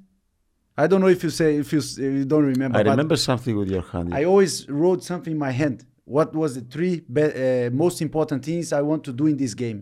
I 0.78 0.86
don't 0.88 1.02
know 1.02 1.08
if 1.18 1.24
you 1.24 1.32
say 1.32 1.50
if 1.58 1.72
you 1.74 1.80
if 1.80 1.98
you 2.20 2.26
don't 2.26 2.46
remember. 2.46 2.78
I 2.78 2.82
remember 2.82 3.16
something 3.18 3.56
with 3.58 3.70
your 3.70 3.82
hand. 3.94 4.14
I 4.14 4.26
always 4.26 4.54
wrote 4.70 5.04
something 5.04 5.34
in 5.34 5.40
my 5.40 5.52
hand. 5.52 5.78
What 6.06 6.30
was 6.36 6.52
the 6.56 6.62
three 6.74 7.02
be- 7.16 7.34
uh, 7.46 7.70
most 7.72 8.02
important 8.02 8.40
things 8.46 8.72
I 8.72 8.82
want 8.82 9.04
to 9.06 9.12
do 9.14 9.26
in 9.28 9.38
this 9.38 9.54
game? 9.54 9.80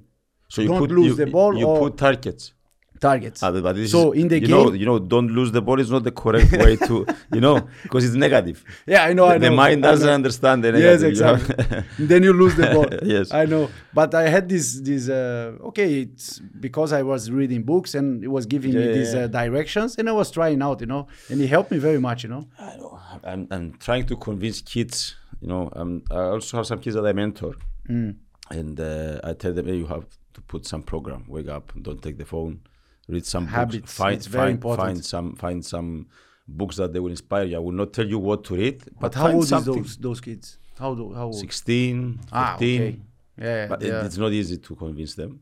so 0.47 0.61
you 0.61 0.67
don't 0.69 0.79
put, 0.79 0.91
lose 0.91 1.07
you, 1.07 1.15
the 1.25 1.27
ball 1.37 1.57
You 1.57 1.67
or- 1.67 1.79
put 1.89 1.97
targets. 1.97 2.53
Targets. 2.99 3.41
But 3.41 3.87
so 3.87 4.11
in 4.13 4.27
the 4.27 4.39
you 4.39 4.47
game, 4.47 4.49
know, 4.55 4.73
you 4.73 4.85
know, 4.85 4.99
don't 4.99 5.27
lose 5.27 5.51
the 5.51 5.61
ball 5.61 5.79
is 5.79 5.91
not 5.91 6.03
the 6.03 6.11
correct 6.11 6.51
way 6.51 6.75
to, 6.77 7.05
you 7.33 7.41
know, 7.41 7.67
because 7.83 8.05
it's 8.05 8.15
negative. 8.15 8.63
yeah, 8.87 9.03
I 9.03 9.13
know. 9.13 9.25
I 9.25 9.37
the 9.37 9.51
mind 9.51 9.83
doesn't 9.83 10.09
understand 10.09 10.63
the 10.63 10.69
Yes, 10.71 11.01
negative. 11.01 11.01
you 11.03 11.09
exactly. 11.09 12.05
then 12.07 12.23
you 12.23 12.33
lose 12.33 12.55
the 12.55 12.67
ball. 12.67 12.87
Yes. 13.03 13.31
I 13.33 13.45
know. 13.45 13.69
But 13.93 14.13
I 14.15 14.29
had 14.29 14.47
this 14.49 14.79
this 14.81 15.09
uh, 15.09 15.57
okay. 15.69 16.01
It's 16.01 16.39
because 16.39 16.93
I 16.93 17.01
was 17.03 17.29
reading 17.31 17.63
books 17.63 17.95
and 17.95 18.23
it 18.23 18.29
was 18.29 18.45
giving 18.45 18.73
me 18.73 18.85
these 18.93 19.13
yeah. 19.13 19.21
uh, 19.21 19.27
directions, 19.27 19.95
and 19.97 20.07
I 20.09 20.13
was 20.13 20.31
trying 20.31 20.61
out, 20.61 20.81
you 20.81 20.87
know, 20.87 21.07
and 21.29 21.39
it 21.41 21.47
helped 21.47 21.71
me 21.71 21.77
very 21.77 21.99
much, 21.99 22.23
you 22.23 22.29
know. 22.29 22.47
I 22.59 22.75
know. 22.77 22.99
I'm, 23.23 23.47
I'm 23.51 23.73
trying 23.79 24.05
to 24.07 24.15
convince 24.15 24.61
kids. 24.61 25.15
You 25.41 25.49
know, 25.49 25.69
um, 25.75 26.01
I 26.09 26.15
also 26.35 26.57
have 26.57 26.65
some 26.65 26.79
kids 26.79 26.95
that 26.95 27.05
I 27.05 27.13
mentor, 27.13 27.55
Mm. 27.89 28.15
and 28.49 28.79
uh, 28.79 29.19
I 29.23 29.33
tell 29.33 29.53
them, 29.53 29.65
hey, 29.67 29.75
you 29.77 29.85
have 29.87 30.05
to 30.33 30.41
put 30.41 30.65
some 30.65 30.81
program. 30.81 31.25
Wake 31.27 31.49
up, 31.49 31.71
don't 31.81 32.01
take 32.01 32.17
the 32.17 32.25
phone, 32.25 32.61
read 33.07 33.25
some 33.25 33.47
Habits, 33.47 33.77
books, 33.81 33.93
find 33.93 34.15
it's 34.15 34.27
very 34.27 34.43
find 34.47 34.53
important. 34.55 34.85
find 34.87 35.05
some 35.05 35.35
find 35.35 35.65
some 35.65 36.07
books 36.47 36.75
that 36.77 36.93
they 36.93 36.99
will 36.99 37.11
inspire 37.11 37.43
you. 37.45 37.55
I 37.55 37.59
will 37.59 37.71
not 37.71 37.93
tell 37.93 38.05
you 38.05 38.19
what 38.19 38.43
to 38.45 38.55
read, 38.55 38.79
but, 38.99 38.99
But 38.99 39.13
how 39.15 39.31
old 39.31 39.43
is 39.43 39.49
those 39.65 39.97
those 39.97 40.21
kids? 40.21 40.57
How 40.77 40.93
do, 40.93 41.13
how 41.13 41.25
old? 41.27 41.35
16, 41.35 42.17
15. 42.17 42.29
Ah, 42.33 42.55
okay. 42.55 42.99
Yeah, 43.37 43.67
But 43.67 43.79
they 43.79 43.87
it, 43.89 44.05
it's 44.05 44.17
not 44.17 44.31
easy 44.33 44.57
to 44.57 44.75
convince 44.75 45.15
them. 45.15 45.39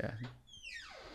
yeah. 0.00 0.12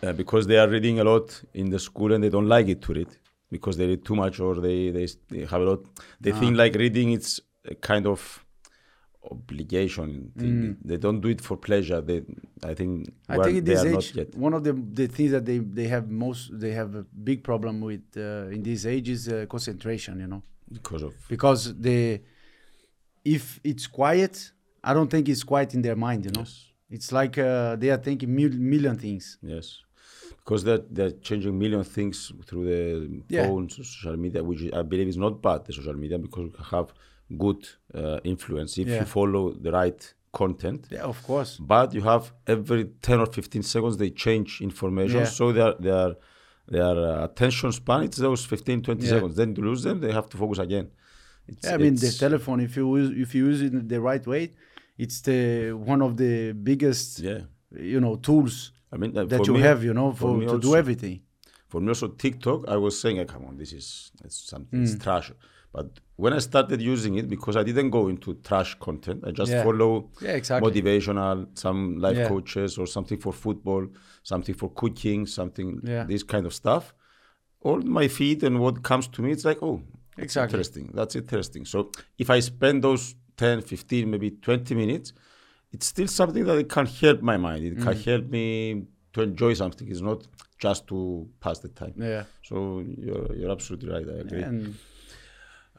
uh, 0.02 0.12
because 0.12 0.46
they 0.46 0.58
are 0.58 0.68
reading 0.68 1.00
a 1.00 1.04
lot 1.04 1.42
in 1.54 1.70
the 1.70 1.78
school 1.78 2.12
and 2.12 2.22
they 2.22 2.28
don't 2.28 2.48
like 2.48 2.68
it 2.68 2.82
to 2.82 2.92
read 2.92 3.08
because 3.50 3.76
they 3.78 3.86
read 3.86 4.04
too 4.04 4.14
much 4.16 4.38
or 4.40 4.54
they 4.56 4.90
they, 4.90 5.06
they 5.30 5.44
have 5.46 5.62
a 5.62 5.64
lot 5.64 5.80
they 6.20 6.32
Ah. 6.32 6.40
think 6.40 6.56
like 6.56 6.74
reading 6.74 7.12
it's 7.12 7.40
a 7.64 7.74
kind 7.74 8.06
of 8.06 8.43
obligation 9.30 10.32
thing. 10.38 10.76
they 10.84 10.96
don't 10.96 11.20
do 11.20 11.28
it 11.28 11.40
for 11.40 11.56
pleasure 11.56 12.00
they 12.00 12.22
i 12.62 12.74
think 12.74 12.90
Mm. 13.28 13.34
I 13.34 13.36
think 13.44 13.56
at 13.58 13.64
they 13.64 13.76
age, 13.88 13.92
not 13.92 14.14
yet 14.14 14.28
one 14.46 14.54
of 14.58 14.62
the 14.64 14.72
the 15.00 15.06
things 15.16 15.30
that 15.32 15.44
they 15.46 15.58
they 15.58 15.88
have 15.88 16.06
most 16.10 16.40
they 16.62 16.72
have 16.72 16.94
a 16.94 17.04
big 17.30 17.42
problem 17.42 17.80
with 17.80 18.02
uh, 18.16 18.54
in 18.56 18.62
this 18.62 18.84
age 18.86 19.08
is 19.16 19.22
uh, 19.28 19.46
concentration. 19.54 20.20
You 20.20 20.26
know, 20.32 20.42
because 20.78 21.02
of 21.08 21.12
because 21.28 21.60
the 21.86 22.20
if 23.24 23.60
it's 23.64 23.86
quiet, 23.86 24.52
I 24.82 24.92
don't 24.96 25.10
think 25.10 25.28
it's 25.28 25.42
quiet 25.42 25.74
in 25.74 25.82
their 25.82 25.96
mind. 25.96 26.24
You 26.26 26.32
know, 26.32 26.40
yes 26.40 26.54
it's 26.90 27.10
like 27.12 27.38
uh, 27.38 27.76
they 27.76 27.90
are 27.90 27.96
thinking 28.08 28.30
mil- 28.40 28.58
million 28.74 28.96
things. 28.98 29.38
yes 29.42 29.66
because 30.40 30.62
they're, 30.66 30.84
they're 30.96 31.10
changing 31.28 31.58
million 31.58 31.82
things 31.96 32.30
through 32.46 32.64
the 32.72 32.82
Yeah. 33.28 33.46
phones 33.46 33.70
social 33.76 34.16
media 34.24 34.40
which 34.48 34.60
i 34.80 34.82
believe 34.82 35.08
is 35.14 35.16
not 35.26 35.34
bad 35.46 35.58
the 35.66 35.72
social 35.72 35.94
media 36.04 36.18
because 36.26 36.44
you 36.52 36.64
have 36.74 36.88
good 37.38 37.66
uh, 37.94 38.18
influence 38.24 38.78
if 38.78 38.88
Yeah. 38.88 39.00
you 39.00 39.06
follow 39.06 39.52
the 39.52 39.70
right 39.72 40.14
content 40.32 40.86
Yeah, 40.90 41.04
of 41.04 41.22
course. 41.22 41.56
but 41.60 41.94
you 41.94 42.02
have 42.02 42.32
every 42.46 42.84
10 43.02 43.20
or 43.20 43.26
15 43.26 43.62
seconds 43.62 43.96
they 43.96 44.10
change 44.10 44.60
information 44.60 45.18
Yeah. 45.20 45.26
so 45.38 45.52
their 45.52 45.74
their 45.80 46.16
their 46.66 46.96
uh, 46.98 47.24
attention 47.24 47.72
span 47.72 48.02
it's 48.04 48.16
those 48.18 48.44
15 48.44 48.82
20 48.82 49.02
Yeah. 49.04 49.10
seconds 49.14 49.36
then 49.36 49.54
to 49.54 49.60
lose 49.62 49.82
them 49.82 50.00
they 50.00 50.12
have 50.12 50.28
to 50.30 50.36
focus 50.36 50.58
again 50.58 50.90
it's, 51.46 51.64
Yeah, 51.66 51.74
I 51.74 51.76
mean 51.78 51.94
the 51.96 52.10
telephone. 52.10 52.60
If 52.60 52.74
you 52.76 52.96
use, 52.96 53.10
if 53.24 53.34
you 53.34 53.44
use 53.46 53.60
it 53.60 53.72
in 53.74 53.86
the 53.86 54.00
right 54.00 54.26
way, 54.26 54.52
it's 54.96 55.20
the 55.20 55.72
one 55.72 56.00
of 56.00 56.16
the 56.16 56.52
biggest 56.52 57.20
yeah 57.20 57.40
you 57.92 58.00
know 58.00 58.14
tools 58.16 58.72
i 58.92 58.96
mean 58.96 59.10
uh, 59.16 59.24
that 59.32 59.46
you 59.46 59.54
me- 59.54 59.60
have. 59.68 59.84
You 59.84 59.92
know, 59.92 60.12
for, 60.12 60.30
me 60.38 60.46
to 60.46 60.58
do 60.58 60.74
everything. 60.82 61.20
for 61.70 61.80
me 61.82 61.88
also 61.88 62.08
tiktok 62.08 62.58
i 62.68 62.76
was 62.86 62.94
saying 63.02 63.16
"Ah, 63.20 63.24
come 63.32 63.44
on 63.48 63.54
this 63.62 63.72
is 63.80 63.86
it's 64.26 64.38
something 64.52 64.78
Mm. 64.80 64.84
it's 64.86 64.96
trash 65.04 65.28
but 65.76 65.86
when 66.16 66.32
i 66.32 66.38
started 66.38 66.80
using 66.80 67.14
it 67.20 67.26
because 67.28 67.56
i 67.56 67.62
didn't 67.70 67.90
go 67.90 68.02
into 68.08 68.34
trash 68.48 68.70
content 68.86 69.18
i 69.28 69.30
just 69.30 69.52
Yeah. 69.52 69.62
follow 69.64 69.92
Yeah, 70.20 70.32
exactly. 70.40 70.64
motivational 70.70 71.36
some 71.58 71.80
life 72.06 72.18
Yeah. 72.18 72.28
coaches 72.28 72.78
or 72.78 72.86
something 72.86 73.18
for 73.24 73.32
football 73.32 73.86
something 74.22 74.54
for 74.54 74.68
cooking 74.82 75.26
something 75.26 75.68
this 76.06 76.22
kind 76.22 76.46
of 76.46 76.52
stuff 76.54 76.84
all 77.66 77.80
my 78.00 78.06
feed 78.08 78.38
and 78.46 78.54
what 78.64 78.82
comes 78.90 79.06
to 79.08 79.22
me 79.22 79.30
it's 79.32 79.44
like 79.44 79.60
oh 79.62 79.78
that's 80.16 80.24
Exactly. 80.26 80.46
interesting 80.58 80.90
that's 80.98 81.14
interesting 81.16 81.64
so 81.64 81.78
if 82.18 82.28
i 82.30 82.38
spend 82.40 82.76
those 82.84 83.04
10 83.36 83.60
15 83.62 84.08
maybe 84.10 84.30
20 84.30 84.74
minutes 84.82 85.12
it's 85.72 85.86
still 85.86 86.06
something 86.06 86.44
that 86.44 86.56
it 86.58 86.68
can 86.68 86.86
help 86.86 87.20
my 87.22 87.36
mind 87.36 87.64
it 87.64 87.76
Mm. 87.76 87.82
can 87.86 87.96
help 88.08 88.24
me 88.36 88.46
to 89.14 89.22
enjoy 89.22 89.52
something 89.54 89.86
it's 89.90 90.00
not 90.10 90.20
just 90.64 90.86
to 90.86 91.28
pass 91.40 91.58
the 91.58 91.68
time 91.80 91.94
Yeah. 91.96 92.24
so 92.48 92.54
you're, 93.06 93.34
you're 93.38 93.50
absolutely 93.50 93.88
right 93.94 94.06
i 94.16 94.18
agree 94.26 94.42
And 94.42 94.76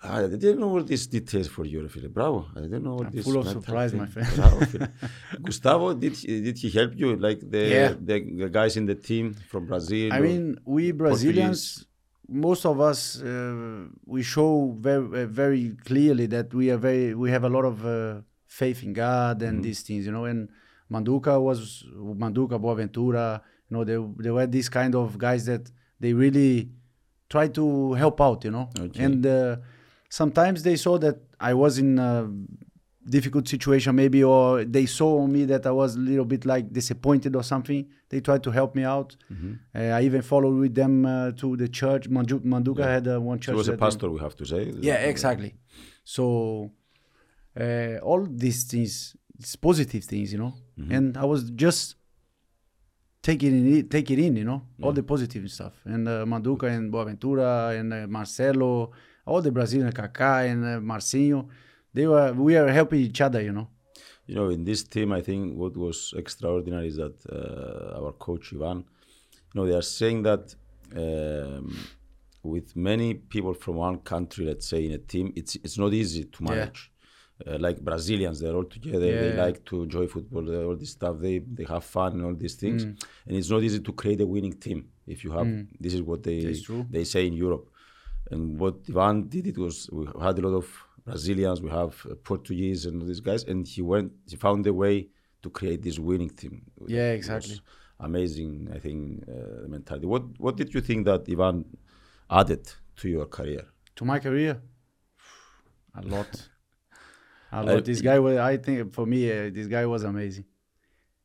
I 0.04 0.22
didn't 0.28 0.60
know 0.60 0.70
all 0.70 0.84
these 0.84 1.08
details 1.08 1.48
for 1.48 1.66
you, 1.66 1.88
Philip. 1.88 2.14
Bravo. 2.14 2.48
I 2.56 2.62
didn't 2.62 2.84
know 2.84 2.92
all 2.94 3.06
I'm 3.06 3.12
this. 3.12 3.26
full 3.26 3.38
of 3.38 3.48
surprise, 3.48 3.94
my 3.94 4.06
friend. 4.06 4.28
Bravo. 4.36 4.88
Gustavo, 5.42 5.94
did 5.94 6.14
he, 6.14 6.42
did 6.42 6.58
he 6.58 6.70
help 6.70 6.92
you? 6.96 7.16
Like 7.16 7.40
the, 7.50 7.62
Yeah. 7.68 7.94
the 8.10 8.18
the 8.42 8.50
guys 8.50 8.78
in 8.78 8.86
the 8.86 8.96
team 8.96 9.34
from 9.50 9.66
Brazil? 9.66 10.14
I 10.14 10.20
mean, 10.20 10.60
we 10.66 10.92
Brazilians, 10.92 11.86
most 12.28 12.66
of 12.66 12.80
us, 12.80 13.22
uh, 13.22 13.86
we 14.06 14.22
show 14.22 14.76
very, 14.80 15.24
uh, 15.24 15.26
very 15.28 15.72
clearly 15.86 16.26
that 16.28 16.54
we 16.54 16.70
are 16.72 16.78
very, 16.78 17.16
we 17.16 17.32
have 17.32 17.44
a 17.44 17.50
lot 17.50 17.66
of 17.66 17.86
uh, 17.86 18.22
faith 18.48 18.84
in 18.84 18.94
God 18.94 19.42
and 19.42 19.64
these 19.64 19.82
things, 19.82 20.06
you 20.06 20.12
know. 20.12 20.26
And 20.26 20.50
Manduca 20.92 21.42
was 21.42 21.84
Manduca, 21.96 22.60
Boaventura, 22.60 23.42
you 23.70 23.78
know, 23.78 23.84
they 23.84 23.98
they 24.24 24.30
were 24.32 24.46
these 24.46 24.70
kind 24.70 24.94
of 24.94 25.18
guys 25.18 25.46
that 25.46 25.72
they 26.00 26.14
really 26.14 26.70
try 27.30 27.48
to 27.48 27.94
help 27.94 28.22
out, 28.22 28.44
you 28.44 28.52
know. 28.52 28.70
Okay. 28.80 29.04
And 29.04 29.26
uh, 29.26 29.58
sometimes 30.20 30.58
they 30.68 30.78
saw 30.86 30.96
that 31.06 31.18
I 31.50 31.54
was 31.64 31.74
in 31.84 31.92
a 32.00 32.14
difficult 33.16 33.46
situation, 33.56 33.92
maybe, 34.04 34.20
or 34.24 34.46
they 34.78 34.86
saw 35.00 35.10
on 35.24 35.30
me 35.36 35.42
that 35.54 35.64
I 35.72 35.74
was 35.82 35.92
a 35.96 36.04
little 36.12 36.26
bit 36.34 36.44
like 36.54 36.66
disappointed 36.80 37.32
or 37.40 37.44
something. 37.54 37.82
They 38.12 38.20
tried 38.28 38.44
to 38.48 38.52
help 38.60 38.72
me 38.80 38.84
out. 38.96 39.10
Mm-hmm. 39.34 39.54
Uh, 39.78 39.98
I 39.98 40.02
even 40.10 40.22
followed 40.32 40.58
with 40.64 40.74
them 40.82 40.94
uh, 41.06 41.32
to 41.42 41.48
the 41.62 41.70
church. 41.82 42.04
Mandu- 42.16 42.46
Manduca 42.54 42.80
Yeah. 42.86 42.94
had 42.96 43.06
uh, 43.08 43.32
one 43.32 43.38
church. 43.44 43.56
he 43.56 43.64
was 43.66 43.68
a 43.78 43.78
pastor, 43.86 44.08
we 44.16 44.20
have 44.28 44.36
to 44.42 44.46
say. 44.54 44.62
yeah, 44.90 45.00
exactly. 45.14 45.52
So 46.16 46.24
uh, 47.64 47.96
all 48.10 48.22
these 48.46 48.60
things, 48.72 48.92
it's 49.40 49.56
positive 49.70 50.04
things, 50.12 50.28
you 50.34 50.40
know. 50.44 50.54
Mm-hmm. 50.80 50.96
And 50.96 51.08
I 51.24 51.26
was 51.34 51.42
just 51.66 51.84
taking 53.28 53.54
it, 53.78 53.86
take 53.96 54.08
it 54.16 54.20
in, 54.26 54.32
you 54.42 54.46
know, 54.52 54.62
all 54.84 54.94
the 55.00 55.04
positive 55.14 55.44
stuff. 55.58 55.74
And 55.94 56.04
uh, 56.08 56.14
Manduca 56.32 56.68
and 56.76 56.86
Boaventura 56.94 57.52
and 57.80 57.88
uh, 57.94 58.00
Marcelo, 58.18 58.92
all 59.26 59.42
the 59.42 59.52
Brazilian 59.52 59.92
Kaká 59.92 60.50
and 60.52 60.64
uh, 60.64 60.80
Marcinho, 60.80 61.48
they 61.94 62.08
were 62.08 62.34
we 62.34 62.56
are 62.56 62.68
helping 62.72 63.00
each 63.02 63.22
other, 63.22 63.42
you 63.42 63.52
know. 63.52 63.68
You 64.28 64.36
know, 64.36 64.50
in 64.50 64.64
this 64.64 64.84
team, 64.84 65.12
I 65.12 65.22
think 65.22 65.56
what 65.56 65.76
was 65.78 66.14
extraordinary 66.18 66.88
is 66.88 66.96
that 66.98 67.16
uh, 67.32 68.00
our 68.00 68.12
coach 68.14 68.54
Ivan, 68.54 68.78
you 68.80 69.56
know, 69.62 69.66
they 69.68 69.76
are 69.76 69.84
saying 69.84 70.24
that 70.24 70.56
um, 70.96 71.78
with 72.44 72.76
many 72.76 73.14
people 73.14 73.54
from 73.54 73.76
one 73.76 73.98
country, 74.00 74.46
let's 74.46 74.68
say 74.68 74.86
in 74.86 74.92
a 74.94 74.98
team, 74.98 75.32
it's 75.36 75.56
it's 75.56 75.78
not 75.78 75.94
easy 75.94 76.24
to 76.26 76.44
Yeah. 76.44 76.50
manage. 76.50 76.92
Uh, 77.46 77.58
like 77.60 77.82
Brazilians, 77.82 78.40
they're 78.40 78.56
all 78.56 78.64
together. 78.64 79.00
They 79.00 79.36
Yeah. 79.36 79.44
like 79.46 79.66
to 79.66 79.84
enjoy 79.84 80.08
football. 80.08 80.44
they- 80.46 80.64
All 80.64 80.76
this 80.78 80.92
stuff. 80.92 81.20
They 81.20 81.40
they 81.40 81.66
have 81.66 81.84
fun 81.84 82.14
and 82.14 82.24
all 82.26 82.36
these 82.36 82.56
things. 82.56 82.86
Mm. 82.86 82.96
And 83.28 83.34
it's 83.38 83.50
not 83.50 83.62
easy 83.62 83.80
to 83.88 83.92
create 83.92 84.22
a 84.22 84.26
winning 84.36 84.54
team 84.66 84.80
if 85.06 85.24
you 85.26 85.32
have. 85.38 85.48
This 85.80 85.94
is 85.94 86.02
what 86.02 86.24
they 86.24 86.40
they 86.96 87.04
say 87.04 87.28
in 87.28 87.34
Europe. 87.34 87.66
And 88.32 88.60
what 88.60 88.76
Ivan 88.90 89.28
did 89.28 89.48
it 89.48 89.58
was 89.58 89.90
we 89.92 90.06
had 90.22 90.40
a 90.40 90.48
lot 90.48 90.56
of 90.56 90.68
Brazilians, 91.06 91.62
we 91.62 91.70
have 91.70 91.94
uh, 92.10 92.16
Portuguese 92.24 92.86
and 92.86 93.02
all 93.02 93.08
these 93.08 93.20
guys, 93.20 93.44
and 93.44 93.68
he 93.68 93.82
went, 93.82 94.12
he 94.28 94.36
found 94.36 94.66
a 94.66 94.74
way 94.74 95.08
to 95.44 95.50
create 95.50 95.84
this 95.84 96.00
winning 96.00 96.32
team. 96.32 96.64
Yeah, 96.88 97.12
exactly. 97.12 97.62
amazing, 98.00 98.70
I 98.74 98.80
think, 98.80 99.24
uh, 99.30 99.62
the 99.62 99.68
mentality. 99.68 100.08
What 100.08 100.24
What 100.40 100.58
did 100.58 100.74
you 100.74 100.82
think 100.82 101.06
that 101.06 101.22
Ivan 101.30 101.66
added 102.30 102.64
to 102.98 103.10
your 103.10 103.28
career? 103.28 103.64
To 103.98 104.06
my 104.06 104.20
career, 104.20 104.62
a 105.94 106.02
lot. 106.14 106.50
A 107.52 107.64
lot. 107.64 107.86
this 107.86 108.02
guy 108.02 108.20
was, 108.20 108.38
I 108.38 108.58
think, 108.58 108.92
for 108.92 109.06
me, 109.06 109.32
uh, 109.32 109.50
this 109.54 109.68
guy 109.68 109.86
was 109.86 110.04
amazing. 110.04 110.46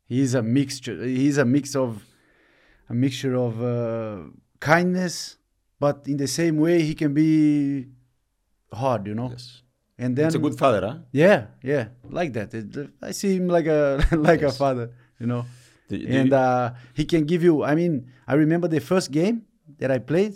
He's 0.04 0.34
a 0.34 0.42
mixture. 0.42 1.02
He's 1.04 1.38
a 1.38 1.44
mix 1.44 1.74
of, 1.74 2.04
a 2.88 2.94
mixture 2.94 3.34
of 3.36 3.62
uh, 3.62 4.28
kindness, 4.60 5.38
but 5.80 5.96
in 6.06 6.16
the 6.18 6.28
same 6.28 6.56
way 6.58 6.82
he 6.82 6.94
can 6.94 7.12
be 7.14 7.88
hard, 8.72 9.06
you 9.06 9.14
know. 9.14 9.30
Yes. 9.30 9.62
And 9.98 10.16
then 10.16 10.26
It's 10.26 10.34
a 10.36 10.38
good 10.46 10.56
father, 10.58 10.80
huh? 10.86 10.96
yeah, 11.12 11.38
yeah, 11.62 11.88
like 12.08 12.32
that. 12.32 12.54
It, 12.54 12.66
I 13.02 13.10
see 13.12 13.36
him 13.36 13.48
like 13.48 13.66
a 13.66 14.00
like 14.28 14.42
a 14.42 14.52
father, 14.52 14.86
you 15.20 15.26
know. 15.26 15.44
Do- 15.88 15.98
do 15.98 16.06
and 16.06 16.28
you- 16.28 16.34
uh, 16.36 16.70
he 16.94 17.04
can 17.04 17.24
give 17.24 17.42
you. 17.42 17.54
I 17.64 17.74
mean, 17.74 18.06
I 18.26 18.34
remember 18.34 18.68
the 18.68 18.80
first 18.80 19.10
game 19.10 19.36
that 19.78 19.90
I 19.90 19.98
played. 19.98 20.34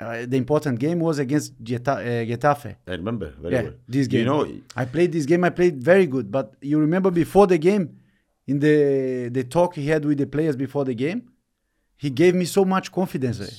Uh, 0.00 0.26
the 0.32 0.36
important 0.36 0.78
game 0.78 1.00
was 1.00 1.18
against 1.18 1.52
Geta- 1.62 1.98
uh, 1.98 2.24
Getafe. 2.30 2.76
I 2.86 2.92
remember 2.92 3.32
very 3.42 3.54
Yeah, 3.54 3.62
well. 3.62 3.74
this 3.88 4.06
Do 4.06 4.16
You 4.18 4.24
know, 4.24 4.46
I 4.76 4.84
played 4.84 5.10
this 5.12 5.26
game. 5.26 5.42
I 5.42 5.50
played 5.50 5.82
very 5.82 6.06
good. 6.06 6.30
But 6.30 6.54
you 6.62 6.78
remember 6.78 7.10
before 7.10 7.46
the 7.48 7.58
game, 7.58 7.84
in 8.46 8.56
the 8.60 8.76
the 9.36 9.42
talk 9.56 9.74
he 9.74 9.86
had 9.92 10.04
with 10.04 10.18
the 10.18 10.26
players 10.26 10.56
before 10.56 10.84
the 10.84 10.94
game, 10.94 11.20
he 11.96 12.10
gave 12.10 12.34
me 12.34 12.44
so 12.44 12.64
much 12.64 12.86
confidence. 12.92 13.38
eh. 13.40 13.54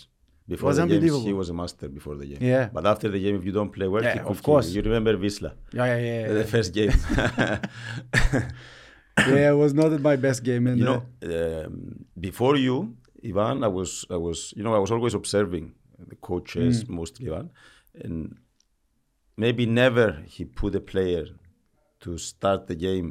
Before 0.54 0.68
was 0.70 0.78
the 0.78 0.88
games, 0.88 1.24
he 1.30 1.34
was 1.42 1.50
a 1.50 1.54
master 1.62 1.88
before 1.98 2.16
the 2.22 2.28
game. 2.32 2.42
Yeah. 2.54 2.66
But 2.76 2.84
after 2.94 3.08
the 3.16 3.22
game, 3.26 3.36
if 3.40 3.44
you 3.48 3.52
don't 3.60 3.72
play 3.78 3.88
well, 3.94 4.04
Yeah, 4.04 4.24
of 4.34 4.40
course. 4.50 4.68
You. 4.70 4.76
You 4.78 4.82
remember 4.90 5.12
Wisla, 5.26 5.52
Yeah, 5.80 5.86
yeah, 5.86 6.22
yeah. 6.22 6.34
the 6.42 6.48
first 6.56 6.70
game. 6.80 6.94
yeah, 9.28 9.52
it 9.54 9.58
was 9.64 9.74
not 9.74 9.90
my 10.10 10.16
best 10.16 10.44
game. 10.44 10.68
And 10.68 10.78
you 10.80 10.88
uh, 10.88 10.92
know, 10.92 11.00
um, 11.66 12.06
before 12.20 12.56
you, 12.56 12.76
Ivan, 13.30 13.64
I 13.64 13.68
was, 13.80 14.06
I 14.10 14.18
was, 14.28 14.54
you 14.56 14.64
know, 14.64 14.74
I 14.74 14.80
was 14.80 14.92
always 14.92 15.14
observing 15.14 15.66
the 16.12 16.16
coaches, 16.16 16.84
Mm. 16.84 16.90
mostly 17.00 17.28
Ivan, 17.30 17.50
and 18.04 18.38
maybe 19.38 19.66
never 19.66 20.08
he 20.26 20.46
put 20.46 20.76
a 20.76 20.80
player 20.94 21.26
to 22.02 22.18
start 22.18 22.68
the 22.68 22.76
game. 22.76 23.10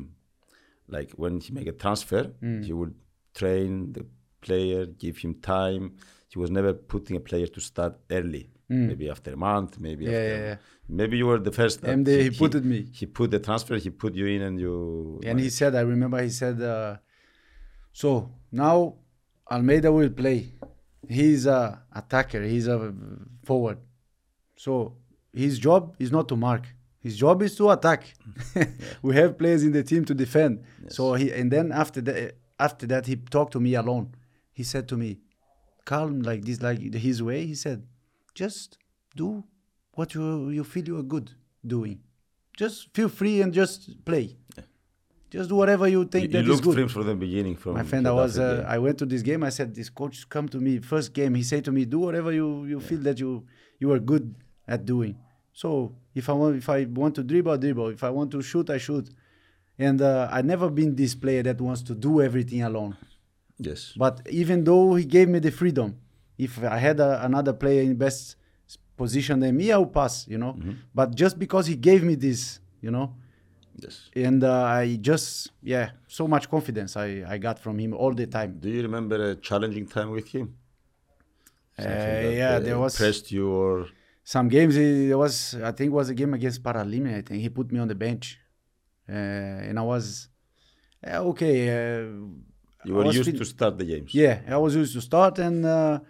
Like 0.88 1.10
when 1.22 1.40
he 1.40 1.52
make 1.58 1.68
a 1.74 1.76
transfer, 1.84 2.22
Mm. 2.42 2.64
he 2.66 2.72
would 2.72 2.94
train 3.34 3.92
the 3.96 4.04
player, 4.40 4.86
give 4.86 5.18
him 5.18 5.34
time. 5.58 5.84
He 6.32 6.38
was 6.38 6.50
never 6.50 6.72
putting 6.74 7.16
a 7.16 7.20
player 7.20 7.46
to 7.46 7.60
start 7.60 7.94
early. 8.10 8.50
Maybe 8.70 9.08
after 9.08 9.32
a 9.32 9.36
month, 9.36 9.80
maybe 9.80 10.04
Mm. 10.04 10.10
Yeah, 10.12 10.18
after. 10.18 10.36
yeah, 10.36 10.48
yeah. 10.48 10.56
Maybe 11.00 11.16
you 11.16 11.26
were 11.30 11.38
the 11.48 11.52
first. 11.60 11.82
And 11.82 12.04
they- 12.06 12.24
he 12.24 12.30
put 12.42 12.52
me. 12.72 12.80
He 13.00 13.06
put 13.06 13.30
the 13.30 13.38
transfer. 13.48 13.76
He 13.86 13.88
put 13.88 14.12
you 14.14 14.26
in, 14.34 14.42
and 14.42 14.60
you. 14.60 14.74
and 15.28 15.40
he 15.40 15.48
said, 15.48 15.74
I 15.74 15.80
remember 15.94 16.18
he 16.22 16.28
said, 16.42 16.60
uh, 16.60 16.96
so 17.92 18.30
now 18.52 18.76
Almeida 19.50 19.90
will 19.90 20.10
play. 20.10 20.52
He's 21.08 21.46
a 21.46 21.82
attacker. 22.00 22.42
He's 22.42 22.66
a 22.68 22.92
forward. 23.42 23.78
So 24.56 24.72
his 25.32 25.58
job 25.58 25.82
is 25.98 26.10
not 26.12 26.28
to 26.28 26.36
mark. 26.36 26.64
His 27.00 27.16
job 27.16 27.42
is 27.42 27.56
to 27.56 27.70
attack. 27.70 28.02
we 29.02 29.14
have 29.16 29.38
players 29.38 29.62
in 29.64 29.72
the 29.72 29.82
team 29.82 30.04
to 30.04 30.14
defend. 30.14 30.62
So 30.88 31.14
he 31.14 31.32
and 31.32 31.50
then 31.50 31.72
after 31.72 32.00
that, 32.02 32.34
after 32.58 32.86
that, 32.92 33.06
he 33.06 33.16
talked 33.16 33.52
to 33.52 33.60
me 33.60 33.74
alone. 33.74 34.14
He 34.52 34.64
said 34.64 34.88
to 34.88 34.96
me, 34.96 35.10
calm 35.92 36.12
like 36.30 36.42
this, 36.48 36.58
like 36.68 36.80
his 37.08 37.18
way. 37.28 37.40
He 37.52 37.56
said, 37.64 37.78
just 38.34 38.78
do 39.22 39.28
what 39.98 40.08
you 40.14 40.24
you 40.56 40.64
feel 40.72 40.86
you 40.92 40.96
are 41.02 41.08
good 41.14 41.26
doing. 41.76 41.98
Just 42.62 42.76
feel 42.96 43.10
free 43.20 43.36
and 43.42 43.50
just 43.60 43.78
play. 44.04 44.26
Just 45.34 45.48
do 45.52 45.56
whatever 45.62 45.86
you 45.94 46.02
think 46.12 46.24
You, 46.24 46.32
that 46.34 46.44
you 46.46 46.52
is 46.56 46.60
good. 46.66 46.78
him 46.82 46.88
from 46.88 47.06
the 47.06 47.14
beginning. 47.26 47.56
From 47.62 47.72
My 47.80 47.84
friend, 47.90 48.04
I 48.12 48.14
was. 48.22 48.32
Uh. 48.38 48.64
I 48.74 48.78
went 48.84 48.96
to 49.02 49.06
this 49.12 49.22
game. 49.30 49.42
I 49.50 49.52
said, 49.58 49.68
"This 49.78 49.90
coach 50.00 50.16
come 50.34 50.46
to 50.54 50.58
me 50.66 50.72
first 50.94 51.08
game. 51.18 51.32
He 51.40 51.44
said 51.52 51.62
to 51.68 51.72
me, 51.76 51.82
do 51.94 51.98
whatever 52.06 52.30
you 52.40 52.48
you 52.72 52.78
feel 52.88 53.02
that 53.08 53.16
you 53.24 53.30
you 53.82 53.88
are 53.94 54.00
good 54.12 54.24
at 54.74 54.80
doing. 54.94 55.14
So 55.62 55.68
if 56.20 56.24
I 56.32 56.34
want 56.40 56.52
if 56.62 56.68
I 56.76 56.78
want 57.00 57.12
to 57.18 57.22
dribble, 57.30 57.58
dribble. 57.64 57.88
If 57.98 58.02
I 58.08 58.10
want 58.18 58.30
to 58.36 58.40
shoot, 58.50 58.66
I 58.76 58.78
shoot. 58.86 59.06
And 59.86 59.98
uh, 60.02 60.28
I 60.38 60.40
never 60.52 60.68
been 60.78 60.92
this 61.02 61.14
player 61.24 61.42
that 61.48 61.58
wants 61.60 61.82
to 61.88 61.94
do 61.94 62.12
everything 62.28 62.62
alone. 62.70 62.96
Yes. 63.58 63.92
But 63.96 64.20
even 64.30 64.64
though 64.64 64.94
he 64.94 65.04
gave 65.04 65.28
me 65.28 65.38
the 65.40 65.50
freedom, 65.50 65.96
if 66.36 66.62
I 66.62 66.78
had 66.78 67.00
a, 67.00 67.24
another 67.24 67.52
player 67.52 67.82
in 67.82 67.96
best 67.96 68.36
position 68.96 69.40
than 69.40 69.56
me, 69.56 69.72
I 69.72 69.78
would 69.78 69.92
pass. 69.92 70.26
You 70.28 70.38
know. 70.38 70.52
Mm-hmm. 70.52 70.72
But 70.94 71.14
just 71.14 71.38
because 71.38 71.66
he 71.66 71.76
gave 71.76 72.02
me 72.02 72.14
this, 72.14 72.60
you 72.80 72.90
know, 72.90 73.14
Yes. 73.80 74.10
and 74.16 74.42
uh, 74.42 74.64
I 74.64 74.96
just 75.00 75.52
yeah, 75.62 75.90
so 76.08 76.26
much 76.26 76.50
confidence 76.50 76.96
I 76.96 77.24
I 77.34 77.38
got 77.38 77.58
from 77.58 77.78
him 77.78 77.94
all 77.94 78.12
the 78.12 78.26
time. 78.26 78.58
Do 78.58 78.68
you 78.68 78.82
remember 78.82 79.30
a 79.30 79.34
challenging 79.36 79.86
time 79.86 80.10
with 80.10 80.28
him? 80.28 80.54
Uh, 81.78 81.84
yeah, 81.84 82.56
uh, 82.56 82.60
there 82.60 82.78
was 82.78 82.94
impressed 82.94 83.30
you 83.30 83.48
or 83.48 83.86
some 84.24 84.48
games. 84.48 84.76
it 84.76 85.16
was 85.16 85.54
I 85.62 85.70
think 85.70 85.86
it 85.92 85.96
was 86.00 86.08
a 86.08 86.14
game 86.14 86.34
against 86.34 86.62
Paralimni. 86.62 87.14
I 87.16 87.22
think 87.22 87.40
he 87.40 87.48
put 87.48 87.70
me 87.70 87.78
on 87.78 87.86
the 87.86 87.94
bench, 87.94 88.38
uh, 89.08 89.12
and 89.68 89.78
I 89.78 89.82
was 89.82 90.28
uh, 91.06 91.22
okay. 91.30 92.08
You 92.84 92.94
were 92.94 93.06
used 93.06 93.36
to 93.36 93.44
start 93.44 93.78
the 93.78 93.84
games. 93.84 94.14
Yeah, 94.14 94.40
I 94.48 94.56
was 94.56 94.76
used 94.76 94.94
to 94.94 95.00
start, 95.00 95.38
and 95.38 95.66
uh, 95.66 96.00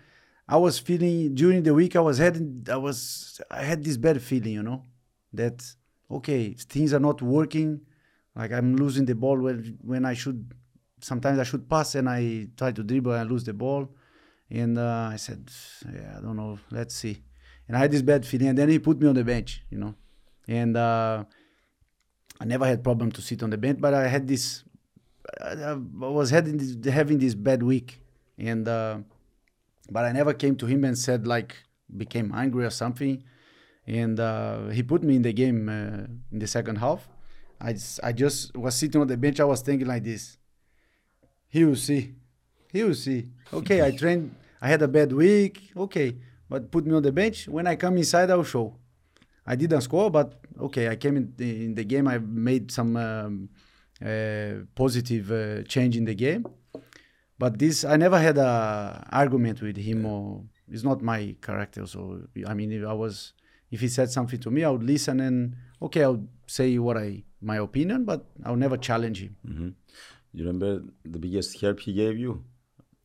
I 0.46 0.56
was 0.56 0.78
feeling 0.78 1.34
during 1.34 1.62
the 1.62 1.74
week. 1.74 1.96
I 1.96 2.00
was 2.00 2.18
having, 2.18 2.66
I 2.70 2.76
was, 2.76 3.40
I 3.50 3.62
had 3.62 3.82
this 3.82 3.96
bad 3.96 4.20
feeling, 4.22 4.52
you 4.52 4.62
know, 4.62 4.82
that 5.32 5.64
okay, 6.10 6.54
things 6.54 6.92
are 6.92 7.00
not 7.00 7.22
working. 7.22 7.80
Like 8.36 8.52
I'm 8.52 8.76
losing 8.76 9.06
the 9.06 9.14
ball 9.14 9.38
when 9.38 9.78
when 9.82 10.04
I 10.04 10.14
should. 10.14 10.52
Sometimes 11.00 11.38
I 11.38 11.44
should 11.44 11.68
pass, 11.70 11.94
and 11.94 12.08
I 12.08 12.48
try 12.56 12.72
to 12.72 12.82
dribble 12.82 13.12
and 13.12 13.30
lose 13.30 13.44
the 13.44 13.54
ball. 13.54 13.88
And 14.50 14.78
uh, 14.78 15.10
I 15.12 15.16
said, 15.16 15.48
yeah, 15.92 16.16
I 16.18 16.20
don't 16.20 16.36
know. 16.36 16.58
Let's 16.70 16.94
see. 16.94 17.22
And 17.68 17.76
I 17.76 17.80
had 17.80 17.92
this 17.92 18.02
bad 18.02 18.26
feeling, 18.26 18.48
and 18.48 18.58
then 18.58 18.68
he 18.68 18.78
put 18.78 18.98
me 18.98 19.06
on 19.06 19.14
the 19.14 19.22
bench, 19.22 19.62
you 19.70 19.78
know, 19.78 19.94
and 20.48 20.76
uh, 20.76 21.24
I 22.40 22.44
never 22.44 22.66
had 22.66 22.82
problem 22.82 23.12
to 23.12 23.20
sit 23.20 23.42
on 23.42 23.50
the 23.50 23.58
bench, 23.58 23.78
but 23.80 23.94
I 23.94 24.08
had 24.08 24.26
this 24.26 24.64
I 25.40 25.52
I 25.52 25.74
was 25.74 26.30
having 26.30 26.56
this, 26.56 26.92
having 26.92 27.18
this 27.18 27.34
bad 27.34 27.62
week, 27.62 28.00
and 28.38 28.66
uh, 28.66 28.98
but 29.90 30.04
I 30.04 30.12
never 30.12 30.34
came 30.34 30.56
to 30.56 30.66
him 30.66 30.84
and 30.84 30.96
said 30.96 31.26
like 31.26 31.56
became 31.96 32.32
angry 32.34 32.64
or 32.64 32.70
something, 32.70 33.22
and 33.86 34.20
uh, 34.20 34.68
he 34.68 34.82
put 34.82 35.02
me 35.02 35.16
in 35.16 35.22
the 35.22 35.32
game 35.32 35.68
uh, 35.68 36.06
in 36.32 36.38
the 36.38 36.46
second 36.46 36.76
half. 36.76 37.08
I 37.60 37.72
just, 37.72 38.00
I 38.04 38.12
just 38.12 38.56
was 38.56 38.74
sitting 38.76 39.00
on 39.00 39.08
the 39.08 39.16
bench. 39.16 39.40
I 39.40 39.44
was 39.44 39.62
thinking 39.62 39.88
like 39.88 40.04
this. 40.04 40.36
He 41.48 41.64
will 41.64 41.76
see. 41.76 42.14
He 42.72 42.84
will 42.84 42.94
see. 42.94 43.28
Okay, 43.52 43.84
I 43.84 43.90
trained. 43.90 44.34
I 44.60 44.68
had 44.68 44.82
a 44.82 44.88
bad 44.88 45.12
week. 45.12 45.72
Okay, 45.76 46.16
but 46.48 46.70
put 46.70 46.86
me 46.86 46.94
on 46.94 47.02
the 47.02 47.12
bench. 47.12 47.48
When 47.48 47.66
I 47.66 47.76
come 47.76 47.96
inside, 47.96 48.30
I'll 48.30 48.44
show. 48.44 48.76
I 49.46 49.56
didn't 49.56 49.80
score, 49.80 50.10
but 50.10 50.34
okay, 50.60 50.88
I 50.88 50.96
came 50.96 51.16
in 51.16 51.34
in 51.38 51.74
the 51.74 51.84
game. 51.84 52.06
I 52.06 52.18
made 52.18 52.70
some 52.70 52.96
um, 52.96 53.48
uh, 53.52 53.67
positive 54.74 55.30
uh, 55.30 55.62
change 55.64 55.96
in 55.96 56.04
the 56.04 56.14
game. 56.14 56.44
But 57.38 57.58
this, 57.58 57.84
I 57.84 57.96
never 57.96 58.18
had 58.18 58.36
a 58.38 59.06
argument 59.12 59.62
with 59.62 59.76
him, 59.76 60.04
or 60.06 60.42
it's 60.70 60.82
not 60.82 61.02
my 61.02 61.36
character. 61.40 61.86
So 61.86 62.22
I 62.46 62.54
mean, 62.54 62.72
if 62.72 62.84
I 62.84 62.92
was, 62.92 63.32
if 63.70 63.80
he 63.80 63.88
said 63.88 64.10
something 64.10 64.40
to 64.40 64.50
me, 64.50 64.64
I 64.64 64.70
would 64.70 64.82
listen 64.82 65.20
and 65.20 65.54
okay, 65.80 66.02
I 66.04 66.08
would 66.08 66.28
say 66.46 66.78
what 66.78 66.96
I 66.96 67.22
my 67.40 67.56
opinion, 67.58 68.04
but 68.04 68.26
I 68.44 68.50
would 68.50 68.58
never 68.58 68.76
challenge 68.76 69.22
him. 69.22 69.36
hmm 69.46 69.68
You 70.32 70.44
remember 70.44 70.82
the 71.04 71.18
biggest 71.18 71.60
help 71.60 71.80
he 71.80 71.92
gave 71.92 72.18
you? 72.18 72.44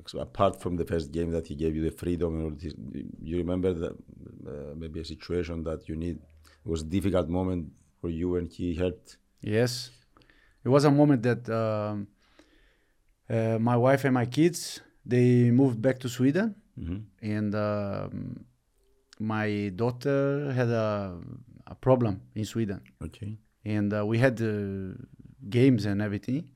So 0.05 0.19
apart 0.19 0.61
from 0.61 0.75
the 0.75 0.85
first 0.85 1.11
game 1.11 1.31
that 1.31 1.47
he 1.47 1.55
gave 1.55 1.75
you 1.77 1.83
the 1.83 1.91
freedom 1.91 2.35
and 2.35 2.43
all 2.45 2.57
this, 2.63 2.73
you 3.21 3.37
remember 3.37 3.73
that 3.73 3.93
uh, 3.93 4.73
maybe 4.75 4.99
a 4.99 5.05
situation 5.05 5.63
that 5.63 5.87
you 5.87 5.95
need 5.95 6.17
it 6.65 6.69
was 6.69 6.81
a 6.81 6.85
difficult 6.85 7.29
moment 7.29 7.71
for 8.01 8.09
you 8.09 8.35
and 8.37 8.49
he 8.51 8.73
helped. 8.75 9.17
Yes, 9.41 9.91
it 10.65 10.69
was 10.69 10.85
a 10.85 10.91
moment 10.91 11.23
that 11.23 11.49
um, 11.49 12.07
uh, 13.29 13.57
my 13.59 13.75
wife 13.77 14.05
and 14.05 14.13
my 14.13 14.25
kids 14.25 14.81
they 15.05 15.51
moved 15.51 15.81
back 15.81 15.99
to 15.99 16.09
Sweden, 16.09 16.55
hmm 16.75 16.99
and 17.21 17.55
um, 17.55 18.45
my 19.19 19.71
daughter 19.75 20.51
had 20.53 20.69
a, 20.69 21.17
a 21.67 21.75
problem 21.75 22.21
in 22.35 22.45
Sweden, 22.45 22.81
Okay. 23.01 23.37
and 23.65 23.93
uh, 23.93 24.05
we 24.05 24.17
had 24.17 24.41
uh, 24.41 24.93
games 25.49 25.85
and 25.85 26.01
everything. 26.01 26.49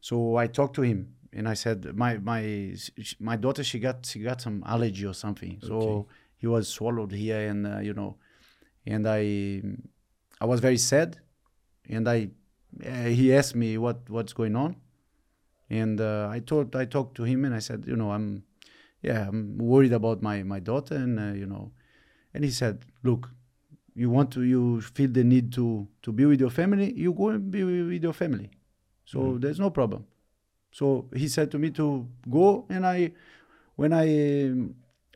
So 0.00 0.36
I 0.36 0.46
talked 0.48 0.74
to 0.76 0.82
him 0.82 1.16
and 1.32 1.48
I 1.48 1.54
said, 1.54 1.94
my 1.96 2.18
my 2.18 2.74
my 3.18 3.36
daughter 3.36 3.62
she 3.64 3.78
got 3.78 4.06
she 4.06 4.20
got 4.20 4.40
some 4.40 4.62
allergy 4.66 5.04
or 5.06 5.14
something. 5.14 5.58
Okay. 5.58 5.66
So 5.68 6.06
he 6.36 6.46
was 6.46 6.68
swallowed 6.68 7.12
here, 7.12 7.48
and 7.50 7.66
uh, 7.66 7.78
you 7.80 7.92
know, 7.94 8.16
and 8.86 9.06
I 9.06 9.62
I 10.40 10.44
was 10.46 10.60
very 10.60 10.78
sad, 10.78 11.18
and 11.88 12.08
I 12.08 12.30
he 12.82 13.34
asked 13.34 13.54
me 13.54 13.78
what 13.78 14.08
what's 14.08 14.32
going 14.32 14.56
on, 14.56 14.76
and 15.70 16.00
uh, 16.00 16.28
I 16.30 16.40
told 16.40 16.74
I 16.76 16.84
talked 16.84 17.16
to 17.16 17.24
him 17.24 17.44
and 17.44 17.54
I 17.54 17.58
said, 17.60 17.84
you 17.86 17.96
know, 17.96 18.12
I'm 18.12 18.44
yeah 19.02 19.28
I'm 19.28 19.58
worried 19.58 19.92
about 19.92 20.22
my 20.22 20.42
my 20.42 20.60
daughter, 20.60 20.94
and 20.96 21.18
uh, 21.18 21.32
you 21.34 21.46
know, 21.46 21.72
and 22.34 22.44
he 22.44 22.50
said, 22.50 22.84
look, 23.02 23.30
you 23.94 24.10
want 24.10 24.30
to 24.32 24.42
you 24.42 24.80
feel 24.82 25.10
the 25.10 25.24
need 25.24 25.52
to 25.54 25.88
to 26.02 26.12
be 26.12 26.26
with 26.26 26.40
your 26.40 26.50
family, 26.50 26.92
you 26.94 27.12
go 27.12 27.30
and 27.30 27.50
be 27.50 27.64
with 27.64 28.02
your 28.02 28.12
family, 28.14 28.50
so 29.04 29.18
Mhm. 29.18 29.40
there's 29.40 29.60
no 29.60 29.70
problem. 29.70 30.06
So 30.72 31.08
he 31.14 31.28
said 31.28 31.50
to 31.52 31.58
me 31.58 31.70
to 31.72 32.06
go, 32.30 32.66
and 32.68 32.86
I 32.86 33.12
when 33.76 33.92
I 33.92 34.06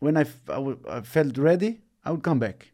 when 0.01 0.17
I, 0.17 0.23
f- 0.23 0.49
I 0.51 0.55
w- 0.55 0.81
I 0.89 1.01
felt 1.03 1.39
ready, 1.39 1.81
I 2.05 2.11
would 2.13 2.23
come 2.23 2.39
back. 2.39 2.70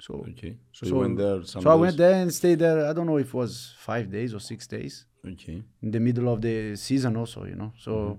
So 0.00 0.14
Okay. 0.30 0.56
So, 0.72 0.86
So- 0.86 0.94
you 0.94 1.00
went 1.00 1.16
there 1.18 1.42
some 1.44 1.62
so 1.62 1.70
I 1.70 1.74
went 1.74 1.96
there 1.96 2.14
and 2.22 2.32
stayed 2.32 2.58
there. 2.60 2.86
I 2.88 2.92
don't 2.92 3.06
know 3.06 3.18
if 3.18 3.28
it 3.28 3.34
was 3.34 3.74
five 3.78 4.10
days 4.10 4.32
or 4.34 4.40
six 4.40 4.66
days 4.66 5.06
Okay. 5.26 5.62
in 5.82 5.90
the 5.90 6.00
middle 6.00 6.28
of 6.32 6.40
the 6.40 6.76
season, 6.76 7.16
also, 7.16 7.44
you 7.44 7.56
know. 7.56 7.72
So 7.78 7.92
Mhm. 7.92 8.18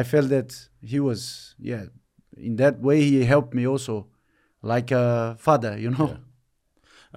I 0.00 0.02
felt 0.02 0.28
that 0.28 0.50
he 0.82 1.00
was, 1.00 1.54
yeah, 1.58 1.84
in 2.36 2.56
that 2.56 2.80
way, 2.80 3.00
he 3.00 3.24
helped 3.24 3.54
me 3.54 3.66
also, 3.66 4.06
like 4.62 4.90
a 4.90 5.36
father, 5.38 5.78
you 5.78 5.90
know. 5.90 6.08
Yeah. 6.08 6.18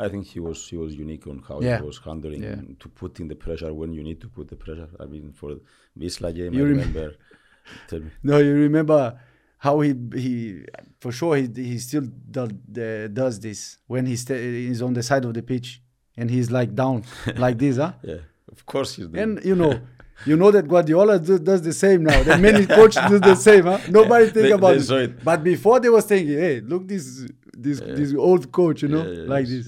I 0.06 0.08
think 0.08 0.26
he 0.28 0.40
was 0.40 0.60
he 0.70 0.78
was 0.78 0.96
unique 0.96 1.28
on 1.28 1.40
how 1.48 1.60
Yeah. 1.62 1.80
he 1.82 1.86
was 1.86 1.98
handling 2.00 2.44
Yeah. 2.44 2.62
to 2.80 2.88
put 3.02 3.20
in 3.20 3.28
the 3.28 3.36
pressure 3.36 3.74
when 3.74 3.92
you 3.98 4.04
need 4.04 4.20
to 4.22 4.30
put 4.30 4.48
the 4.48 4.56
pressure. 4.56 4.88
I 5.04 5.06
mean, 5.06 5.34
for 5.34 5.50
Wisla 6.00 6.34
game, 6.34 6.54
You 6.54 6.62
I 6.64 6.68
rem- 6.70 6.78
remember. 6.78 7.08
tell 7.90 8.00
me. 8.00 8.10
No, 8.24 8.38
you 8.38 8.54
remember 8.68 9.20
how 9.66 9.76
he 9.86 9.90
he 10.24 10.32
for 11.04 11.12
sure 11.20 11.34
he 11.42 11.46
he 11.72 11.78
still 11.88 12.06
do, 12.36 12.44
the, 12.78 12.88
does 13.22 13.36
this 13.46 13.60
when 13.92 14.04
he 14.12 14.16
sta 14.24 14.34
he's 14.68 14.82
on 14.88 14.94
the 15.00 15.04
side 15.10 15.24
of 15.28 15.34
the 15.38 15.44
pitch 15.52 15.68
and 16.20 16.26
he's 16.36 16.50
like 16.60 16.72
down 16.84 16.98
like 17.46 17.58
this, 17.64 17.76
huh? 17.84 17.94
Yeah, 18.12 18.22
of 18.56 18.60
course 18.72 18.90
he's 18.96 19.08
doing. 19.08 19.22
And 19.24 19.32
you 19.50 19.56
know, 19.62 19.74
you 20.30 20.36
know 20.42 20.50
that 20.56 20.66
Guardiola 20.68 21.16
do, 21.28 21.38
does 21.50 21.62
the 21.70 21.74
same 21.84 22.00
now. 22.10 22.20
That 22.30 22.40
many 22.50 22.64
coaches 22.80 23.04
do 23.14 23.18
the 23.32 23.36
same, 23.48 23.64
huh? 23.72 23.80
Nobody 24.00 24.26
think 24.36 24.46
They- 24.48 24.52
about 24.60 24.78
they 24.80 25.04
it. 25.06 25.24
But 25.30 25.40
before 25.54 25.78
they 25.84 25.90
was 25.98 26.06
thinking, 26.12 26.38
hey, 26.46 26.56
look 26.72 26.84
this 26.94 27.06
this 27.66 27.78
Yeah. 27.82 27.94
this 28.00 28.10
old 28.28 28.44
coach, 28.60 28.78
you 28.84 28.90
know, 28.96 29.04
Yeah, 29.06 29.20
yeah, 29.22 29.34
like 29.36 29.48
this. 29.54 29.68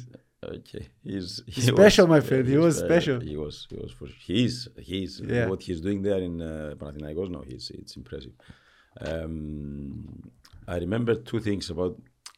Okay, 0.58 0.84
he's 1.10 1.30
he 1.56 1.62
special, 1.62 2.06
my 2.16 2.18
yeah, 2.22 2.28
friend. 2.30 2.46
He 2.56 2.58
was 2.58 2.74
special. 2.88 3.18
He 3.32 3.38
was, 3.46 3.56
he 3.72 3.78
was 3.84 3.92
for 3.98 4.08
he's 4.28 4.56
he's 4.90 5.12
Yeah. 5.22 5.48
what 5.52 5.62
he's 5.68 5.80
doing 5.88 6.00
there 6.08 6.22
in 6.30 6.34
uh, 6.42 6.74
Panathinaikos 6.80 7.30
now. 7.36 7.44
He's 7.52 7.66
it's 7.80 7.96
impressive. 8.02 8.34
Um, 9.02 10.32
I 10.68 10.78
remember 10.78 11.16
two 11.16 11.40
things 11.40 11.70
about. 11.70 11.94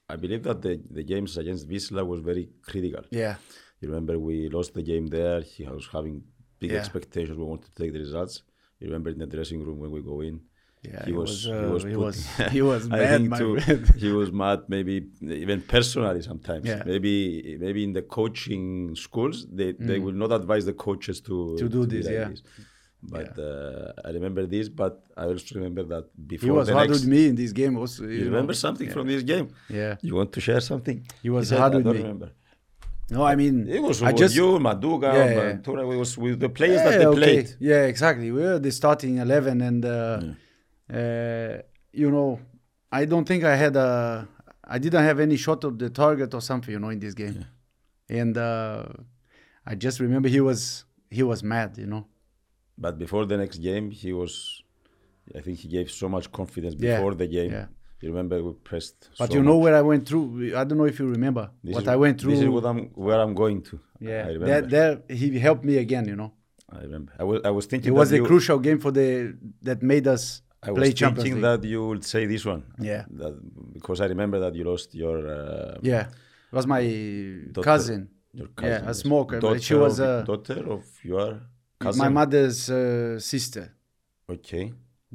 I 0.09 0.15
believe 0.17 0.43
that 0.43 0.61
the 0.61 0.73
the 0.97 1.03
games 1.03 1.37
against 1.37 1.67
Wisla 1.67 2.05
was 2.05 2.19
very 2.21 2.45
critical. 2.69 3.03
Yeah, 3.09 3.35
You 3.81 3.87
remember 3.89 4.13
we 4.19 4.49
lost 4.49 4.73
the 4.73 4.83
game 4.83 5.07
there. 5.07 5.41
He 5.41 5.63
was 5.65 5.87
having 5.91 6.23
big 6.59 6.71
Yeah. 6.71 6.79
expectations. 6.79 7.37
We 7.37 7.43
wanted 7.43 7.67
to 7.73 7.75
take 7.81 7.91
the 7.93 7.99
results. 7.99 8.35
You 8.79 8.87
remember 8.87 9.09
in 9.09 9.19
the 9.19 9.27
dressing 9.35 9.59
room 9.65 9.79
when 9.83 9.91
we 9.91 10.01
go 10.13 10.21
in. 10.21 10.35
yeah. 10.83 11.03
He 11.05 11.11
He 11.11 11.17
was- 11.21 11.47
was 11.47 11.47
he 11.47 11.51
uh, 11.51 11.69
was 11.75 11.83
he 11.93 11.95
was 12.05 12.15
he 12.57 12.61
was 12.71 12.81
mad, 12.87 13.21
too, 13.41 13.53
he 14.05 14.11
was 14.19 14.29
mad, 14.43 14.59
maybe 14.75 14.95
even 15.43 15.59
personally 15.75 16.21
sometimes. 16.31 16.65
Yeah. 16.71 16.83
Maybe 16.91 17.15
maybe 17.65 17.81
in 17.87 17.93
the 17.99 18.05
coaching 18.17 18.65
schools 19.05 19.35
they, 19.57 19.69
they 19.89 19.99
will 20.05 20.17
not 20.23 20.31
advise 20.39 20.63
the 20.71 20.77
coaches 20.87 21.17
to 21.27 21.33
Mm. 21.33 21.57
To 21.61 21.67
do 21.75 21.79
be 21.87 21.91
this, 21.93 22.05
like 22.07 22.13
yeah. 22.21 22.29
this. 22.33 22.41
But 23.09 23.37
uh, 23.39 24.07
I 24.07 24.09
remember 24.11 24.45
this, 24.45 24.69
but 24.69 25.03
I 25.15 25.25
also 25.25 25.55
remember 25.55 25.83
that 25.83 26.05
before 26.27 26.47
He 26.47 26.51
was 26.51 26.69
hard 26.69 26.89
next. 26.89 27.01
with 27.01 27.09
me 27.09 27.27
in 27.27 27.35
this 27.35 27.51
game 27.51 27.77
also. 27.77 28.03
You, 28.03 28.19
know. 28.19 28.25
remember 28.25 28.53
something 28.53 28.87
yeah. 28.87 28.93
from 28.93 29.07
this 29.07 29.23
game? 29.23 29.49
Yeah. 29.69 29.95
You 30.01 30.15
want 30.15 30.31
to 30.33 30.41
share 30.41 30.61
something? 30.61 31.05
He 31.21 31.29
was 31.29 31.49
said, 31.49 31.59
hard 31.59 31.73
I 31.73 31.75
with 31.77 31.85
don't 31.85 31.95
me. 31.95 32.01
remember. 32.01 32.31
No, 33.09 33.23
I 33.23 33.35
mean, 33.35 33.67
It 33.67 33.81
was 33.81 34.01
I 34.01 34.07
with 34.07 34.17
just 34.17 34.35
you, 34.35 34.57
Manduca, 34.59 35.13
Yeah, 35.13 35.25
yeah. 35.25 35.83
It 35.83 35.97
was 36.03 36.17
with 36.17 36.39
the 36.39 36.49
players 36.49 36.81
that 36.81 36.97
they 36.99 37.05
okay. 37.05 37.19
played. 37.19 37.55
Yeah, 37.59 37.83
exactly. 37.85 38.31
We 38.31 38.41
were 38.41 38.59
the 38.59 38.71
starting 38.71 39.17
eleven, 39.19 39.61
and 39.61 39.85
uh, 39.85 40.21
uh, 40.91 41.57
you 41.93 42.09
know, 42.09 42.39
I 42.91 43.05
don't 43.05 43.25
think 43.27 43.43
I 43.43 43.55
had 43.55 43.75
a, 43.75 44.27
I 44.63 44.79
didn't 44.79 45.03
have 45.03 45.19
any 45.19 45.37
shot 45.37 45.63
of 45.63 45.77
the 45.77 45.89
target 45.91 46.33
or 46.33 46.41
something, 46.41 46.71
you 46.71 46.79
know, 46.79 46.89
in 46.89 46.99
this 46.99 47.13
game, 47.13 47.45
and 48.09 48.35
uh, 48.37 48.85
I 49.65 49.75
just 49.75 49.99
remember 49.99 50.27
he 50.27 50.41
was 50.41 50.85
he 51.11 51.21
was 51.21 51.43
mad, 51.43 51.77
you 51.77 51.85
know. 51.85 52.07
But 52.77 52.97
before 52.97 53.25
the 53.25 53.37
next 53.37 53.57
game, 53.59 53.89
he 53.91 54.11
was. 54.13 54.61
I 55.35 55.41
think 55.41 55.57
he 55.59 55.67
gave 55.67 55.89
so 55.89 56.07
much 56.07 56.31
confidence 56.31 56.75
Yeah, 56.77 56.97
before 56.97 57.15
the 57.15 57.27
game. 57.27 57.51
yeah. 57.51 57.67
You 58.01 58.09
remember 58.09 58.35
we 58.43 58.51
pressed. 58.69 59.09
But 59.17 59.29
so 59.31 59.37
you 59.37 59.41
know 59.43 59.55
much. 59.57 59.63
where 59.63 59.75
I 59.75 59.81
went 59.81 60.07
through. 60.07 60.55
I 60.59 60.63
don't 60.65 60.77
know 60.77 60.85
if 60.93 60.99
you 60.99 61.07
remember 61.17 61.49
This 61.63 61.73
what 61.75 61.83
is- 61.83 61.87
I 61.87 61.95
went 61.95 62.15
through. 62.19 62.31
This 62.33 62.41
is 62.41 62.49
what 62.49 62.65
I'm 62.65 62.79
where 63.05 63.19
I'm 63.23 63.33
going 63.33 63.59
to. 63.69 63.79
yeah, 63.99 64.25
I 64.27 64.31
remember. 64.37 64.45
there, 64.45 64.61
there 65.07 65.17
he 65.19 65.39
helped 65.39 65.63
me 65.69 65.77
again, 65.85 66.05
you 66.11 66.15
know. 66.21 66.31
I 66.77 66.81
remember. 66.87 67.11
I 67.17 67.23
was 67.23 67.39
I 67.49 67.51
was 67.57 67.65
thinking. 67.71 67.87
It 67.93 67.95
was 68.01 68.11
a 68.11 68.19
crucial 68.29 68.59
game 68.59 68.79
for 68.85 68.91
the 68.91 69.07
that 69.67 69.81
made 69.81 70.05
us 70.15 70.23
I 70.61 70.71
was 70.71 70.79
play 70.81 70.91
Champions 70.93 71.23
thinking 71.23 71.41
League. 71.41 71.61
that 71.61 71.67
you 71.73 71.87
would 71.89 72.03
say 72.13 72.21
this 72.33 72.43
one. 72.53 72.61
Yeah. 72.91 73.05
That, 73.19 73.33
because 73.77 74.01
I 74.01 74.07
remember 74.13 74.37
that 74.45 74.53
you 74.55 74.63
lost 74.73 74.93
your. 74.93 75.17
Uh, 75.37 75.77
yeah, 75.81 76.03
it 76.51 76.55
was 76.59 76.67
my 76.67 76.81
Daughter- 77.51 77.69
cousin. 77.71 78.01
Your 78.33 78.47
cousin. 78.49 78.83
Yeah, 78.83 78.89
a 78.91 78.93
smoker, 78.93 79.39
but 79.39 79.63
she 79.63 79.75
was 79.85 79.99
a- 79.99 80.23
daughter 80.27 80.59
of 80.75 80.83
your 81.11 81.29
cousin. 81.85 81.99
My 82.05 82.09
mother's 82.19 82.59
uh, 82.69 83.19
sister, 83.33 83.65
Okay. 84.35 84.65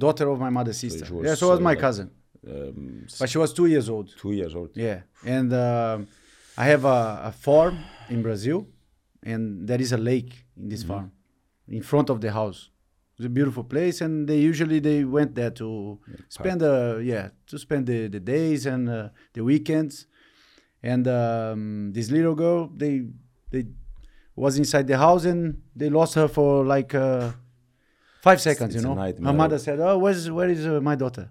daughter 0.05 0.27
of 0.33 0.39
my 0.47 0.51
mother's 0.59 0.79
sister. 0.85 1.05
she 1.07 1.13
was, 1.13 1.25
yeah, 1.27 1.35
so 1.43 1.47
was 1.51 1.59
uh, 1.59 1.63
my 1.71 1.75
like- 1.75 1.81
cousin, 1.87 2.09
Um, 2.53 3.07
but 3.21 3.29
she 3.33 3.39
was 3.43 3.51
two 3.59 3.67
years 3.75 3.87
old. 3.95 4.07
two 4.25 4.33
years 4.41 4.53
old. 4.59 4.71
Yeah, 4.87 4.99
and 5.37 5.49
um 5.53 5.99
I 6.63 6.65
have 6.75 6.85
a, 6.99 7.01
a 7.31 7.33
farm 7.47 7.77
in 8.15 8.19
Brazil, 8.29 8.59
and 9.31 9.43
there 9.69 9.81
is 9.87 9.93
a 9.93 10.01
lake 10.13 10.33
in 10.61 10.67
this 10.73 10.83
Mm-hmm. 10.83 10.93
farm, 10.93 11.07
in 11.79 11.83
front 11.93 12.09
of 12.11 12.19
the 12.25 12.31
house. 12.41 12.61
It's 13.17 13.27
a 13.27 13.35
beautiful 13.41 13.65
place, 13.75 13.97
and 14.05 14.13
they 14.31 14.41
usually 14.51 14.79
they 14.89 15.01
went 15.19 15.31
there 15.41 15.53
to 15.63 15.69
spend 16.39 16.59
the 16.67 16.75
yeah 17.13 17.27
to 17.51 17.57
spend 17.67 17.83
the, 17.93 18.09
the 18.17 18.21
days 18.35 18.61
and 18.73 18.83
uh, 18.89 18.97
the 19.35 19.43
weekends. 19.53 19.95
And 20.93 21.05
um, 21.07 21.93
this 21.97 22.09
little 22.17 22.35
girl, 22.45 22.61
they 22.83 22.95
they 23.53 23.63
was 24.45 24.53
inside 24.63 24.87
the 24.93 24.97
house 25.07 25.25
and 25.33 25.41
they 25.81 25.91
lost 25.99 26.13
her 26.21 26.29
for 26.37 26.65
like 26.75 26.91
uh, 26.95 27.31
five 28.27 28.41
seconds. 28.49 28.75
it's 28.75 28.83
you 28.83 28.89
know, 28.89 28.95
nightmare. 28.95 29.33
her 29.33 29.37
mother 29.43 29.59
said, 29.67 29.79
"Oh, 29.89 29.97
where's 30.03 30.23
where 30.37 30.49
is 30.49 30.67
uh, 30.67 30.81
my 30.91 30.97
daughter?" 31.03 31.27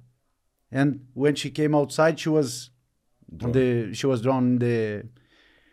And 0.80 0.88
when 1.24 1.34
she 1.42 1.50
came 1.60 1.74
outside, 1.80 2.14
she 2.24 2.30
was 2.30 2.50
on 3.32 3.38
Drowned. 3.52 3.56
the 3.56 3.94
she 4.00 4.06
was 4.12 4.22
drawn 4.26 4.44
in 4.52 4.60
the. 4.66 4.76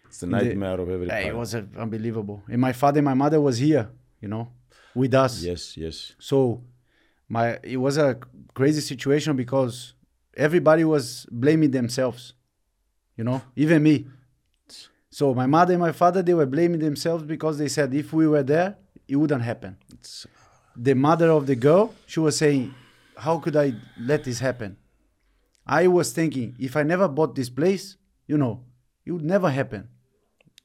It's 0.08 0.20
the 0.20 0.26
in 0.26 0.30
the- 0.32 0.44
nightmare 0.44 0.78
of 0.84 0.88
every 0.94 1.06
it 1.30 1.36
was 1.42 1.54
uh, 1.54 1.62
unbelievable. 1.84 2.38
And 2.52 2.60
my 2.68 2.72
father 2.72 2.98
and 3.00 3.08
my 3.12 3.18
mother 3.24 3.40
was 3.48 3.56
here, 3.66 3.84
you 4.22 4.28
know, 4.28 4.44
with 4.94 5.12
us. 5.24 5.32
Yes, 5.50 5.76
yes. 5.84 5.96
So 6.18 6.36
my 7.28 7.58
it 7.74 7.76
was 7.86 7.94
a 7.98 8.10
crazy 8.58 8.80
situation 8.92 9.36
because 9.36 9.74
everybody 10.46 10.84
was 10.84 11.04
blaming 11.30 11.70
themselves. 11.78 12.22
You 13.18 13.24
know, 13.28 13.38
even 13.64 13.82
me. 13.82 14.06
So 15.10 15.34
my 15.34 15.46
mother 15.46 15.72
and 15.74 15.80
my 15.80 15.92
father 15.92 16.22
they 16.22 16.34
were 16.34 16.46
blaming 16.46 16.80
themselves 16.80 17.22
because 17.24 17.58
they 17.58 17.68
said 17.68 17.94
if 17.94 18.12
we 18.12 18.26
were 18.26 18.42
there, 18.42 18.76
it 19.08 19.16
wouldn't 19.16 19.42
happen. 19.42 19.76
It's, 19.92 20.26
The 20.76 20.94
mother 20.94 21.30
of 21.30 21.46
the 21.46 21.56
girl, 21.56 21.94
she 22.06 22.20
was 22.20 22.36
saying, 22.36 22.74
"How 23.16 23.38
could 23.38 23.56
I 23.56 23.72
let 23.98 24.24
this 24.24 24.40
happen?" 24.40 24.76
I 25.66 25.86
was 25.88 26.12
thinking, 26.12 26.54
if 26.58 26.76
I 26.76 26.82
never 26.82 27.08
bought 27.08 27.34
this 27.34 27.48
place, 27.50 27.96
you 28.26 28.36
know, 28.38 28.64
it 29.06 29.12
would 29.12 29.24
never 29.24 29.50
happen. 29.50 29.88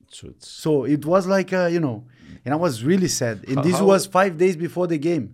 so 0.10 0.28
So 0.40 0.84
it 0.84 1.06
was 1.06 1.26
like, 1.36 1.54
uh, 1.54 1.68
you 1.76 1.80
know, 1.80 2.04
and 2.44 2.54
I 2.54 2.58
was 2.58 2.84
really 2.84 3.08
sad. 3.08 3.46
And 3.48 3.56
How- 3.58 3.64
this 3.64 3.80
was 3.82 4.06
five 4.06 4.38
days 4.38 4.56
before 4.58 4.88
the 4.88 4.98
game. 4.98 5.26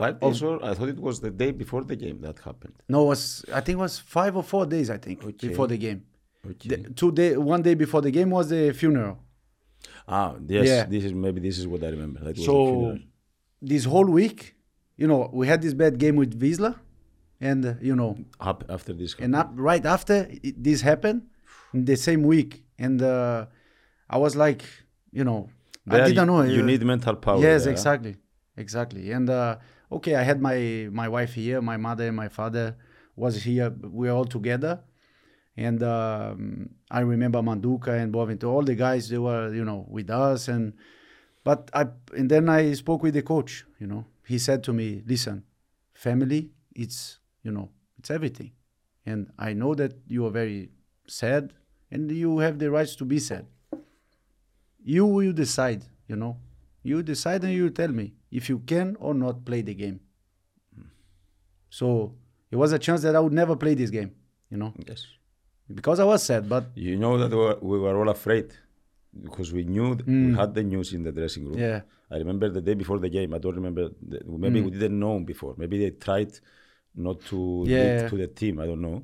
five 0.00 0.20
days 0.20 0.42
or 0.42 0.54
I 0.64 0.72
thought 0.74 0.88
it 0.96 1.00
was 1.08 1.16
the 1.20 1.30
day 1.42 1.50
before 1.62 1.82
the 1.84 1.96
game 1.96 2.18
that 2.26 2.36
happened. 2.48 2.74
No, 2.88 2.98
it 3.04 3.08
was 3.14 3.44
I 3.52 3.60
think 3.64 3.74
it 3.78 3.82
was 3.88 3.98
five 3.98 4.32
or 4.40 4.44
four 4.52 4.64
days. 4.74 4.88
I 4.96 4.98
think 5.04 5.16
Okay. 5.24 5.48
before 5.48 5.66
the 5.74 5.76
game. 5.86 6.00
Okay. 6.48 6.68
The, 6.68 6.90
two 6.90 7.12
day, 7.12 7.36
one 7.36 7.62
day 7.62 7.74
before 7.74 8.00
the 8.00 8.10
game 8.10 8.30
was 8.30 8.48
the 8.48 8.72
funeral. 8.72 9.18
ah, 10.08 10.34
yes. 10.46 10.66
Yeah. 10.66 10.84
This 10.84 11.04
is 11.04 11.12
maybe 11.12 11.40
this 11.40 11.58
is 11.58 11.66
what 11.66 11.82
I 11.84 11.88
remember. 11.88 12.20
That 12.20 12.38
So 12.38 12.98
this 13.60 13.84
whole 13.84 14.06
week, 14.06 14.54
you 14.96 15.06
know, 15.06 15.30
we 15.32 15.46
had 15.46 15.60
this 15.62 15.74
bad 15.74 15.98
game 15.98 16.16
with 16.16 16.38
Wisla, 16.40 16.78
and 17.40 17.64
uh, 17.64 17.74
you 17.80 17.94
know, 17.94 18.16
Up 18.40 18.64
after 18.68 18.92
this. 18.92 19.14
and 19.18 19.34
up, 19.34 19.50
right 19.54 19.84
after 19.84 20.26
it, 20.42 20.62
this 20.62 20.80
happened, 20.80 21.22
in 21.72 21.84
the 21.84 21.96
same 21.96 22.22
week, 22.22 22.64
and 22.78 23.02
uh, 23.02 23.46
I 24.08 24.18
was 24.18 24.36
like, 24.36 24.62
you 25.12 25.24
know, 25.24 25.48
I 25.88 26.08
didn't 26.08 26.26
know. 26.26 26.42
You 26.42 26.62
uh, 26.62 26.66
need 26.66 26.82
mental 26.84 27.16
power. 27.16 27.40
yes, 27.40 27.64
there, 27.64 27.72
huh? 27.72 27.78
exactly, 27.78 28.16
exactly. 28.56 29.12
And 29.12 29.28
uh, 29.30 29.56
okay, 29.92 30.14
I 30.14 30.22
had 30.22 30.40
my 30.40 30.88
my 30.90 31.08
wife 31.08 31.34
here, 31.34 31.60
my 31.60 31.76
mother 31.76 32.06
and 32.06 32.16
my 32.16 32.28
father 32.28 32.76
was 33.16 33.42
here. 33.42 33.70
We 33.70 34.08
were 34.08 34.14
all 34.14 34.24
together, 34.24 34.80
and 35.66 35.82
um, 35.82 36.70
I 36.90 37.00
remember 37.00 37.40
Manduca 37.42 37.92
and 38.02 38.12
Boaventura, 38.12 38.50
all 38.56 38.62
the 38.62 38.74
guys 38.74 39.08
they 39.08 39.18
were 39.18 39.52
you 39.54 39.64
know 39.64 39.86
with 39.88 40.10
us, 40.10 40.48
and 40.48 40.72
but 41.44 41.70
I 41.74 41.86
and 42.16 42.30
then 42.30 42.48
I 42.48 42.72
spoke 42.72 43.02
with 43.02 43.14
the 43.14 43.22
coach. 43.22 43.64
You 43.78 43.86
know, 43.86 44.04
he 44.26 44.38
said 44.38 44.64
to 44.64 44.72
me, 44.72 45.02
"Listen, 45.06 45.44
family, 45.94 46.50
it's 46.74 47.18
you 47.42 47.52
know 47.52 47.70
it's 47.98 48.10
everything, 48.10 48.52
and 49.04 49.30
I 49.38 49.52
know 49.52 49.74
that 49.74 49.92
you 50.08 50.26
are 50.26 50.30
very 50.30 50.70
sad, 51.06 51.52
and 51.90 52.10
you 52.10 52.38
have 52.38 52.58
the 52.58 52.70
rights 52.70 52.96
to 52.96 53.04
be 53.04 53.18
sad." 53.18 53.46
you 54.82 55.04
will 55.06 55.32
decide 55.32 55.84
you 56.08 56.16
know 56.16 56.36
you 56.82 57.02
decide 57.02 57.44
and 57.44 57.52
you 57.52 57.68
tell 57.70 57.88
me 57.88 58.14
if 58.30 58.48
you 58.48 58.58
can 58.60 58.96
or 58.98 59.14
not 59.14 59.44
play 59.44 59.60
the 59.60 59.74
game 59.74 60.00
so 61.68 62.14
it 62.50 62.56
was 62.56 62.72
a 62.72 62.78
chance 62.78 63.02
that 63.02 63.14
i 63.14 63.20
would 63.20 63.32
never 63.32 63.56
play 63.56 63.74
this 63.74 63.90
game 63.90 64.12
you 64.50 64.56
know 64.56 64.72
Yes. 64.86 65.06
Because 65.78 65.98
i 66.00 66.04
was 66.12 66.22
sad 66.22 66.42
but 66.54 66.64
You 66.74 66.96
know 66.96 67.14
that 67.18 67.30
we 67.30 67.36
were, 67.46 67.58
we 67.72 67.78
were 67.84 67.96
all 68.00 68.08
afraid 68.18 68.48
because 69.26 69.48
we 69.52 69.62
knew 69.64 69.88
th- 69.96 70.06
we 70.06 70.34
had 70.40 70.50
the 70.54 70.62
news 70.72 70.88
in 70.96 71.02
the 71.02 71.12
dressing 71.12 71.44
room. 71.46 71.56
Mm. 71.56 71.60
yeah 71.68 71.80
I 72.12 72.16
remember 72.24 72.48
the 72.58 72.60
day 72.68 72.74
before 72.82 72.98
the 72.98 73.08
game. 73.18 73.30
I 73.34 73.38
don't 73.44 73.54
remember. 73.60 73.84
The, 74.10 74.18
maybe 74.44 74.58
Mm. 74.60 74.64
we 74.66 74.70
didn't 74.72 74.98
know 75.04 75.14
before. 75.32 75.52
Maybe 75.62 75.76
they 75.82 75.90
tried 76.08 76.32
not 77.06 77.16
to 77.30 77.38
Yeah. 77.68 78.08
to 78.10 78.16
the 78.22 78.26
team. 78.40 78.54
I 78.62 78.66
don't 78.70 78.80
know. 78.88 78.98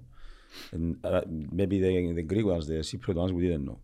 And 0.75 0.85
uh, 1.05 1.23
maybe 1.61 1.77
the, 1.85 1.91
the 2.21 2.23
Greek 2.33 2.47
ones, 2.55 2.65
the 2.67 2.79
Cypriot 2.91 3.15
ones, 3.23 3.33
we 3.33 3.43
didn't 3.47 3.65
know. 3.71 3.79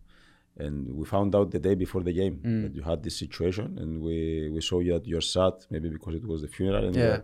And 0.63 0.75
we 0.99 1.03
found 1.15 1.31
out 1.37 1.47
the 1.55 1.59
day 1.67 1.75
before 1.83 2.01
the 2.09 2.11
game 2.21 2.35
Mm. 2.43 2.61
that 2.63 2.73
you 2.77 2.83
had 2.91 2.99
this 3.05 3.15
situation, 3.23 3.67
and 3.81 3.91
we, 4.07 4.17
we 4.55 4.59
saw 4.69 4.77
you 4.85 4.91
that 4.97 5.05
you're 5.11 5.27
sad, 5.37 5.53
maybe 5.73 5.87
because 5.95 6.15
it 6.21 6.25
was 6.31 6.39
the 6.45 6.49
funeral. 6.57 6.83
And 6.87 6.95
Yeah. 6.95 7.21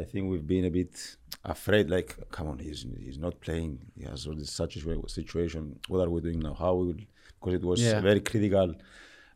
I 0.00 0.04
think 0.10 0.22
we've 0.30 0.46
been 0.54 0.66
a 0.66 0.70
bit 0.80 0.94
afraid. 1.44 1.90
Like, 1.90 2.16
come 2.30 2.48
on, 2.48 2.58
he's 2.58 2.86
he's 2.98 3.18
not 3.18 3.40
playing. 3.40 3.78
He 3.96 4.04
has 4.04 4.26
all 4.26 4.34
this 4.34 4.50
such 4.50 4.76
a 4.76 4.80
situation. 5.08 5.78
What 5.88 6.00
are 6.06 6.10
we 6.10 6.20
doing 6.20 6.40
now? 6.40 6.54
How 6.54 6.74
we 6.74 6.86
will? 6.88 7.02
Because 7.38 7.54
it 7.54 7.64
was 7.64 7.80
Yeah. 7.80 8.00
very 8.00 8.20
critical. 8.20 8.74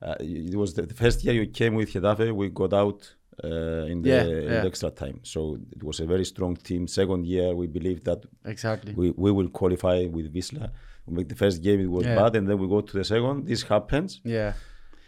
Uh, 0.02 0.16
it 0.20 0.54
was 0.56 0.74
the, 0.74 0.82
the 0.82 0.94
first 0.94 1.24
year 1.24 1.34
you 1.34 1.46
came 1.46 1.74
with 1.74 1.90
Getafe. 1.92 2.30
We 2.34 2.50
got 2.50 2.72
out 2.74 3.00
uh, 3.42 3.92
in 3.92 4.02
the, 4.02 4.08
Yeah, 4.10 4.22
in 4.24 4.60
the 4.62 4.66
extra 4.66 4.90
time, 4.90 5.20
so 5.22 5.58
it 5.76 5.82
was 5.82 6.00
a 6.00 6.06
very 6.06 6.24
strong 6.24 6.56
team. 6.56 6.86
Second 6.86 7.26
year, 7.26 7.54
we 7.54 7.66
believed 7.66 8.04
that 8.04 8.20
exactly 8.44 8.92
we, 8.94 9.10
we 9.24 9.30
will 9.32 9.48
qualify 9.48 10.04
with 10.06 10.32
Wisla. 10.34 10.70
We 11.06 11.16
make 11.16 11.28
the 11.28 11.34
first 11.44 11.62
game; 11.62 11.80
it 11.80 11.90
was 11.98 12.04
Yeah. 12.06 12.16
bad, 12.20 12.36
and 12.36 12.46
then 12.48 12.58
we 12.58 12.66
go 12.68 12.80
to 12.80 12.94
the 12.98 13.04
second. 13.04 13.46
This 13.46 13.62
happens, 13.62 14.20
yeah 14.24 14.52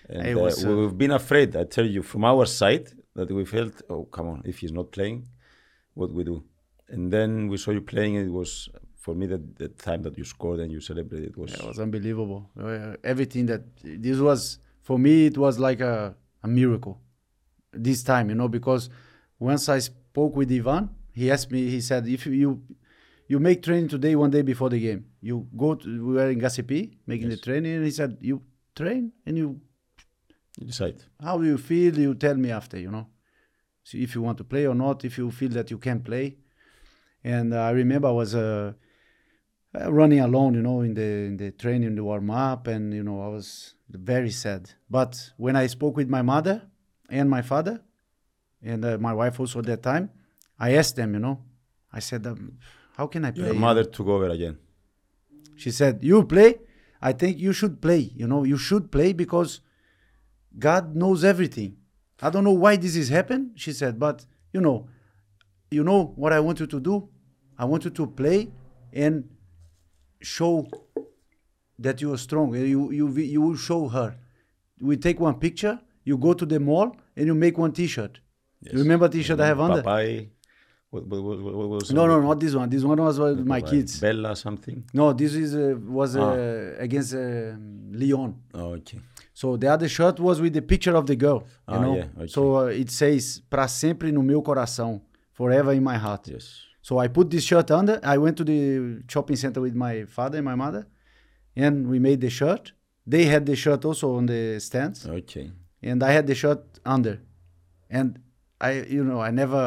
and 0.08 0.26
It 0.28 0.36
uh, 0.36 0.40
was, 0.40 0.64
uh, 0.64 0.68
we've 0.76 0.96
been 0.96 1.10
afraid. 1.12 1.56
I 1.56 1.64
tell 1.64 1.86
you, 1.86 2.02
from 2.02 2.24
our 2.24 2.46
side, 2.46 2.86
that 3.14 3.30
we 3.30 3.44
felt, 3.44 3.82
oh 3.90 4.04
come 4.04 4.28
on, 4.28 4.42
if 4.44 4.58
he's 4.60 4.72
not 4.72 4.92
playing, 4.92 5.26
what 5.94 6.12
we 6.12 6.22
do? 6.24 6.44
And 6.88 7.12
then 7.12 7.48
we 7.48 7.56
saw 7.56 7.72
you 7.72 7.80
playing, 7.80 8.14
it 8.14 8.30
was 8.30 8.68
for 9.06 9.14
me 9.14 9.26
that 9.26 9.56
the 9.56 9.68
time 9.68 10.02
that 10.02 10.18
you 10.18 10.24
scored 10.24 10.60
and 10.60 10.72
you 10.72 10.80
celebrated 10.80 11.36
was 11.36 11.54
it 11.54 11.64
was 11.64 11.78
unbelievable. 11.78 12.50
Uh, 12.60 12.96
everything 13.04 13.46
that 13.46 13.62
this 13.82 14.18
was 14.18 14.58
for 14.82 14.98
me 14.98 15.26
it 15.26 15.38
was 15.38 15.58
like 15.58 15.80
a, 15.80 16.14
a 16.42 16.48
miracle 16.48 17.00
this 17.72 18.02
time 18.02 18.28
you 18.30 18.34
know 18.34 18.48
because 18.48 18.88
once 19.38 19.68
i 19.68 19.78
spoke 19.78 20.34
with 20.34 20.50
ivan 20.50 20.88
he 21.12 21.30
asked 21.30 21.50
me 21.50 21.68
he 21.68 21.80
said 21.80 22.06
if 22.08 22.26
you 22.26 22.62
you 23.28 23.38
make 23.38 23.62
training 23.62 23.88
today 23.88 24.14
one 24.14 24.30
day 24.30 24.42
before 24.42 24.70
the 24.70 24.80
game 24.80 25.04
you 25.20 25.46
go 25.56 25.74
to 25.74 25.88
we 26.06 26.14
were 26.14 26.30
in 26.30 26.40
Gassipi 26.40 26.96
making 27.06 27.28
the 27.28 27.36
training 27.36 27.74
and 27.76 27.84
he 27.84 27.90
said 27.90 28.16
you 28.20 28.40
train 28.74 29.12
and 29.26 29.36
you 29.36 29.60
you 30.58 30.66
decide. 30.66 31.02
how 31.22 31.36
do 31.38 31.44
you 31.44 31.58
feel? 31.58 31.98
You 31.98 32.14
tell 32.14 32.34
me 32.34 32.50
after 32.50 32.78
you 32.78 32.90
know. 32.90 33.06
See 33.84 34.02
if 34.02 34.14
you 34.14 34.22
want 34.22 34.38
to 34.38 34.44
play 34.44 34.66
or 34.66 34.74
not 34.74 35.04
if 35.04 35.18
you 35.18 35.30
feel 35.30 35.50
that 35.50 35.70
you 35.70 35.78
can 35.78 36.00
play 36.00 36.36
and 37.34 37.48
uh, 37.52 37.68
i 37.70 37.72
remember 37.82 38.08
i 38.08 38.16
was 38.22 38.32
uh, 38.34 38.72
uh, 39.74 39.92
running 39.98 40.20
alone 40.28 40.52
you 40.58 40.62
know 40.68 40.78
in 40.88 40.92
the 41.00 41.08
in 41.28 41.34
the 41.42 41.50
training 41.62 41.94
the 41.98 42.04
warm 42.10 42.30
up 42.30 42.62
and 42.74 42.84
you 42.98 43.02
know 43.08 43.18
i 43.26 43.28
was 43.36 43.46
very 43.90 44.30
sad 44.42 44.62
but 44.96 45.12
when 45.44 45.54
i 45.62 45.66
spoke 45.76 45.94
with 46.00 46.08
my 46.16 46.22
mother 46.32 46.56
and 47.18 47.28
my 47.36 47.42
father 47.52 47.76
and 48.70 48.80
uh, 48.84 48.96
my 49.08 49.12
wife 49.20 49.38
also 49.40 49.58
at 49.62 49.66
that 49.72 49.82
time 49.82 50.04
i 50.66 50.68
asked 50.80 50.96
them 51.00 51.10
you 51.16 51.20
know 51.26 51.36
i 51.92 52.00
said 52.08 52.22
um, 52.26 52.42
how 52.96 53.06
can 53.06 53.24
i 53.24 53.30
play 53.30 53.46
Your 53.50 53.54
you 53.54 53.60
mother 53.68 53.84
took 53.96 54.08
over 54.16 54.28
again. 54.28 54.56
she 55.62 55.70
said, 55.70 55.94
You 56.02 56.24
play? 56.24 56.50
I 57.00 57.12
think 57.20 57.38
you 57.46 57.52
should 57.52 57.80
play. 57.86 58.02
You 58.20 58.26
know, 58.26 58.40
you 58.52 58.58
should 58.68 58.90
play 58.96 59.12
because 59.12 59.50
God 60.58 60.96
knows 61.02 61.20
everything. 61.32 61.70
I 62.26 62.28
don't 62.30 62.44
know 62.48 62.58
why 62.64 62.76
this 62.76 62.94
has 62.96 63.08
happened, 63.18 63.44
she 63.62 63.72
said, 63.80 63.98
but 64.06 64.16
you 64.54 64.60
know, 64.66 64.88
you 65.70 65.82
know 65.84 66.00
what 66.16 66.32
I 66.32 66.40
want 66.40 66.60
you 66.60 66.66
to 66.66 66.80
do? 66.80 67.08
I 67.58 67.64
want 67.64 67.84
you 67.84 67.90
to 67.90 68.06
play 68.06 68.48
and 68.92 69.24
show 70.20 70.66
that 71.78 72.00
you 72.00 72.12
are 72.12 72.18
strong. 72.18 72.54
You 72.54 72.90
you 72.90 73.08
you 73.10 73.40
will 73.42 73.56
show 73.56 73.88
her. 73.88 74.16
We 74.80 74.96
take 74.96 75.18
one 75.20 75.34
picture, 75.38 75.78
you 76.04 76.16
go 76.18 76.34
to 76.34 76.44
the 76.46 76.60
mall 76.60 76.96
and 77.16 77.26
you 77.26 77.34
make 77.34 77.56
one 77.58 77.72
t-shirt. 77.72 78.20
You 78.60 78.78
remember 78.78 79.08
t-shirt 79.08 79.40
I 79.40 79.46
have 79.46 79.60
under? 79.60 79.82
Papai. 79.82 80.28
What, 80.90 81.06
what, 81.08 81.22
what, 81.22 81.54
what 81.54 81.68
was 81.68 81.92
No, 81.92 82.06
no, 82.06 82.20
not 82.20 82.38
this 82.38 82.54
one. 82.54 82.68
This 82.70 82.84
one 82.84 82.98
was 83.02 83.18
with 83.18 83.44
my 83.44 83.60
kids. 83.60 83.98
Bella 84.00 84.36
something. 84.36 84.84
No, 84.94 85.12
this 85.12 85.34
is 85.34 85.54
uh, 85.54 85.74
was 85.88 86.16
uh, 86.16 86.22
Ah. 86.78 86.82
against 86.82 87.12
uh, 87.14 87.54
Lyon. 87.90 88.34
Oh, 88.54 88.74
okay. 88.74 89.00
So 89.34 89.56
the 89.56 89.66
other 89.68 89.88
shirt 89.88 90.20
was 90.20 90.40
with 90.40 90.52
the 90.54 90.62
picture 90.62 90.94
of 90.94 91.06
the 91.06 91.16
girl. 91.16 91.40
You 91.68 91.74
Ah, 91.74 91.80
know. 91.80 91.96
yeah, 91.96 92.04
okay. 92.18 92.26
So 92.28 92.56
uh, 92.58 92.64
it 92.82 92.90
says 92.90 93.40
para 93.50 93.66
sempre 93.68 94.12
no 94.12 94.22
meu 94.22 94.42
coração," 94.42 95.00
forever 95.32 95.72
in 95.74 95.82
my 95.82 95.96
heart. 95.98 96.28
Yes. 96.28 96.60
So 96.86 96.98
I 97.04 97.08
put 97.08 97.26
this 97.30 97.42
shirt 97.50 97.68
under. 97.72 97.98
I 98.14 98.16
went 98.24 98.36
to 98.40 98.44
the 98.44 98.60
shopping 99.12 99.34
center 99.44 99.60
with 99.66 99.74
my 99.74 99.94
father 100.16 100.38
and 100.38 100.44
my 100.52 100.54
mother, 100.64 100.82
and 101.64 101.74
we 101.92 101.98
made 102.08 102.20
the 102.20 102.30
shirt. 102.40 102.64
They 103.14 103.24
had 103.24 103.42
the 103.50 103.56
shirt 103.64 103.84
also 103.84 104.06
on 104.18 104.26
the 104.26 104.60
stands, 104.68 104.98
Okay. 105.20 105.46
and 105.82 105.98
I 106.08 106.12
had 106.12 106.26
the 106.30 106.36
shirt 106.42 106.62
under. 106.96 107.14
And 107.98 108.08
I, 108.60 108.70
you 108.96 109.02
know, 109.08 109.18
I 109.28 109.30
never 109.42 109.62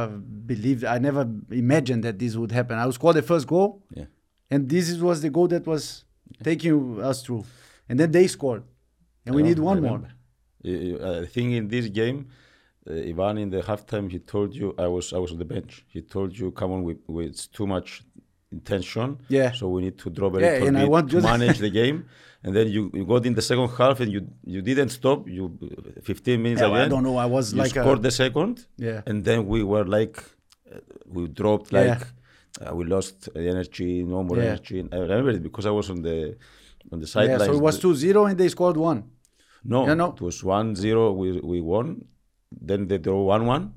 believed, 0.51 0.85
I 0.85 0.97
never 0.97 1.23
imagined 1.51 2.01
that 2.07 2.15
this 2.23 2.33
would 2.37 2.53
happen. 2.59 2.77
I 2.77 2.89
scored 2.91 3.17
the 3.17 3.21
first 3.31 3.45
goal, 3.47 3.69
Yeah. 3.99 4.05
and 4.49 4.69
this 4.69 4.85
was 5.09 5.17
the 5.25 5.29
goal 5.37 5.47
that 5.49 5.65
was 5.73 6.05
taking 6.49 7.01
us 7.11 7.17
through. 7.25 7.43
And 7.89 7.99
then 7.99 8.11
they 8.17 8.27
scored, 8.27 8.63
and 9.25 9.35
we 9.35 9.43
need 9.43 9.59
one 9.59 9.77
I 9.79 9.81
more. 9.87 9.97
remember. 9.99 11.03
Uh, 11.03 11.23
I 11.23 11.25
think 11.33 11.47
in 11.59 11.67
this 11.67 11.87
game, 12.01 12.19
Ivan 12.89 13.37
in 13.37 13.49
the 13.49 13.61
halftime 13.61 14.09
he 14.11 14.19
told 14.19 14.55
you 14.55 14.73
I 14.77 14.87
was 14.87 15.13
I 15.13 15.19
was 15.19 15.31
on 15.31 15.37
the 15.37 15.45
bench. 15.55 15.85
He 15.87 16.01
told 16.01 16.37
you, 16.39 16.51
"Come 16.51 16.71
on, 16.75 16.83
we, 16.83 16.93
we, 17.07 17.25
it's 17.27 17.45
too 17.47 17.67
much 17.67 18.03
intention. 18.51 19.17
Yeah. 19.27 19.51
So 19.51 19.69
we 19.69 19.81
need 19.81 19.97
to 19.99 20.09
drop 20.09 20.35
a 20.35 20.39
Yeah, 20.41 20.51
little 20.53 20.67
and 20.69 20.77
I 20.77 20.81
bit 20.81 20.89
want 20.91 21.11
to 21.11 21.21
manage 21.21 21.59
the 21.59 21.69
game." 21.81 22.05
And 22.43 22.55
then 22.55 22.67
you, 22.69 22.89
you 22.93 23.05
got 23.05 23.25
in 23.25 23.33
the 23.35 23.41
second 23.41 23.67
half 23.77 23.99
and 23.99 24.11
you 24.15 24.21
you 24.53 24.61
didn't 24.61 24.89
stop. 24.89 25.27
You 25.27 25.43
15 26.03 26.41
minutes 26.41 26.61
Yeah, 26.61 26.67
again. 26.69 26.85
I 26.85 26.87
don't 26.87 27.03
know. 27.03 27.17
I 27.17 27.25
was 27.25 27.51
you 27.53 27.59
like 27.59 27.75
a- 27.75 27.81
scored 27.81 28.01
the 28.01 28.11
second. 28.11 28.65
Yeah. 28.77 29.01
And 29.05 29.23
then 29.25 29.45
we 29.45 29.61
were 29.63 29.85
like, 29.85 30.15
uh, 30.73 30.79
we 31.05 31.27
dropped 31.27 31.71
Yeah. 31.73 31.81
like. 31.81 32.03
Uh, 32.61 32.75
we 32.75 32.83
lost 32.85 33.29
energy, 33.35 34.03
no 34.03 34.23
more 34.23 34.37
Yeah. 34.37 34.45
energy. 34.49 34.79
And 34.79 34.93
I 34.93 34.97
remember 34.97 35.29
it 35.37 35.43
because 35.43 35.65
I 35.65 35.73
was 35.79 35.87
on 35.93 36.01
the 36.01 36.17
on 36.91 36.97
the 36.99 37.05
Yeah, 37.05 37.15
sidelines. 37.17 37.45
so 37.45 37.53
it 37.53 37.61
was 37.61 37.79
2-0 37.79 38.29
and 38.29 38.37
they 38.37 38.49
scored 38.49 38.75
one. 38.77 38.99
No, 39.63 39.85
Yeah, 39.87 39.93
no. 39.93 40.07
it 40.13 40.21
was 40.21 40.43
1 40.43 40.75
0. 40.75 41.11
We, 41.21 41.27
we 41.51 41.61
won. 41.61 41.87
Then 42.51 42.87
they 42.87 42.97
draw 42.97 43.23
1 43.23 43.45
1. 43.45 43.73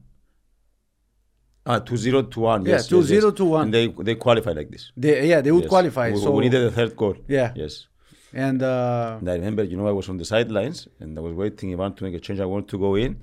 Ah, 1.64 1.78
2 1.78 1.96
0 1.96 2.22
to 2.22 2.40
1. 2.40 2.64
Yeah, 2.64 2.72
yes, 2.72 2.88
2-0 2.88 3.10
yes, 3.10 3.10
yes. 3.24 3.34
to 3.34 3.44
1. 3.44 3.62
And 3.62 3.74
they, 3.74 3.86
they 3.88 4.14
qualify 4.16 4.50
like 4.52 4.70
this. 4.70 4.90
They, 4.96 5.28
yeah, 5.28 5.40
they 5.40 5.52
would 5.52 5.62
Yes. 5.64 5.68
qualify. 5.68 6.10
We, 6.10 6.18
so 6.20 6.30
we 6.32 6.44
needed 6.44 6.64
a 6.64 6.70
third 6.72 6.96
goal. 6.96 7.14
Yeah. 7.28 7.52
Yes. 7.54 7.86
And 8.34 8.62
uh, 8.62 9.18
And 9.20 9.28
I 9.28 9.34
remember, 9.34 9.62
you 9.62 9.76
know, 9.76 9.86
I 9.86 9.92
was 9.92 10.08
on 10.08 10.16
the 10.16 10.24
sidelines 10.24 10.88
and 10.98 11.16
I 11.18 11.20
was 11.20 11.34
waiting. 11.34 11.72
Ivan 11.72 11.92
to 11.94 12.04
make 12.04 12.14
a 12.14 12.18
change. 12.20 12.40
I 12.40 12.46
wanted 12.46 12.68
to 12.70 12.78
go 12.78 12.94
in. 12.96 13.18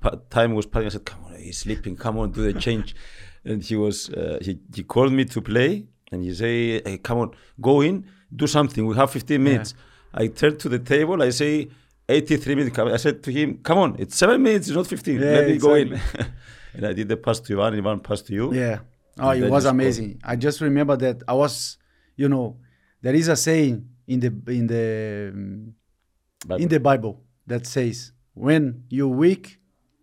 Pa- 0.00 0.16
time 0.30 0.54
was 0.54 0.64
passing. 0.64 0.86
I 0.86 0.90
said, 0.90 1.04
"Come 1.04 1.24
on, 1.24 1.34
he's 1.36 1.58
sleeping. 1.58 1.96
Come 1.96 2.18
on, 2.18 2.30
do 2.30 2.40
the 2.50 2.58
change." 2.58 2.94
and 3.44 3.62
he 3.62 3.74
was 3.76 4.08
uh, 4.10 4.38
he 4.40 4.60
he 4.74 4.84
called 4.84 5.12
me 5.12 5.24
to 5.24 5.40
play 5.42 5.86
and 6.12 6.22
he 6.22 6.32
say, 6.32 6.80
hey, 6.86 6.98
"Come 6.98 7.18
on, 7.18 7.30
go 7.60 7.80
in, 7.82 8.06
do 8.34 8.46
something. 8.46 8.86
We 8.86 8.94
have 8.94 9.10
15 9.10 9.42
minutes." 9.42 9.74
I 10.14 10.28
turned 10.28 10.60
to 10.60 10.68
the 10.68 10.78
table. 10.78 11.20
I 11.20 11.30
say, 11.30 11.68
"83 12.08 12.54
minutes." 12.54 12.78
I 12.78 12.96
said 12.96 13.22
to 13.22 13.30
him, 13.32 13.58
"Come 13.62 13.78
on, 13.78 13.96
it's 13.98 14.16
seven 14.16 14.42
minutes. 14.42 14.68
It's 14.68 14.76
not 14.76 14.86
15. 14.86 15.20
Yeah, 15.20 15.20
Let 15.30 15.48
me 15.48 15.58
go 15.58 15.74
in." 15.74 16.00
and 16.74 16.86
I 16.86 16.92
did 16.92 17.08
the 17.08 17.16
pass 17.16 17.40
to 17.40 17.62
Ivan. 17.62 17.78
Ivan 17.78 18.00
passed 18.00 18.26
to 18.26 18.32
you. 18.34 18.52
yeah, 18.54 18.78
oh, 19.18 19.30
it 19.30 19.48
was 19.50 19.64
scored. 19.64 19.74
amazing. 19.74 20.20
I 20.24 20.36
just 20.36 20.60
remember 20.60 20.96
that 20.96 21.22
I 21.28 21.34
was, 21.34 21.78
you 22.16 22.28
know, 22.28 22.58
there 23.00 23.14
is 23.14 23.28
a 23.28 23.36
saying 23.36 23.88
in 24.06 24.20
the 24.20 24.32
in 24.52 24.66
the 24.66 25.30
um, 25.32 26.58
in 26.58 26.68
the 26.68 26.80
Bible 26.80 27.22
that 27.46 27.66
says, 27.66 28.12
"When 28.34 28.84
you're 28.88 29.08
weak, 29.08 29.58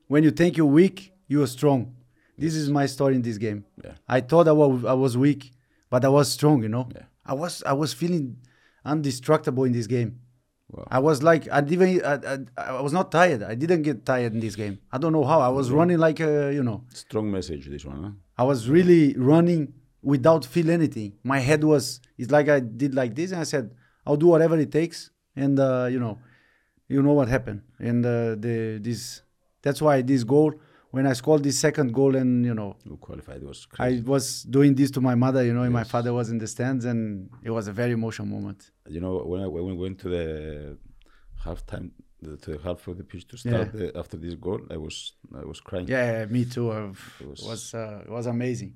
when 0.07 0.23
you 0.23 0.31
think 0.31 0.57
you're 0.57 0.65
weak, 0.81 1.13
you 1.27 1.41
are 1.43 1.47
strong." 1.47 1.95
This 2.37 2.55
is 2.55 2.69
my 2.71 2.87
story 2.87 3.15
in 3.15 3.21
this 3.21 3.37
game. 3.37 3.65
Yeah. 3.83 3.91
I 4.07 4.21
thought 4.21 4.47
I 4.47 4.51
was 4.53 4.83
I 4.85 4.93
was 4.93 5.15
weak, 5.15 5.51
but 5.91 6.03
I 6.03 6.09
was 6.09 6.31
strong. 6.31 6.63
You 6.63 6.69
know, 6.69 6.89
Yeah. 6.95 7.03
I 7.23 7.33
was 7.35 7.61
I 7.63 7.73
was 7.73 7.93
feeling 7.93 8.37
undestructible 8.83 9.65
in 9.67 9.73
this 9.73 9.85
game. 9.87 10.19
Wow. 10.71 10.87
I 10.89 10.99
was 10.99 11.21
like 11.21 11.49
I 11.51 11.61
didn't 11.61 12.03
I, 12.03 12.37
I, 12.57 12.63
I 12.77 12.81
was 12.81 12.93
not 12.93 13.11
tired. 13.11 13.43
I 13.43 13.55
didn't 13.55 13.81
get 13.81 14.05
tired 14.05 14.33
in 14.33 14.39
this 14.39 14.55
game. 14.55 14.79
I 14.91 14.97
don't 14.97 15.11
know 15.11 15.25
how. 15.25 15.41
I 15.41 15.49
was 15.49 15.69
running 15.69 15.97
like 15.97 16.19
a, 16.21 16.53
you 16.53 16.63
know. 16.63 16.85
strong 16.93 17.29
message 17.29 17.67
this 17.67 17.83
one. 17.83 18.03
Huh? 18.03 18.11
I 18.37 18.43
was 18.43 18.69
really 18.69 19.13
running 19.17 19.73
without 20.01 20.45
feel 20.45 20.69
anything. 20.69 21.13
My 21.23 21.39
head 21.39 21.63
was 21.63 21.99
it's 22.17 22.31
like 22.31 22.47
I 22.47 22.61
did 22.61 22.95
like 22.95 23.15
this 23.15 23.31
and 23.31 23.41
I 23.41 23.43
said 23.43 23.71
I'll 24.05 24.17
do 24.17 24.27
whatever 24.27 24.57
it 24.57 24.71
takes 24.71 25.11
and 25.35 25.59
uh, 25.59 25.87
you 25.91 25.99
know 25.99 26.19
you 26.87 27.01
know 27.01 27.13
what 27.13 27.27
happened 27.27 27.61
and 27.79 28.05
uh, 28.05 28.35
the 28.35 28.79
this 28.81 29.21
that's 29.61 29.81
why 29.81 30.01
this 30.01 30.23
goal 30.23 30.53
when 30.91 31.05
I 31.07 31.13
scored 31.13 31.41
this 31.43 31.57
second 31.59 31.93
goal 31.93 32.15
and 32.15 32.45
you 32.45 32.53
know 32.53 32.75
Who 32.87 32.97
qualified 32.97 33.41
was 33.43 33.65
crazy. 33.65 33.99
I 33.99 34.09
was 34.13 34.43
doing 34.43 34.75
this 34.75 34.91
to 34.91 35.01
my 35.01 35.15
mother 35.15 35.43
you 35.43 35.53
know 35.53 35.63
and 35.63 35.73
my 35.73 35.83
father 35.93 36.11
was 36.13 36.29
in 36.29 36.37
the 36.37 36.47
stands 36.47 36.83
and 36.85 37.29
it 37.43 37.51
was 37.51 37.67
a 37.67 37.73
very 37.81 37.93
emotional 37.99 38.27
moment. 38.27 38.59
you 38.95 39.01
know 39.01 39.15
when 39.31 39.41
I 39.41 39.47
when 39.47 39.65
we 39.65 39.73
went 39.73 39.99
to 40.03 40.09
the 40.09 40.77
halftime 41.45 41.91
the, 42.21 42.37
to 42.37 42.51
the 42.51 42.59
half 42.63 42.87
of 42.87 42.97
the 42.97 43.03
pitch 43.03 43.27
to 43.29 43.37
start 43.37 43.69
Yeah. 43.73 43.79
the, 43.79 43.97
after 43.97 44.17
this 44.17 44.35
goal 44.35 44.59
I 44.69 44.77
was 44.77 45.13
I 45.41 45.45
was 45.51 45.59
crying 45.59 45.87
Yeah, 45.87 46.25
me 46.35 46.45
too. 46.45 46.69
Uh, 46.71 46.93
It 47.19 47.27
was- 47.27 47.43
was 47.51 47.73
uh, 47.73 48.01
it 48.05 48.11
was 48.17 48.25
amazing, 48.27 48.71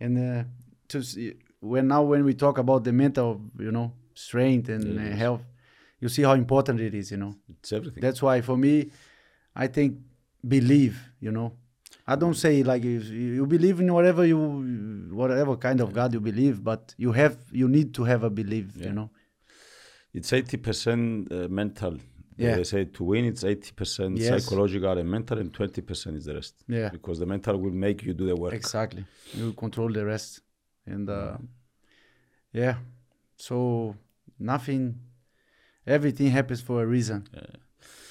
and 0.00 0.12
uh, 0.18 0.44
to 0.88 1.02
see, 1.02 1.34
when 1.60 1.88
now 1.88 2.02
when 2.12 2.24
we 2.24 2.34
talk 2.34 2.56
about 2.58 2.84
the 2.84 2.92
mental, 2.92 3.40
you 3.58 3.70
know, 3.76 3.92
strength 4.14 4.68
and 4.70 4.98
uh, 4.98 5.02
health, 5.24 5.42
you 6.00 6.08
see 6.08 6.22
how 6.22 6.34
important 6.34 6.80
it 6.80 6.94
is. 6.94 7.10
You 7.10 7.18
know, 7.18 7.34
it's 7.58 7.72
everything 7.72 8.00
that's 8.00 8.22
why 8.22 8.40
for 8.40 8.56
me, 8.56 8.90
I 9.54 9.66
think 9.66 9.98
believe. 10.46 10.96
You 11.20 11.30
know, 11.32 11.52
I 12.06 12.16
don't 12.16 12.34
say 12.34 12.62
like 12.62 12.82
you, 12.84 13.00
you 13.00 13.46
believe 13.46 13.80
in 13.80 13.92
whatever 13.92 14.24
you 14.26 14.38
whatever 15.12 15.56
kind 15.56 15.80
of 15.80 15.92
God 15.92 16.12
you 16.14 16.20
believe, 16.20 16.62
but 16.64 16.94
you 16.96 17.12
have 17.12 17.36
you 17.52 17.68
need 17.68 17.94
to 17.94 18.04
have 18.04 18.22
a 18.24 18.30
belief. 18.30 18.66
Yeah. 18.76 18.86
You 18.86 18.92
know, 18.92 19.10
it's 20.12 20.32
80% 20.32 21.30
uh, 21.32 21.48
mental 21.48 21.98
Yeah. 22.38 22.56
they 22.56 22.64
say 22.64 22.84
to 22.96 23.04
win 23.04 23.24
it's 23.26 23.44
80% 23.44 24.16
Yes. 24.18 24.28
psychological 24.28 24.96
and 24.98 25.08
mental 25.10 25.38
and 25.38 25.52
20% 25.52 26.16
is 26.16 26.24
the 26.24 26.34
rest 26.34 26.54
yeah, 26.68 26.88
because 26.88 27.18
the 27.18 27.26
mental 27.26 27.56
will 27.62 27.76
make 27.86 28.02
you 28.06 28.14
do 28.14 28.26
the 28.26 28.34
work 28.44 28.54
exactly. 28.54 29.04
You 29.34 29.52
control 29.52 29.92
the 29.92 30.04
rest, 30.12 30.40
and 30.86 31.08
uh, 31.08 31.36
yeah, 32.52 32.76
so 33.36 33.94
nothing, 34.38 34.98
everything 35.86 36.28
happens 36.28 36.60
for 36.62 36.82
a 36.82 36.86
reason. 36.86 37.20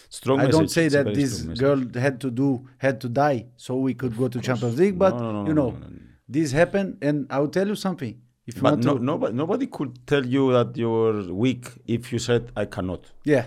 Strong 0.10 0.40
I 0.40 0.48
don't 0.48 0.70
say 0.70 0.86
it's 0.86 0.96
that 0.96 1.06
this 1.14 1.44
message. 1.44 1.60
girl 1.60 1.80
had 2.06 2.20
to 2.22 2.30
do 2.32 2.68
had 2.78 3.00
to 3.02 3.10
die 3.10 3.40
so 3.58 3.72
we 3.88 3.94
could 3.94 4.16
go 4.18 4.28
to 4.28 4.40
Champions 4.42 4.78
League, 4.80 4.98
but 4.98 5.14
No, 5.20 5.32
no, 5.32 5.42
no, 5.44 5.48
you 5.50 5.54
know 5.54 5.70
no, 5.72 5.88
no. 5.88 6.00
this 6.28 6.52
happened, 6.52 6.98
and 7.02 7.16
I 7.30 7.40
will 7.40 7.50
tell 7.58 7.68
you 7.68 7.76
something. 7.76 8.16
If 8.48 8.56
you 8.58 8.62
but 8.64 8.80
no, 8.80 8.98
to, 8.98 9.04
nobody, 9.12 9.34
nobody 9.44 9.68
could 9.68 9.92
tell 10.08 10.26
you 10.26 10.52
that 10.58 10.76
you're 10.76 11.32
weak 11.44 11.66
if 11.86 12.12
you 12.12 12.18
said 12.20 12.52
I 12.56 12.66
cannot. 12.66 13.02
Yeah, 13.24 13.46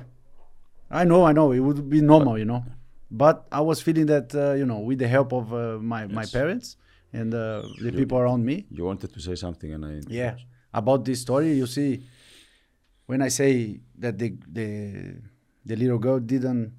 I 0.90 1.02
know, 1.04 1.24
I 1.24 1.32
know, 1.32 1.50
it 1.52 1.58
would 1.66 1.88
be 1.90 2.00
normal, 2.00 2.38
you 2.38 2.44
know, 2.44 2.64
but 3.10 3.36
I 3.50 3.60
was 3.60 3.80
feeling 3.82 4.06
that 4.06 4.32
uh, 4.34 4.52
you 4.60 4.64
know 4.70 4.78
with 4.88 4.98
the 5.00 5.08
help 5.08 5.32
of 5.32 5.52
uh, 5.52 5.78
my 5.92 6.06
my 6.06 6.24
parents 6.26 6.76
and 7.12 7.34
uh, 7.34 7.62
the 7.84 7.90
You- 7.90 7.98
people 8.00 8.18
around 8.18 8.44
me, 8.44 8.56
you 8.70 8.84
wanted 8.84 9.10
to 9.16 9.20
say 9.20 9.34
something 9.34 9.70
and 9.74 9.84
I 9.84 9.92
yeah. 10.08 10.34
about 10.72 11.04
this 11.04 11.20
story 11.26 11.48
you 11.62 11.66
see 11.66 11.90
when 13.10 13.20
i 13.20 13.28
say 13.40 13.50
that 14.02 14.14
the 14.18 14.28
the, 14.56 14.68
the 15.64 15.76
little 15.76 15.98
girl 15.98 16.18
didn't 16.18 16.72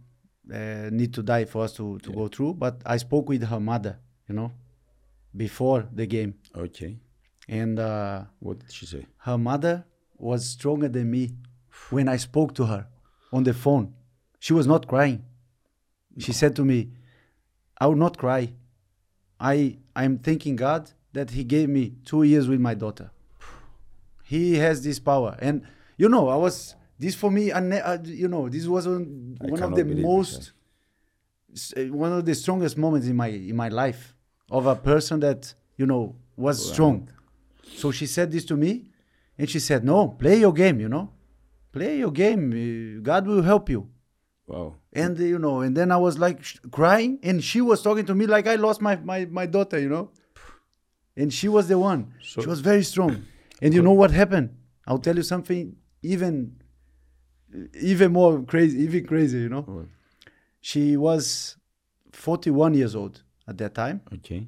uh, 0.53 0.89
need 0.91 1.13
to 1.13 1.23
die 1.23 1.45
for 1.45 1.63
us 1.63 1.73
to, 1.73 1.97
to 1.99 2.09
Yeah. 2.09 2.15
go 2.15 2.27
through 2.27 2.53
but 2.55 2.81
i 2.85 2.97
spoke 2.97 3.29
with 3.29 3.43
her 3.43 3.59
mother 3.59 3.97
you 4.27 4.35
know 4.35 4.51
before 5.35 5.87
the 5.91 6.05
game. 6.05 6.35
Okay. 6.55 6.99
And 7.49 7.79
uh, 7.79 8.25
what 8.39 8.59
did 8.59 8.71
she 8.71 8.85
say? 8.85 9.05
her 9.17 9.37
mother 9.37 9.83
was 10.17 10.47
stronger 10.47 10.87
than 10.87 11.09
me 11.09 11.31
when 11.89 12.07
i 12.07 12.17
spoke 12.17 12.53
to 12.55 12.65
her 12.65 12.85
on 13.31 13.43
the 13.43 13.53
phone. 13.53 13.93
She 14.39 14.53
was 14.53 14.67
not 14.67 14.87
crying. 14.87 15.23
She 16.19 16.33
said 16.33 16.55
to 16.57 16.63
me 16.65 16.89
i 17.79 17.87
will 17.87 17.95
not 18.07 18.17
cry. 18.17 18.53
I 19.39 19.77
i'm 19.95 20.19
thanking 20.19 20.55
god 20.55 20.91
that 21.13 21.31
he 21.31 21.43
gave 21.43 21.67
me 21.69 21.93
two 22.05 22.23
years 22.23 22.47
with 22.47 22.59
my 22.59 22.75
daughter. 22.75 23.09
He 24.23 24.55
has 24.57 24.83
this 24.83 24.99
power. 24.99 25.35
And 25.39 25.63
you 25.97 26.09
know 26.09 26.27
i 26.29 26.35
was 26.35 26.75
this 26.99 27.15
for 27.15 27.29
me 27.31 27.51
I 27.51 27.59
uh, 27.59 27.97
you 28.03 28.27
know 28.27 28.49
this 28.49 28.65
was 28.67 28.87
one, 28.87 29.37
one 29.39 29.59
of 29.63 29.75
the 29.75 29.83
most 30.01 30.51
uh, 31.77 31.81
one 31.93 32.11
of 32.13 32.25
the 32.25 32.35
strongest 32.35 32.77
moments 32.77 33.07
in 33.07 33.15
my 33.15 33.27
in 33.27 33.55
my 33.55 33.69
life 33.69 34.15
of 34.49 34.65
a 34.65 34.75
person 34.75 35.19
that 35.21 35.53
you 35.77 35.85
know 35.85 36.15
was 36.35 36.57
strong. 36.73 37.09
So 37.75 37.91
she 37.91 38.05
said 38.05 38.31
this 38.31 38.45
to 38.45 38.55
me 38.55 38.85
and 39.37 39.49
she 39.49 39.59
said 39.59 39.83
no 39.83 40.09
play 40.09 40.39
your 40.39 40.53
game 40.53 40.79
you 40.79 40.89
know. 40.89 41.09
Play 41.71 41.97
your 41.97 42.11
game. 42.11 42.43
Uh, 42.53 43.01
god 43.01 43.25
will 43.25 43.41
help 43.41 43.69
you. 43.69 43.89
Wow. 44.47 44.75
And 44.93 45.17
you 45.17 45.39
know 45.39 45.61
and 45.61 45.75
then 45.75 45.91
i 45.91 45.97
was 45.97 46.19
like 46.19 46.43
sh- 46.43 46.57
crying 46.71 47.17
and 47.23 47.43
she 47.43 47.61
was 47.61 47.81
talking 47.81 48.05
to 48.05 48.13
me 48.13 48.27
like 48.27 48.45
i 48.45 48.55
lost 48.55 48.79
my 48.81 48.95
my, 48.97 49.25
my 49.25 49.45
daughter 49.45 49.79
you 49.79 49.89
know. 49.89 50.11
And 51.15 51.31
she 51.31 51.47
was 51.47 51.67
the 51.67 51.77
one. 51.77 52.13
So- 52.21 52.41
she 52.41 52.47
was 52.47 52.59
very 52.61 52.83
strong. 52.83 53.25
And 53.61 53.73
you 53.73 53.81
know 53.81 53.93
what 53.93 54.11
happened? 54.11 54.49
I'll 54.87 54.99
tell 55.07 55.15
you 55.15 55.23
something 55.23 55.75
even 56.01 56.57
even 57.79 58.11
more 58.11 58.41
crazy 58.43 58.79
even 58.79 59.05
crazy 59.05 59.39
you 59.39 59.49
know? 59.49 59.61
What? 59.61 59.85
she 60.63 60.95
was 60.95 61.57
41 62.13 62.73
years 62.73 62.95
old 62.95 63.21
at 63.47 63.57
that 63.57 63.75
time. 63.75 64.01
Okay. 64.13 64.47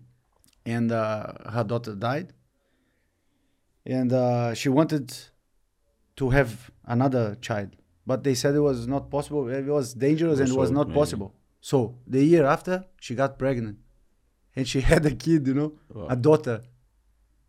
And 0.65 0.91
uh, 0.91 1.33
her 1.51 1.63
daughter 1.65 1.93
died. 1.93 2.31
And 3.85 4.13
uh, 4.13 4.53
she 4.53 4.69
wanted 4.69 5.13
to 6.15 6.29
have 6.29 6.71
another 6.85 7.35
child. 7.41 7.75
But 8.07 8.23
they 8.23 8.33
said 8.33 8.55
it 8.55 8.61
was 8.61 8.87
not 8.87 9.11
possible. 9.11 9.49
It 9.49 9.65
was 9.65 9.93
dangerous 9.93 10.39
and 10.39 10.47
it 10.47 10.55
was 10.55 10.71
not 10.71 10.87
maybe. 10.87 10.99
possible. 10.99 11.35
So 11.59 11.97
the 12.07 12.23
year 12.23 12.45
after 12.45 12.85
she 13.01 13.13
got 13.13 13.37
pregnant. 13.37 13.77
And 14.55 14.65
she 14.65 14.79
had 14.91 15.05
a 15.05 15.13
kid 15.13 15.45
you 15.47 15.53
know? 15.53 15.73
Wow. 15.93 16.07
a 16.09 16.15
daughter. 16.15 16.61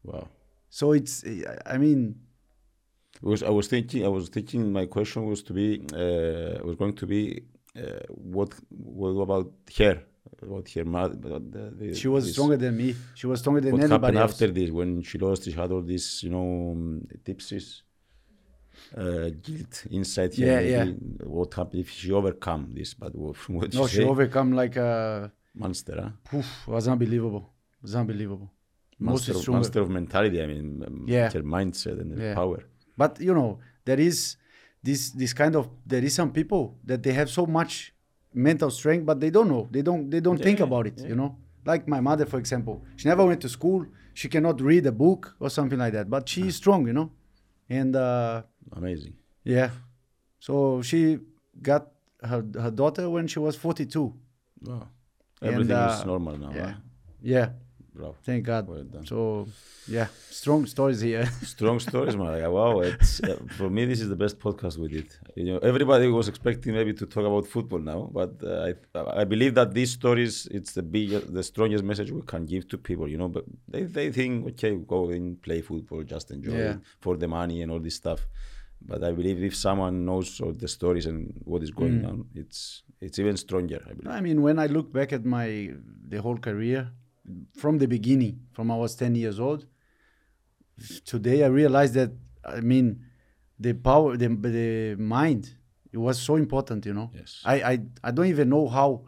Wow. 0.03 0.29
So 0.71 0.93
it's 0.93 1.25
i 1.65 1.79
mean 1.79 2.17
was 3.23 3.43
I 3.43 3.51
was 3.51 3.67
thinking 3.69 4.05
I 4.05 4.09
was 4.09 4.29
thinking 4.29 4.73
my 4.73 4.87
question 4.87 5.27
was 5.27 5.43
to 5.45 5.53
be 5.53 5.81
uh, 6.03 6.65
was 6.69 6.77
going 6.77 6.95
to 7.03 7.07
be 7.07 7.43
uh, 7.77 8.01
what 8.09 8.51
what 8.71 9.11
about 9.29 9.53
her 9.79 10.03
about 10.43 10.69
her 10.71 10.85
mother 10.85 11.15
about 11.15 11.51
the, 11.51 11.65
the, 11.79 11.95
she 11.95 12.09
was 12.09 12.25
this- 12.25 12.33
stronger 12.35 12.57
than 12.57 12.77
me 12.77 12.95
she 13.15 13.27
was 13.27 13.41
stronger 13.41 13.61
than 13.61 13.73
what 13.73 13.83
anybody 13.83 14.17
happened 14.17 14.19
else 14.19 14.33
after 14.33 14.49
this 14.59 14.71
when 14.71 15.03
she 15.03 15.19
lost 15.19 15.45
she 15.45 15.53
had 15.53 15.71
all 15.73 15.83
this 15.83 16.23
you 16.25 16.31
know 16.31 16.73
um, 16.73 17.07
tipsies 17.25 17.83
uh, 18.97 19.31
guilt 19.43 19.87
inside 19.91 20.35
her 20.37 20.47
Yeah, 20.47 20.61
yeah. 20.61 20.85
what 21.25 21.55
happened 21.55 21.81
if 21.81 21.91
she 21.91 22.13
overcome 22.13 22.73
this 22.75 22.95
but 22.95 23.15
what- 23.15 23.37
what 23.49 23.73
no 23.75 23.87
she 23.87 23.97
say 23.97 24.05
overcome 24.05 24.53
like 24.53 24.77
a 24.77 25.33
monster 25.55 25.97
huh? 26.03 26.11
poof, 26.25 26.49
it 26.69 26.71
was 26.71 26.87
unbelievable 26.89 27.45
it 27.79 27.83
was 27.83 27.95
unbelievable 27.95 28.51
monster, 28.99 29.33
monster 29.51 29.81
of 29.81 29.91
mentality 29.91 30.43
I 30.43 30.47
mean 30.47 30.83
um, 30.87 31.05
Yeah. 31.09 31.31
her 31.33 31.43
mindset 31.43 32.01
and 32.01 32.13
her 32.19 32.23
Yeah. 32.29 32.35
power 32.35 32.61
but 32.97 33.21
you 33.21 33.35
know 33.35 33.59
there 33.85 34.01
is 34.01 34.37
this 34.83 35.11
this 35.11 35.33
kind 35.33 35.55
of 35.57 35.69
there 35.85 36.05
is 36.05 36.15
some 36.15 36.31
people 36.33 36.77
that 36.85 37.03
they 37.03 37.13
have 37.13 37.29
so 37.29 37.47
much 37.47 37.93
mental 38.33 38.71
strength 38.71 39.05
but 39.07 39.21
they 39.21 39.31
don't 39.31 39.49
know. 39.49 39.69
They 39.71 39.83
don't 39.83 40.11
they 40.11 40.21
don't 40.21 40.39
think 40.39 40.61
about 40.61 40.87
it 40.87 40.95
yeah. 40.99 41.09
you 41.09 41.17
know? 41.17 41.37
Like 41.65 41.89
my 41.89 42.01
mother 42.01 42.27
for 42.27 42.39
example 42.39 42.85
she 42.97 43.09
never 43.09 43.25
went 43.25 43.41
to 43.43 43.49
school. 43.49 43.87
She 44.15 44.29
cannot 44.29 44.61
read 44.61 44.87
a 44.87 44.93
book 44.93 45.35
or 45.41 45.51
something 45.51 45.79
like 45.79 45.93
that 45.95 46.09
but 46.09 46.29
she 46.29 46.47
is 46.49 46.57
strong 46.57 46.87
you 46.87 46.93
know? 46.93 47.11
And 47.69 47.97
uh 47.97 48.43
amazing. 48.73 49.15
yeah. 49.43 49.71
So 50.39 50.83
she 50.83 51.19
got 51.61 51.89
her 52.23 52.45
her 52.61 52.71
daughter 52.71 53.11
when 53.11 53.27
she 53.27 53.39
was 53.39 53.57
42 53.57 54.15
wow. 54.63 54.89
Everything 55.43 55.77
is 55.77 56.01
uh, 56.01 56.05
normal 56.05 56.39
now 56.39 56.53
yeah. 56.55 56.67
Huh? 56.67 56.75
yeah 57.23 57.49
Bravo. 57.97 58.17
Thank 58.29 58.45
God. 58.45 58.63
Well 58.69 58.85
done. 58.95 59.07
So 59.07 59.49
yeah, 59.97 60.09
strong 60.31 60.67
stories 60.75 61.01
here. 61.01 61.27
Strong 61.57 61.79
stories, 61.89 62.17
man. 62.17 62.33
Wow, 62.59 62.81
it's 62.81 63.13
uh, 63.23 63.39
for 63.59 63.69
me 63.77 63.83
this 63.91 64.01
is 64.05 64.09
the 64.15 64.21
best 64.25 64.37
podcast 64.47 64.75
we 64.83 64.89
did. 64.97 65.09
You 65.41 65.45
know, 65.49 65.59
everybody 65.71 66.07
was 66.09 66.27
expecting 66.33 66.73
maybe 66.79 66.93
to 67.01 67.07
talk 67.15 67.25
about 67.33 67.45
football 67.55 67.83
now, 67.93 68.01
but 68.21 68.33
uh, 68.43 68.73
I 68.95 69.21
I 69.23 69.25
believe 69.33 69.53
that 69.61 69.69
these 69.79 69.93
stories 70.01 70.35
it's 70.59 70.73
the 70.79 70.83
biggest, 70.97 71.25
the 71.39 71.45
strongest 71.53 71.85
message 71.91 72.11
we 72.19 72.23
can 72.33 72.43
give 72.53 72.65
to 72.73 72.77
people. 72.89 73.07
You 73.13 73.19
know, 73.23 73.29
but 73.37 73.45
they 73.73 73.83
they 73.99 74.09
think 74.19 74.33
okay, 74.51 74.73
go 74.95 75.01
and 75.17 75.41
play 75.47 75.61
football, 75.71 76.03
just 76.15 76.27
enjoy 76.37 76.59
Yeah. 76.59 76.73
it 76.75 76.79
for 77.05 77.15
the 77.23 77.29
money 77.39 77.57
and 77.63 77.69
all 77.73 77.83
this 77.89 77.97
stuff. 78.05 78.21
But 78.91 79.01
I 79.09 79.13
believe 79.19 79.39
if 79.51 79.55
someone 79.67 79.95
knows 80.09 80.29
all 80.43 80.53
the 80.65 80.69
stories 80.79 81.07
and 81.11 81.19
what 81.51 81.61
is 81.67 81.71
going 81.81 81.99
Mm. 82.03 82.09
on, 82.11 82.17
it's 82.43 82.61
it's 83.07 83.19
even 83.23 83.37
stronger. 83.47 83.81
I 83.89 83.93
believe. 83.97 84.13
I 84.19 84.21
mean, 84.27 84.39
when 84.47 84.57
I 84.65 84.67
look 84.77 84.89
back 84.99 85.11
at 85.19 85.25
my 85.39 85.47
the 86.13 86.19
whole 86.25 86.39
career, 86.49 86.83
from 87.55 87.79
the 87.79 87.87
beginning, 87.87 88.41
from 88.53 88.71
I 88.71 88.77
was 88.77 88.95
ten 88.95 89.15
years 89.15 89.39
old, 89.41 89.67
today 91.05 91.45
I 91.45 91.49
realized 91.49 91.95
that 91.95 92.11
I 92.45 92.61
mean, 92.61 93.01
the 93.59 93.73
power, 93.75 94.17
the 94.17 94.29
the 94.29 94.97
mind, 94.99 95.55
it 95.93 95.99
was 95.99 96.21
so 96.21 96.37
important. 96.37 96.87
You 96.87 96.95
know, 96.95 97.11
Yes. 97.15 97.43
I 97.45 97.55
I 97.73 97.79
I 98.05 98.11
don't 98.11 98.27
even 98.27 98.49
know 98.49 98.69
how 98.69 99.05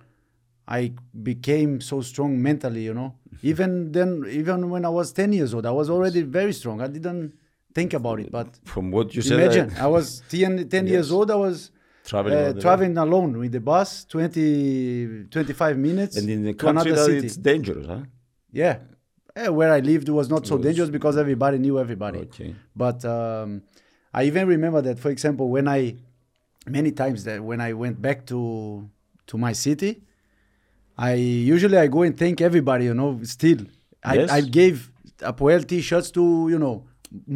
I 0.66 0.92
became 1.22 1.80
so 1.80 2.00
strong 2.00 2.40
mentally. 2.42 2.84
You 2.84 2.94
know, 2.94 3.14
even 3.42 3.92
then, 3.92 4.24
even 4.28 4.70
when 4.70 4.84
I 4.84 4.88
was 4.88 5.12
ten 5.12 5.32
years 5.32 5.54
old, 5.54 5.66
I 5.66 5.70
was 5.70 5.88
already 5.90 6.22
very 6.22 6.52
strong. 6.52 6.80
I 6.80 6.88
didn't 6.88 7.34
think 7.74 7.94
about 7.94 8.18
it, 8.20 8.30
but 8.32 8.58
From 8.64 8.90
what 8.90 9.14
you 9.14 9.22
said, 9.22 9.38
imagine 9.40 9.70
I, 9.78 9.84
I 9.84 9.86
was 9.86 10.22
10, 10.30 10.68
10 10.68 10.86
years 10.86 11.12
old. 11.12 11.30
I 11.30 11.36
was 11.36 11.70
traveling, 12.10 12.38
uh, 12.38 12.52
traveling 12.64 12.96
alone 13.06 13.32
with 13.42 13.52
the 13.56 13.60
bus 13.70 13.88
20 14.04 15.24
25 15.30 15.76
minutes 15.88 16.16
and 16.18 16.28
in 16.34 16.40
the 16.48 16.54
country 16.54 16.92
that 16.92 17.04
city 17.06 17.26
it's 17.26 17.36
dangerous, 17.36 17.86
huh? 17.86 18.02
yeah 18.62 18.76
Eh, 19.36 19.48
where 19.58 19.72
i 19.78 19.80
lived 19.90 20.08
was 20.18 20.28
not 20.34 20.42
so 20.50 20.56
was- 20.56 20.64
dangerous 20.66 20.90
because 20.98 21.16
everybody 21.24 21.58
knew 21.64 21.76
everybody 21.84 22.18
Okay. 22.26 22.50
but 22.84 22.98
um, 23.16 23.62
i 24.18 24.24
even 24.30 24.44
remember 24.48 24.80
that 24.88 24.98
for 25.04 25.10
example 25.16 25.46
when 25.56 25.66
i 25.78 25.80
many 26.78 26.90
times 27.02 27.18
that 27.28 27.38
when 27.50 27.60
i 27.68 27.70
went 27.82 27.96
back 28.06 28.18
to 28.32 28.38
to 29.30 29.34
my 29.46 29.52
city 29.66 29.92
i 30.96 31.12
usually 31.56 31.78
i 31.84 31.86
go 31.96 32.02
and 32.02 32.14
thank 32.22 32.36
everybody 32.40 32.84
you 32.90 32.94
know 33.00 33.10
still 33.22 33.60
i, 34.02 34.14
Yes. 34.14 34.30
I 34.30 34.40
gave 34.60 34.76
apoel 35.30 35.60
t-shirts 35.70 36.10
to 36.18 36.22
you 36.52 36.58
know 36.66 36.74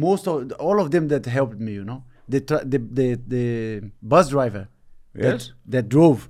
most 0.07 0.27
of 0.27 0.51
all 0.65 0.77
of 0.83 0.87
them 0.93 1.07
that 1.13 1.23
helped 1.37 1.59
me 1.67 1.71
you 1.79 1.85
know 1.91 2.01
the 2.27 2.41
tra- 2.41 2.63
the, 2.65 2.77
the 2.77 3.15
the 3.27 3.91
bus 4.01 4.29
driver 4.29 4.67
Yes. 5.15 5.23
that, 5.23 5.51
that 5.73 5.89
drove 5.89 6.27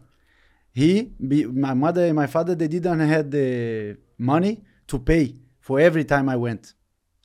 he 0.73 1.03
be, 1.25 1.45
my 1.45 1.73
mother 1.73 2.05
and 2.05 2.15
my 2.15 2.27
father 2.27 2.53
they 2.55 2.67
didn't 2.67 2.99
have 2.99 3.31
the 3.31 3.95
money 4.17 4.61
to 4.87 4.99
pay 4.99 5.33
for 5.61 5.79
every 5.79 6.03
time 6.03 6.27
i 6.27 6.35
went 6.35 6.73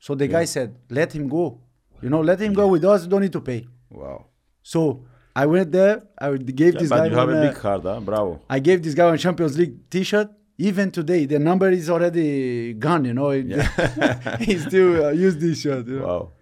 so 0.01 0.15
the 0.15 0.29
guy 0.29 0.45
said 0.45 0.77
let 0.89 1.13
him 1.13 1.27
go 1.29 1.61
you 2.01 2.09
know 2.11 2.21
let 2.21 2.41
him 2.41 2.53
go 2.53 2.69
with 2.69 2.85
us 2.85 3.07
don't 3.07 3.23
need 3.23 3.33
to 3.33 3.41
pay 3.41 3.67
Wow. 3.91 4.27
so 4.63 5.05
i 5.35 5.47
went 5.47 5.73
there 5.73 6.03
i 6.21 6.31
gave 6.37 6.75
Yeah, 6.75 6.81
this 6.81 6.91
but 6.91 6.97
guy 6.99 7.07
you 7.07 7.15
have 7.17 7.29
one, 7.29 7.37
a 7.37 7.41
uh, 7.41 7.49
big 7.53 7.59
heart, 7.61 7.83
huh? 7.83 8.01
Bravo. 8.01 8.41
I 8.49 8.59
gave 8.61 8.83
this 8.83 8.95
guy 8.95 9.13
a 9.13 9.19
Champions 9.19 9.59
League 9.59 9.89
T-shirt. 9.91 10.29
Even 10.61 10.91
today, 10.91 11.25
the 11.25 11.39
number 11.39 11.69
is 11.71 11.89
already 11.89 12.73
gone. 12.75 13.05
You 13.05 13.15
know, 13.15 13.31
he 14.41 14.59
still 14.59 15.05
uh, 15.07 15.11
use 15.11 15.37
this 15.37 15.61
shirt. 15.61 15.87
You 15.87 16.01
know? 16.01 16.07
Wow. 16.07 16.33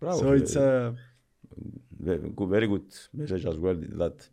Bravo. 0.00 0.18
So 0.20 0.32
it's 0.32 0.56
uh, 0.56 0.92
very 2.06 2.68
good, 2.68 2.86
message 3.12 3.44
as 3.46 3.58
well 3.58 3.76
that 4.02 4.28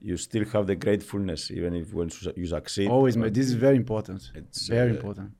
you 0.00 0.16
still 0.16 0.44
have 0.46 0.66
the 0.66 0.74
gratefulness 0.74 1.50
even 1.50 1.74
if 1.74 1.92
when 1.94 2.10
you 2.36 2.46
succeed. 2.46 2.88
always. 2.88 3.16
but 3.16 3.32
This 3.34 3.46
is 3.46 3.54
very 3.54 3.76
important. 3.76 4.30
It's, 4.34 4.68
very 4.68 4.90
uh, 4.90 4.94
important. 4.94 5.32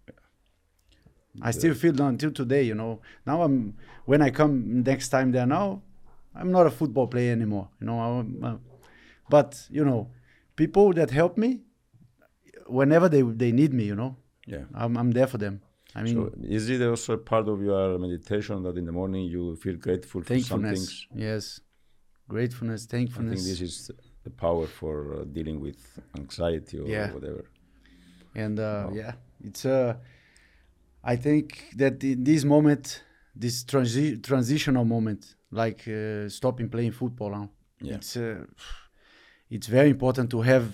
I 1.40 1.50
still 1.50 1.74
feel 1.74 2.00
until 2.02 2.30
today. 2.30 2.62
You 2.62 2.74
know, 2.74 3.00
now 3.26 3.42
I'm 3.42 3.74
when 4.04 4.20
I 4.22 4.30
come 4.30 4.82
next 4.82 5.08
time 5.08 5.32
there. 5.32 5.46
Now, 5.46 5.82
I'm 6.34 6.50
not 6.52 6.66
a 6.66 6.70
football 6.70 7.06
player 7.06 7.32
anymore. 7.32 7.68
You 7.80 7.86
know, 7.86 7.98
I'm, 8.00 8.44
uh, 8.44 8.56
but 9.28 9.66
you 9.70 9.84
know, 9.84 10.10
people 10.56 10.92
that 10.92 11.10
help 11.10 11.36
me, 11.38 11.60
whenever 12.66 13.08
they 13.08 13.22
they 13.22 13.52
need 13.52 13.72
me, 13.72 13.84
you 13.84 13.96
know, 13.96 14.16
Yeah. 14.46 14.64
I'm 14.74 14.96
I'm 14.96 15.10
there 15.12 15.26
for 15.26 15.38
them. 15.38 15.60
I 15.94 16.02
mean, 16.02 16.14
so 16.14 16.32
is 16.58 16.68
it 16.70 16.80
also 16.82 17.14
a 17.14 17.18
part 17.18 17.48
of 17.48 17.62
your 17.62 17.98
meditation 17.98 18.62
that 18.62 18.76
in 18.76 18.86
the 18.86 18.92
morning 18.92 19.24
you 19.26 19.56
feel 19.56 19.76
grateful 19.76 20.22
for 20.22 20.26
some 20.26 20.62
thankfulness. 20.62 21.06
Yes, 21.14 21.60
gratefulness, 22.28 22.80
I 22.84 22.90
think 22.90 23.10
thankfulness. 23.10 23.44
this 23.44 23.60
is 23.60 23.90
the 24.24 24.30
power 24.30 24.66
for 24.66 24.94
uh, 25.14 25.24
dealing 25.24 25.60
with 25.60 25.78
anxiety 26.16 26.78
or 26.78 26.88
Yeah. 26.88 27.12
whatever. 27.12 27.44
and 28.44 28.58
uh, 28.58 28.88
yeah 28.94 29.12
it's 29.48 29.64
uh 29.66 29.92
i 31.04 31.16
think 31.16 31.46
that 31.76 32.02
in 32.02 32.24
this 32.24 32.44
moment 32.44 32.84
this 33.42 33.64
transi- 33.64 34.18
transitional 34.22 34.84
moment 34.84 35.22
like 35.50 35.80
uh, 35.88 36.28
stopping 36.38 36.68
playing 36.74 36.92
football 36.92 37.30
now 37.30 37.46
Yeah. 37.82 37.96
it's 37.96 38.16
uh, 38.16 38.44
it's 39.50 39.66
very 39.78 39.90
important 39.90 40.30
to 40.30 40.40
have 40.52 40.66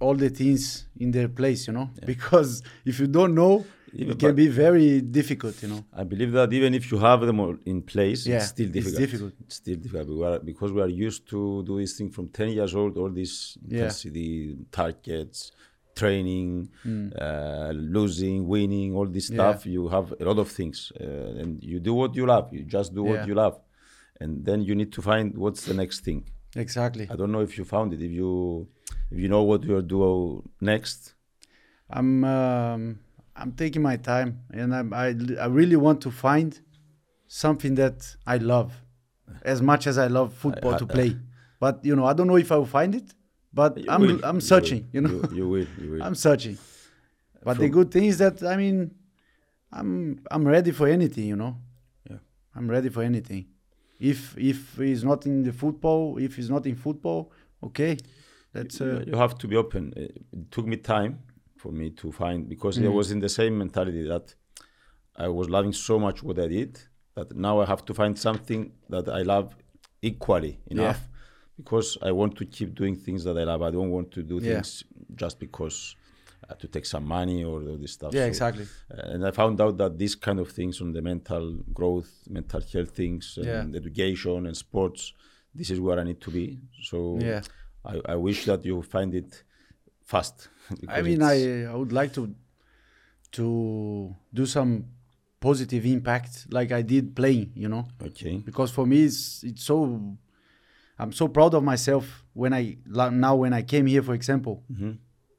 all 0.00 0.14
the 0.14 0.30
things 0.30 0.86
in 1.04 1.10
their 1.16 1.28
place 1.28 1.60
you 1.68 1.74
know 1.78 1.88
Yeah. 1.98 2.06
because 2.12 2.62
if 2.84 2.94
you 3.00 3.08
don't 3.18 3.34
know 3.34 3.64
Even 3.92 4.12
it 4.12 4.18
can 4.20 4.34
be 4.34 4.48
very 4.48 5.00
difficult 5.00 5.54
you 5.62 5.68
know 5.68 5.84
I 5.92 6.04
believe 6.04 6.32
that 6.32 6.52
even 6.52 6.74
if 6.74 6.84
you 6.92 6.98
have 6.98 7.20
them 7.28 7.38
all 7.40 7.56
in 7.72 7.82
place, 7.82 8.20
Yeah, 8.26 8.36
it's 8.36 8.48
still 8.54 8.66
it's 8.66 8.74
difficult. 8.74 9.00
difficult. 9.04 9.32
It's 9.44 9.56
still 9.56 9.76
difficult 9.84 10.08
We 10.08 10.24
are- 10.28 10.38
because 10.50 10.70
we 10.76 10.80
are 10.86 10.94
used 11.08 11.22
to 11.34 11.40
do 11.64 11.74
this 11.80 11.92
thing 11.98 12.10
from 12.10 12.28
10 12.28 12.48
years 12.58 12.72
old, 12.74 12.92
all 12.96 13.10
this 13.10 13.32
Yeah. 13.56 13.72
intensity, 13.72 14.56
targets, 14.70 15.38
training, 16.00 16.68
Mm. 16.84 17.06
uh, 17.20 17.72
losing, 17.98 18.38
winning, 18.54 18.94
all 18.96 19.06
this 19.16 19.28
Yeah. 19.28 19.36
stuff. 19.36 19.66
You 19.66 19.88
have 19.96 20.06
a 20.22 20.24
lot 20.30 20.38
of 20.44 20.48
things, 20.58 20.92
uh, 21.00 21.40
and 21.40 21.50
you 21.70 21.78
do 21.88 21.92
what 22.00 22.10
you 22.18 22.24
love. 22.34 22.46
You 22.56 22.62
just 22.78 22.94
do 22.94 23.02
Yeah. 23.02 23.10
what 23.10 23.20
you 23.28 23.34
love, 23.34 23.56
and 24.22 24.44
then 24.46 24.58
you 24.68 24.74
need 24.80 24.92
to 24.92 25.02
find 25.10 25.26
what's 25.42 25.62
the 25.70 25.74
next 25.82 25.98
thing. 26.06 26.20
exactly 26.66 27.04
I 27.12 27.14
don't 27.20 27.30
know 27.36 27.42
if 27.48 27.52
you 27.58 27.64
found 27.76 27.88
it. 27.94 28.00
If 28.08 28.12
you 28.20 28.30
if 29.12 29.18
you 29.22 29.28
know 29.34 29.42
what 29.50 29.60
you'll 29.66 29.88
do 29.98 30.02
next, 30.72 31.00
i'm 31.98 32.10
um, 32.24 32.82
i'm 33.36 33.52
taking 33.52 33.82
my 33.82 33.96
time 33.96 34.40
and 34.52 34.74
I'm, 34.74 34.92
I, 34.92 35.14
I 35.40 35.46
really 35.46 35.76
want 35.76 36.00
to 36.02 36.10
find 36.10 36.58
something 37.26 37.74
that 37.76 38.16
i 38.26 38.36
love 38.38 38.72
as 39.42 39.62
much 39.62 39.86
as 39.86 39.96
i 39.98 40.06
love 40.06 40.32
football 40.34 40.74
I- 40.74 40.78
to 40.78 40.84
I- 40.84 40.92
play 40.94 41.16
but 41.60 41.84
you 41.84 41.94
know 41.96 42.04
i 42.04 42.12
don't 42.12 42.26
know 42.26 42.36
if 42.36 42.50
i 42.52 42.56
will 42.56 42.66
find 42.66 42.94
it 42.94 43.14
but 43.52 43.78
i'm 43.88 44.00
will, 44.02 44.20
i'm 44.24 44.40
searching 44.40 44.82
will, 44.82 44.94
you 44.94 45.00
know 45.00 45.10
you, 45.30 45.36
you 45.36 45.48
will. 45.48 45.66
You 45.82 45.90
will. 45.92 46.02
i'm 46.02 46.14
searching 46.14 46.58
but 47.44 47.58
the 47.58 47.68
good 47.68 47.90
thing 47.90 48.04
is 48.04 48.18
that 48.18 48.42
i 48.42 48.56
mean 48.56 48.90
i'm 49.72 50.20
i'm 50.30 50.46
ready 50.46 50.72
for 50.72 50.88
anything 50.88 51.26
you 51.26 51.36
know 51.36 51.56
Yeah. 52.10 52.18
i'm 52.56 52.68
ready 52.70 52.88
for 52.88 53.02
anything 53.02 53.46
if 53.98 54.36
if 54.38 54.76
he's 54.76 55.04
not 55.04 55.26
in 55.26 55.42
the 55.42 55.52
football 55.52 56.18
if 56.18 56.36
he's 56.36 56.50
not 56.50 56.66
in 56.66 56.74
football 56.76 57.30
okay 57.62 57.96
that's 58.52 58.80
you, 58.80 58.86
uh, 58.86 59.04
you 59.06 59.16
have 59.16 59.38
to 59.38 59.46
be 59.46 59.54
open. 59.56 59.92
It 59.96 60.50
took 60.50 60.66
me 60.66 60.76
time 60.76 61.20
for 61.62 61.72
me 61.80 61.86
to 62.02 62.06
find 62.22 62.48
because 62.54 62.74
I 62.78 62.88
Mm. 62.88 62.94
was 62.98 63.06
in 63.14 63.20
the 63.26 63.32
same 63.40 63.54
mentality 63.64 64.02
that 64.14 64.26
I 65.26 65.28
was 65.38 65.46
loving 65.56 65.74
so 65.88 65.94
much 66.06 66.18
what 66.26 66.38
I 66.38 66.48
did 66.58 66.72
that 67.16 67.28
now 67.36 67.54
I 67.62 67.66
have 67.72 67.82
to 67.88 67.94
find 68.00 68.14
something 68.28 68.62
that 68.94 69.06
I 69.08 69.22
love 69.34 69.48
equally 70.10 70.54
enough 70.74 71.00
because 71.60 71.88
I 72.08 72.10
want 72.20 72.32
to 72.40 72.44
keep 72.56 72.70
doing 72.82 72.96
things 73.06 73.20
that 73.24 73.36
I 73.42 73.44
love. 73.44 73.60
I 73.68 73.70
don't 73.76 73.90
want 73.96 74.08
to 74.16 74.22
do 74.22 74.36
Yeah. 74.40 74.48
things 74.48 74.68
just 75.22 75.36
because 75.38 75.76
uh, 76.48 76.54
to 76.62 76.66
take 76.74 76.86
some 76.94 77.04
money 77.18 77.44
or 77.44 77.56
all 77.68 77.78
this 77.84 77.92
stuff. 77.98 78.12
yeah 78.14 78.22
So, 78.24 78.28
exactly 78.34 78.66
uh, 78.94 79.12
and 79.12 79.20
I 79.28 79.30
found 79.40 79.60
out 79.60 79.76
that 79.82 79.92
these 80.02 80.14
kind 80.26 80.38
of 80.40 80.48
things 80.58 80.80
on 80.80 80.92
the 80.96 81.02
mental 81.02 81.46
growth, 81.78 82.10
mental 82.38 82.62
health 82.72 82.92
things, 83.02 83.24
and 83.42 83.74
Yeah. 83.74 83.78
education 83.82 84.40
and 84.48 84.56
sports, 84.66 85.00
this 85.58 85.68
is 85.74 85.78
where 85.84 85.98
I 86.02 86.04
need 86.04 86.20
to 86.26 86.30
be. 86.30 86.46
So 86.90 86.96
yeah 87.28 87.42
I, 87.92 87.94
I 88.14 88.16
wish 88.28 88.40
that 88.50 88.64
you 88.64 88.76
find 88.82 89.14
it 89.22 89.30
fast. 90.10 90.48
I 90.88 91.02
mean, 91.02 91.22
I, 91.22 91.64
I 91.64 91.74
would 91.74 91.92
like 91.92 92.12
to 92.14 92.34
to 93.32 94.14
do 94.34 94.44
some 94.46 94.84
positive 95.40 95.86
impact 95.86 96.46
like 96.50 96.72
I 96.72 96.82
did 96.82 97.14
playing, 97.14 97.52
you 97.54 97.68
know, 97.68 97.86
okay. 98.02 98.42
because 98.44 98.70
for 98.70 98.86
me 98.86 99.04
it's 99.04 99.42
it's 99.44 99.64
so 99.64 99.76
I'm 100.98 101.12
so 101.12 101.28
proud 101.28 101.54
of 101.54 101.62
myself 101.62 102.24
when 102.34 102.52
I 102.52 102.76
now 102.86 103.36
when 103.36 103.52
I 103.52 103.62
came 103.62 103.86
here, 103.86 104.02
for 104.02 104.14
example. 104.14 104.62
hmm 104.68 104.92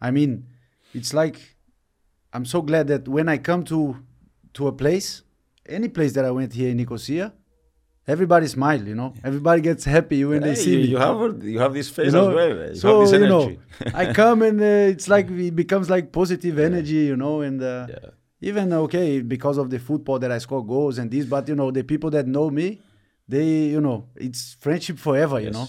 I 0.04 0.10
mean, 0.10 0.48
it's 0.94 1.14
like 1.14 1.38
I'm 2.34 2.46
so 2.46 2.62
glad 2.62 2.88
that 2.88 3.08
when 3.08 3.30
I 3.30 3.38
come 3.38 3.64
to 3.66 3.96
to 4.54 4.68
a 4.68 4.72
place, 4.72 5.22
any 5.66 5.90
place 5.90 6.14
that 6.14 6.26
I 6.26 6.32
went 6.32 6.54
here 6.54 6.70
in 6.70 6.78
Nicosia, 6.78 7.34
everybody 8.08 8.48
smile, 8.48 8.82
you 8.82 8.96
know, 8.96 9.14
everybody 9.24 9.62
gets 9.62 9.86
happy 9.86 10.24
when 10.26 10.42
they 10.42 10.56
see 10.56 10.72
you, 10.72 10.78
me. 10.78 10.84
you 10.86 10.98
have 10.98 11.44
you 11.44 11.60
have 11.60 11.74
this 11.74 11.90
face 11.90 12.08
You 12.08 12.12
know, 12.12 12.30
as 12.30 12.36
well. 12.36 12.70
You 12.70 12.76
so 12.76 13.00
have 13.02 13.10
this 13.12 13.22
you 13.22 13.28
know. 13.28 13.56
I 13.94 14.14
come 14.14 14.42
and 14.42 14.60
uh, 14.62 14.94
it's 14.94 15.08
like 15.08 15.30
it 15.30 15.56
becomes 15.56 15.90
like 15.90 16.12
positive 16.12 16.60
energy, 16.60 17.06
you 17.12 17.16
know, 17.16 17.42
and 17.42 17.62
uh, 17.62 17.88
yeah. 17.90 18.10
even 18.42 18.74
okay 18.74 19.22
because 19.22 19.58
of 19.58 19.70
the 19.70 19.80
football 19.80 20.20
that 20.20 20.32
I 20.32 20.40
score 20.40 20.66
goals 20.66 20.98
and 20.98 21.10
this, 21.10 21.26
but 21.26 21.48
you 21.48 21.56
know 21.56 21.72
the 21.72 21.84
people 21.84 22.10
that 22.12 22.28
know 22.28 22.50
me, 22.50 22.82
they 23.28 23.48
you 23.76 23.82
know 23.82 24.08
it's 24.16 24.56
friendship 24.60 24.98
forever, 24.98 25.40
you 25.40 25.52
know. 25.52 25.68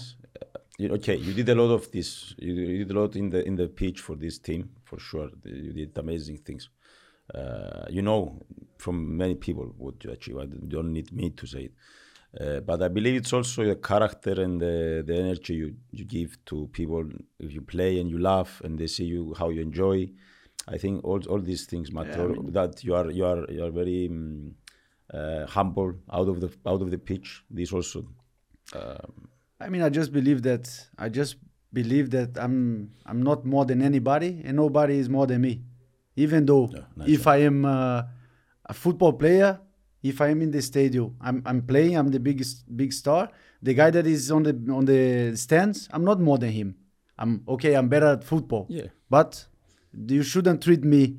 Uh, 0.81 0.93
okay, 0.97 1.15
you 1.15 1.33
did 1.33 1.49
a 1.49 1.55
lot 1.55 1.71
of 1.71 1.91
this. 1.91 2.33
You, 2.37 2.53
you 2.53 2.85
did 2.85 2.95
a 2.95 2.99
lot 2.99 3.15
in 3.15 3.29
the 3.29 3.45
in 3.45 3.55
the 3.55 3.67
pitch 3.67 4.01
for 4.01 4.15
this 4.15 4.39
team 4.39 4.69
for 4.83 4.99
sure. 4.99 5.29
You 5.45 5.73
did 5.73 5.97
amazing 5.97 6.37
things. 6.39 6.69
uh, 7.33 7.85
you 7.89 8.01
know 8.01 8.41
from 8.77 9.17
many 9.17 9.35
people 9.35 9.73
what 9.77 10.03
you 10.03 10.11
achieve. 10.11 10.37
I 10.37 10.45
don't 10.45 10.91
need 10.91 11.11
me 11.13 11.29
to 11.31 11.47
say 11.47 11.61
it. 11.63 11.73
Uh, 12.39 12.59
but 12.61 12.81
I 12.81 12.87
believe 12.87 13.15
it's 13.15 13.31
also 13.31 13.63
the 13.63 13.75
character 13.75 14.41
and 14.41 14.59
the, 14.59 15.03
the 15.05 15.15
energy 15.15 15.53
you, 15.53 15.75
you 15.91 16.03
give 16.05 16.35
to 16.45 16.67
people. 16.73 17.05
If 17.39 17.53
you 17.53 17.61
play 17.61 17.99
and 17.99 18.09
you 18.09 18.17
laugh 18.17 18.59
and 18.63 18.79
they 18.79 18.87
see 18.87 19.05
you 19.05 19.35
how 19.37 19.49
you 19.49 19.61
enjoy, 19.61 20.09
I 20.67 20.77
think 20.79 21.03
all, 21.03 21.21
all 21.29 21.39
these 21.39 21.65
things 21.65 21.91
matter. 21.91 22.09
Yeah, 22.09 22.23
I 22.23 22.27
mean- 22.27 22.51
that 22.53 22.83
you 22.83 22.95
are 22.95 23.11
you 23.11 23.25
are 23.25 23.45
you 23.51 23.63
are 23.63 23.69
very 23.71 24.07
um, 24.09 24.55
uh, 25.13 25.45
humble 25.45 25.93
out 26.11 26.27
of 26.27 26.39
the 26.41 26.49
out 26.65 26.81
of 26.81 26.89
the 26.89 26.97
pitch. 26.97 27.43
This 27.51 27.71
also 27.71 28.07
um, 28.73 29.27
I 29.59 29.69
mean, 29.69 29.81
I 29.81 29.89
just 29.89 30.11
believe 30.11 30.41
that 30.43 30.67
I 30.97 31.09
just 31.09 31.35
believe 31.71 32.09
that 32.11 32.37
I'm 32.37 32.91
I'm 33.05 33.21
not 33.21 33.45
more 33.45 33.65
than 33.65 33.81
anybody, 33.81 34.41
and 34.43 34.57
nobody 34.57 34.97
is 34.97 35.07
more 35.09 35.27
than 35.27 35.41
me. 35.41 35.61
Even 36.15 36.45
though 36.45 36.69
Yeah, 36.73 36.81
nice 36.95 37.09
if 37.09 37.27
I 37.27 37.37
am 37.37 37.65
uh, 37.65 38.03
a 38.65 38.73
football 38.73 39.13
player, 39.13 39.59
if 40.03 40.19
I 40.21 40.27
am 40.29 40.41
in 40.41 40.51
the 40.51 40.61
stadium, 40.61 41.15
I'm 41.21 41.41
I'm 41.45 41.61
playing, 41.61 41.95
I'm 41.97 42.09
the 42.11 42.19
biggest 42.19 42.65
big 42.75 42.91
star. 42.93 43.29
The 43.61 43.73
guy 43.73 43.89
that 43.91 44.05
is 44.05 44.29
on 44.31 44.43
the 44.43 44.53
on 44.77 44.85
the 44.85 45.35
stands, 45.37 45.87
I'm 45.93 46.03
not 46.03 46.19
more 46.19 46.37
than 46.37 46.51
him. 46.51 46.75
I'm 47.17 47.41
okay. 47.47 47.73
I'm 47.75 47.87
better 47.87 48.07
at 48.07 48.23
football. 48.23 48.65
Yeah. 48.69 48.87
But 49.09 49.45
you 50.07 50.23
shouldn't 50.23 50.61
treat 50.63 50.83
me. 50.83 51.17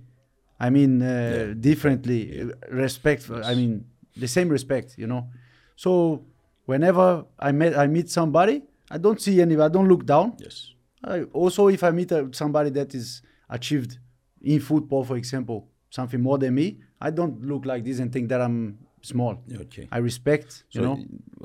I 0.61 0.71
mean, 0.71 1.03
uh, 1.03 1.55
differently. 1.59 2.43
uh, 2.43 2.47
Respect. 2.71 3.31
I 3.31 3.55
mean, 3.55 3.85
the 4.17 4.29
same 4.29 4.49
respect. 4.49 4.95
You 4.99 5.07
know. 5.07 5.29
So 5.77 6.25
whenever 6.67 7.25
I 7.39 7.53
met, 7.53 7.77
I 7.77 7.87
meet 7.87 8.09
somebody, 8.11 8.63
I 8.91 8.99
don't 8.99 9.21
see 9.21 9.41
any. 9.41 9.57
I 9.57 9.69
don't 9.69 9.89
look 9.89 10.05
down. 10.07 10.35
yes. 10.39 10.71
I, 11.07 11.23
also, 11.33 11.69
if 11.69 11.83
I 11.83 11.91
meet 11.91 12.11
uh, 12.13 12.25
somebody 12.33 12.71
that 12.71 12.95
is 12.95 13.21
achieved 13.51 13.99
in 14.41 14.59
football, 14.61 15.05
for 15.05 15.17
example, 15.17 15.69
something 15.91 16.21
more 16.21 16.39
than 16.39 16.55
me, 16.55 16.79
I 17.07 17.11
don't 17.11 17.37
look 17.51 17.67
like 17.67 17.83
this 17.85 17.99
and 17.99 18.09
think 18.11 18.27
that 18.31 18.41
I'm 18.41 18.79
small. 19.03 19.35
Okay. 19.65 19.87
I 19.93 19.99
respect. 19.99 20.49
So 20.71 20.75
you 20.75 20.81
know, 20.87 20.97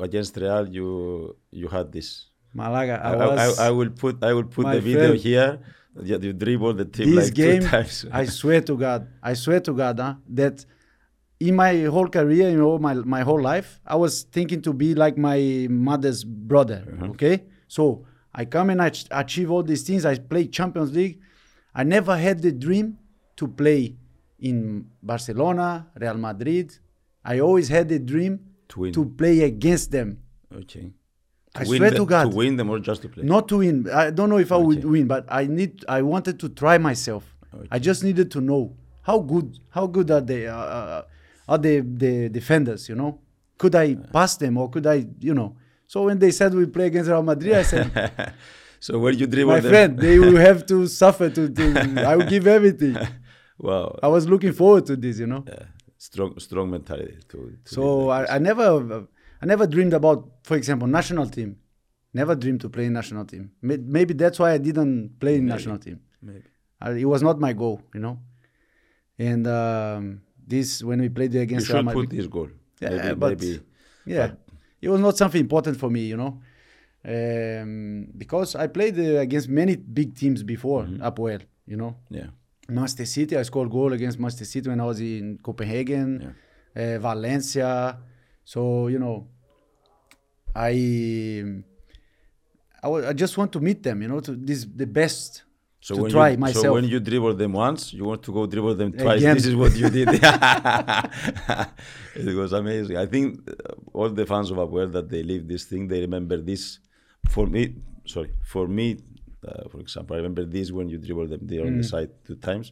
against 0.07 0.38
Real, 0.38 0.66
you 0.78 0.88
you 1.51 1.68
had 1.68 1.91
this. 1.91 2.07
Malaga. 2.53 2.95
I 3.03 3.10
I, 3.10 3.14
I, 3.14 3.47
was. 3.47 3.60
I 3.68 3.70
will 3.78 3.93
put 4.03 4.24
I 4.24 4.32
will 4.38 4.49
put 4.57 4.66
the 4.76 4.82
video 4.89 5.10
friend, 5.10 5.28
here. 5.28 5.60
You, 6.01 6.18
you 6.28 6.34
dribble 6.34 6.74
the 6.82 6.86
team 6.86 7.14
this 7.14 7.26
like 7.26 7.34
game, 7.34 7.62
two 7.62 7.68
times. 7.68 8.05
I 8.22 8.24
swear 8.26 8.62
to 8.70 8.78
God, 8.86 9.07
I 9.22 9.34
swear 9.34 9.60
to 9.68 9.74
God, 9.74 9.99
huh, 9.99 10.16
that 10.39 10.66
in 11.41 11.55
my 11.55 11.74
whole 11.95 12.07
career, 12.07 12.49
you 12.53 12.60
know, 12.64 12.80
my 12.80 12.93
my 12.93 13.22
whole 13.28 13.41
life, 13.53 13.82
I 13.86 13.97
was 13.97 14.24
thinking 14.36 14.62
to 14.68 14.72
be 14.72 14.95
like 15.03 15.18
my 15.18 15.68
mother's 15.70 16.24
brother. 16.24 16.80
Uh-huh. 16.88 17.12
Okay, 17.14 17.36
so 17.68 18.05
I 18.34 18.45
come 18.45 18.70
and 18.70 18.82
I 18.82 18.88
ach- 18.88 19.12
achieve 19.12 19.51
all 19.51 19.64
these 19.64 19.84
things. 19.84 20.05
I 20.05 20.16
play 20.34 20.47
Champions 20.47 20.91
League. 20.99 21.20
I 21.76 21.84
never 21.84 22.16
had 22.18 22.41
the 22.41 22.53
dream 22.53 22.97
to 23.36 23.47
play 23.47 23.99
in 24.42 24.86
Barcelona, 25.02 25.88
Real 26.00 26.16
Madrid. 26.18 26.74
I 27.24 27.40
always 27.40 27.68
had 27.70 27.90
the 27.90 28.00
dream 28.00 28.40
To 28.70 28.92
to 28.92 29.06
play 29.06 29.42
against 29.44 29.92
them. 29.92 30.18
okay. 30.62 30.92
I 31.56 31.64
swear 31.66 31.90
the- 31.92 31.98
to 31.98 32.06
God. 32.06 32.30
To 32.32 32.36
win 32.38 32.56
them 32.58 32.70
or 32.70 32.80
just 32.80 33.02
to 33.02 33.10
play. 33.10 33.24
Not 33.24 33.48
to 33.50 33.58
win. 33.58 33.90
I 33.92 34.12
don't 34.12 34.30
know 34.30 34.38
if 34.38 34.52
I 34.52 34.58
would 34.58 34.84
win, 34.86 35.08
but 35.08 35.26
I 35.30 35.48
need. 35.48 35.84
I 35.88 36.02
wanted 36.04 36.40
to 36.40 36.50
try 36.50 36.78
myself. 36.78 37.24
I 37.72 37.80
just 37.80 38.04
needed 38.04 38.30
to 38.32 38.40
know 38.42 38.76
how 39.02 39.18
good 39.20 39.58
how 39.70 39.88
good 39.88 40.12
are 40.12 40.22
they 40.22 40.46
uh, 40.48 40.56
uh, 40.56 41.02
are 41.48 41.58
the 41.58 41.82
the 41.82 42.30
defenders. 42.30 42.88
You 42.88 42.96
know, 42.96 43.20
could 43.58 43.74
I 43.76 43.96
pass 43.96 44.38
them 44.38 44.58
or 44.58 44.70
could 44.70 44.86
I 44.86 45.08
you 45.20 45.34
know? 45.34 45.56
So 45.88 46.04
when 46.06 46.20
they 46.20 46.30
said 46.32 46.54
we 46.54 46.68
play 46.68 46.86
against 46.86 47.10
Real 47.10 47.24
Madrid, 47.24 47.54
I 47.54 47.64
said, 47.64 47.90
so 48.80 49.00
where 49.00 49.12
you 49.12 49.26
dribble 49.26 49.54
my 49.54 49.60
them? 49.60 49.72
friend, 49.72 49.98
they 49.98 50.20
will 50.20 50.38
have 50.38 50.64
to 50.68 50.86
suffer. 50.86 51.28
To, 51.32 51.50
to 51.50 51.64
I 52.06 52.16
will 52.16 52.28
give 52.30 52.46
everything. 52.46 52.96
Wow. 53.60 53.99
I 54.01 54.07
was 54.07 54.28
looking 54.28 54.53
forward 54.53 54.86
to 54.88 54.95
this. 54.95 55.20
You 55.20 55.28
know. 55.28 55.43
Yeah. 55.47 55.64
Strong 55.97 56.39
strong 56.39 56.72
mentality 56.72 57.18
to. 57.30 57.38
to 57.66 57.74
So 57.76 58.10
I, 58.10 58.36
I 58.36 58.38
never 58.39 59.05
I 59.41 59.45
never 59.45 59.68
dreamed 59.68 59.93
about, 59.93 60.30
for 60.43 60.55
example, 60.57 60.88
national 60.88 61.28
team. 61.30 61.57
Never 62.14 62.36
dreamed 62.36 62.62
to 62.62 62.70
play 62.70 62.86
in 62.86 62.93
national 62.93 63.26
team. 63.26 63.51
Maybe 63.62 64.14
that's 64.14 64.39
why 64.39 64.53
I 64.53 64.57
didn't 64.57 65.20
play 65.20 65.36
in 65.36 65.45
national 65.45 65.78
team. 65.78 65.99
Maybe. 66.22 66.43
I, 66.82 66.91
it 66.91 67.05
was 67.05 67.22
not 67.22 67.39
my 67.39 67.53
goal, 67.53 67.82
you 67.93 67.99
know. 67.99 68.20
And 69.18 69.45
um, 69.45 70.22
this 70.47 70.82
when 70.84 71.01
we 71.01 71.10
played 71.10 71.34
You 71.34 71.41
against 71.41 71.68
Real 71.70 71.78
should 71.80 71.86
Madrid, 71.86 72.10
put 72.10 72.16
this 72.18 72.28
goal. 72.28 72.49
Yeah, 72.82 72.89
maybe, 72.89 73.16
but- 73.16 73.39
maybe. 73.39 73.60
yeah, 74.05 74.32
it 74.82 74.89
was 74.89 75.01
not 75.01 75.18
something 75.18 75.41
important 75.41 75.78
for 75.78 75.89
me, 75.89 76.01
you 76.12 76.18
know, 76.18 76.39
um, 77.05 78.07
because 78.18 78.55
I 78.55 78.68
played 78.68 78.97
uh, 78.99 79.20
against 79.20 79.49
many 79.49 79.76
big 79.76 80.16
teams 80.16 80.43
before 80.43 80.84
Mm-hmm. 80.84 81.03
Apoel, 81.03 81.41
you 81.68 81.78
know. 81.78 81.95
Yeah. 82.10 82.28
Manchester 82.70 83.06
City, 83.06 83.38
I 83.38 83.44
scored 83.44 83.70
goal 83.70 83.94
against 83.94 84.20
Manchester 84.20 84.46
City 84.46 84.70
when 84.70 84.80
I 84.80 84.86
was 84.86 85.00
in 85.00 85.40
Copenhagen, 85.42 86.36
uh, 86.76 86.98
Valencia. 87.00 87.98
So 88.44 88.88
you 88.88 89.00
know, 89.00 89.28
I 90.56 91.44
I, 92.84 92.90
I 92.90 93.14
just 93.14 93.38
want 93.38 93.52
to 93.54 93.60
meet 93.60 93.84
them, 93.84 94.02
you 94.02 94.08
know, 94.08 94.20
to 94.22 94.36
this 94.36 94.66
the 94.66 94.88
best 94.88 95.44
So 95.82 95.96
to 95.96 96.10
try 96.10 96.30
you, 96.30 96.38
myself. 96.38 96.66
So 96.66 96.74
when 96.74 96.86
you 96.86 97.00
dribble 97.00 97.36
them 97.36 97.54
once, 97.54 97.94
you 97.94 98.04
want 98.04 98.24
to 98.24 98.34
go 98.34 98.46
dribble 98.46 98.76
them 98.76 98.92
twice. 98.92 99.22
Again. 99.22 99.36
This 99.36 99.46
is 99.46 99.56
what 99.56 99.76
you 99.76 99.90
did. 99.90 100.10
it 102.16 102.36
was 102.36 102.54
amazing. 102.54 102.98
I 102.98 103.06
think 103.06 103.50
uh, 103.50 103.54
all 103.94 104.10
the 104.10 104.26
fans 104.26 104.52
of 104.52 104.58
Apoel 104.58 104.92
that 104.92 105.10
they 105.10 105.24
live 105.24 105.48
this 105.48 105.66
thing, 105.66 105.88
they 105.88 106.02
remember 106.02 106.38
this. 106.38 106.80
For 107.30 107.48
me, 107.48 107.76
sorry, 108.06 108.32
for 108.44 108.68
me, 108.68 108.98
uh, 109.48 109.68
for 109.70 109.80
example, 109.80 110.16
I 110.16 110.18
remember 110.18 110.46
this 110.46 110.72
when 110.72 110.90
you 110.90 110.98
dribbled 110.98 111.30
them 111.30 111.42
there 111.44 111.62
on 111.66 111.74
the 111.78 111.84
Mm. 111.84 111.90
side 111.94 112.10
two 112.26 112.36
times. 112.36 112.72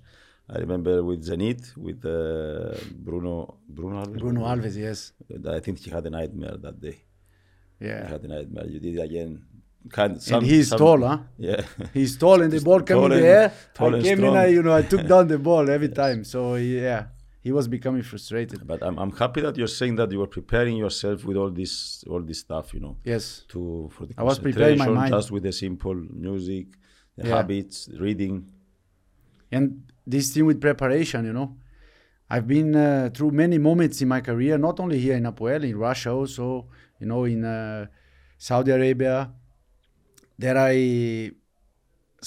I 0.49 0.59
remember 0.59 1.03
with 1.03 1.25
Zenit, 1.27 1.75
with 1.75 2.05
uh, 2.05 2.73
Bruno, 3.05 3.57
Bruno 3.67 3.95
Alves. 4.03 4.19
Bruno 4.19 4.41
Alves, 4.45 4.75
yes, 4.77 5.11
I 5.57 5.59
think 5.59 5.79
he 5.79 5.89
had 5.89 6.05
a 6.05 6.09
nightmare 6.09 6.55
that 6.65 6.79
day. 6.79 6.97
He 7.79 7.85
yeah. 7.87 8.07
had 8.07 8.23
a 8.23 8.27
nightmare. 8.27 8.65
You 8.67 8.79
did 8.79 8.95
it 8.95 9.01
again. 9.01 9.43
Kind, 9.89 10.19
and 10.31 10.45
he's 10.45 10.69
tall, 10.69 10.99
huh? 11.01 11.19
Yeah. 11.37 11.61
He's 11.93 12.17
tall 12.17 12.41
and 12.41 12.51
the 12.51 12.59
ball 12.69 12.81
came 12.81 12.97
in 13.03 13.11
the 13.11 13.25
air. 13.25 13.53
tall 13.73 13.93
I 13.93 13.97
and 13.97 14.03
came 14.05 14.23
in. 14.23 14.35
I, 14.35 14.47
you 14.47 14.61
know, 14.63 14.73
I 14.73 14.81
took 14.81 15.05
down 15.13 15.27
the 15.27 15.37
ball 15.39 15.69
every 15.69 15.89
time. 15.89 16.23
So 16.23 16.55
yeah, 16.55 17.05
he 17.47 17.51
was 17.59 17.67
becoming 17.77 18.03
frustrated. 18.11 18.59
But 18.71 18.79
I'm, 18.87 18.95
I'm 19.03 19.13
happy 19.23 19.41
that 19.45 19.55
you're 19.59 19.75
saying 19.81 19.95
that 19.99 20.09
you 20.13 20.19
were 20.23 20.31
preparing 20.39 20.75
yourself 20.85 21.17
with 21.27 21.37
all 21.41 21.51
this 21.61 21.73
all 22.11 22.21
this 22.29 22.39
stuff, 22.45 22.65
you 22.75 22.81
know, 22.85 22.95
Yes, 23.13 23.25
to 23.53 23.59
for 23.95 24.03
the 24.07 24.13
I 24.21 24.23
was 24.29 24.37
preparing 24.47 24.77
my 24.85 24.89
mind. 25.01 25.11
just 25.15 25.29
with 25.35 25.43
the 25.49 25.53
simple 25.65 25.95
music, 26.27 26.65
the 27.17 27.23
Yeah. 27.27 27.35
habits, 27.37 27.77
reading. 28.05 28.35
and 29.57 29.65
this 30.13 30.25
thing 30.33 30.45
with 30.49 30.59
preparation, 30.69 31.19
you 31.29 31.33
know, 31.39 31.49
I've 32.33 32.47
been 32.55 32.71
uh, 32.75 33.09
through 33.15 33.31
many 33.43 33.57
moments 33.69 33.95
in 34.03 34.07
my 34.15 34.21
career, 34.29 34.53
not 34.67 34.75
only 34.83 34.97
here 35.05 35.15
in 35.21 35.25
Apoel, 35.31 35.61
in 35.71 35.75
Russia 35.87 36.11
also, 36.19 36.45
you 36.99 37.07
know, 37.11 37.21
in 37.33 37.39
uh, 37.45 37.85
Saudi 38.47 38.71
Arabia, 38.79 39.17
that 40.43 40.55
I 40.71 40.73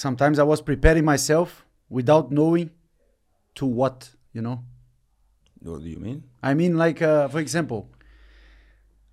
sometimes 0.04 0.36
I 0.38 0.46
was 0.52 0.60
preparing 0.70 1.04
myself 1.14 1.48
without 1.98 2.26
knowing 2.38 2.68
to 3.58 3.64
what, 3.80 3.98
you 4.36 4.42
know. 4.46 4.58
What 5.62 5.82
do 5.82 5.88
you 5.88 5.98
mean? 5.98 6.24
I 6.42 6.54
mean, 6.54 6.76
like, 6.76 7.02
uh, 7.02 7.28
for 7.28 7.38
example, 7.38 7.90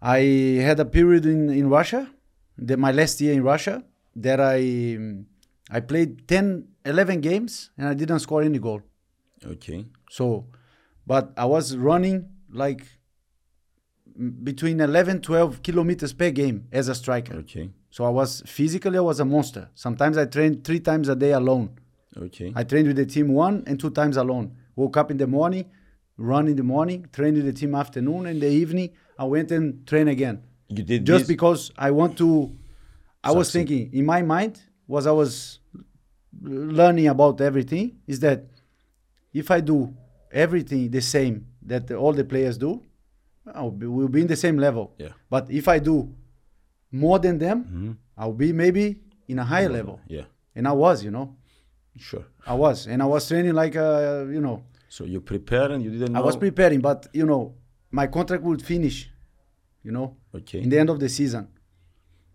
I 0.01 0.19
had 0.61 0.79
a 0.79 0.85
period 0.85 1.25
in, 1.25 1.49
in 1.49 1.69
Russia, 1.69 2.09
the, 2.57 2.77
my 2.77 2.91
last 2.91 3.19
year 3.19 3.33
in 3.33 3.43
Russia, 3.43 3.83
that 4.15 4.39
I 4.39 4.97
I 5.69 5.81
played 5.81 6.27
10, 6.27 6.67
11 6.85 7.21
games 7.21 7.71
and 7.77 7.87
I 7.87 7.93
didn't 7.93 8.19
score 8.19 8.41
any 8.41 8.59
goal. 8.59 8.81
Okay. 9.45 9.85
So, 10.09 10.47
but 11.05 11.33
I 11.37 11.45
was 11.45 11.75
running 11.75 12.29
like 12.51 12.85
between 14.43 14.79
11, 14.79 15.21
12 15.21 15.61
kilometers 15.61 16.13
per 16.13 16.31
game 16.31 16.67
as 16.71 16.87
a 16.87 16.95
striker. 16.95 17.35
Okay. 17.35 17.69
So 17.89 18.05
I 18.05 18.09
was 18.09 18.41
physically, 18.45 18.97
I 18.97 19.01
was 19.01 19.19
a 19.19 19.25
monster. 19.25 19.69
Sometimes 19.75 20.17
I 20.17 20.25
trained 20.25 20.63
three 20.63 20.79
times 20.79 21.09
a 21.09 21.15
day 21.15 21.31
alone. 21.33 21.77
Okay. 22.15 22.53
I 22.55 22.63
trained 22.63 22.87
with 22.87 22.97
the 22.97 23.05
team 23.05 23.33
one 23.33 23.63
and 23.67 23.79
two 23.79 23.91
times 23.91 24.17
alone. 24.17 24.55
Woke 24.75 24.97
up 24.97 25.11
in 25.11 25.17
the 25.17 25.27
morning, 25.27 25.65
run 26.17 26.47
in 26.47 26.55
the 26.55 26.63
morning, 26.63 27.07
train 27.13 27.35
with 27.35 27.45
the 27.45 27.53
team 27.53 27.75
afternoon, 27.75 28.25
and 28.25 28.41
the 28.41 28.49
evening 28.49 28.89
I 29.17 29.25
went 29.25 29.51
and 29.51 29.85
train 29.87 30.07
again. 30.07 30.43
you 30.69 30.83
did 30.83 31.05
Just 31.05 31.21
this? 31.21 31.27
because 31.27 31.71
I 31.77 31.91
want 31.91 32.17
to. 32.17 32.55
I 33.23 33.31
was 33.31 33.51
thinking 33.51 33.89
in 33.93 34.05
my 34.05 34.21
mind 34.21 34.61
was 34.87 35.05
I 35.07 35.11
was 35.11 35.59
learning 36.41 37.07
about 37.07 37.41
everything 37.41 37.97
is 38.07 38.19
that 38.21 38.45
if 39.33 39.49
I 39.51 39.59
do 39.59 39.93
everything 40.31 40.89
the 40.91 41.01
same 41.01 41.45
that 41.63 41.91
all 41.91 42.13
the 42.13 42.23
players 42.23 42.57
do, 42.57 42.81
I'll 43.53 43.71
be, 43.71 43.85
we'll 43.87 44.07
be 44.07 44.21
in 44.21 44.27
the 44.27 44.35
same 44.35 44.57
level. 44.57 44.93
Yeah. 44.97 45.09
But 45.29 45.49
if 45.49 45.67
I 45.67 45.79
do 45.79 46.13
more 46.91 47.19
than 47.19 47.37
them, 47.39 47.97
I'll 48.17 48.33
be 48.33 48.53
maybe 48.53 48.99
in 49.27 49.39
a 49.39 49.43
higher 49.43 49.69
level. 49.69 49.99
Yeah. 50.07 50.23
And 50.55 50.67
I 50.67 50.71
was, 50.73 51.03
you 51.03 51.11
know, 51.11 51.35
Sure. 51.99 52.25
I 52.45 52.53
was, 52.53 52.85
and 52.85 53.01
I 53.01 53.05
was 53.07 53.27
training 53.27 53.53
like, 53.53 53.75
uh, 53.75 54.25
you 54.29 54.39
know, 54.39 54.63
So 54.97 55.05
you 55.05 55.21
prepare 55.21 55.69
and 55.73 55.83
you 55.85 55.91
didn't 55.91 56.15
I 56.15 56.19
know. 56.19 56.25
was 56.25 56.35
preparing, 56.35 56.81
but 56.81 56.99
you 57.13 57.25
know, 57.31 57.53
my 57.99 58.07
contract 58.07 58.41
would 58.49 58.63
finish, 58.73 58.97
you 59.83 59.91
know, 59.91 60.07
Okay. 60.33 60.59
in 60.63 60.69
the 60.69 60.79
end 60.79 60.89
of 60.89 60.99
the 60.99 61.07
season. 61.19 61.43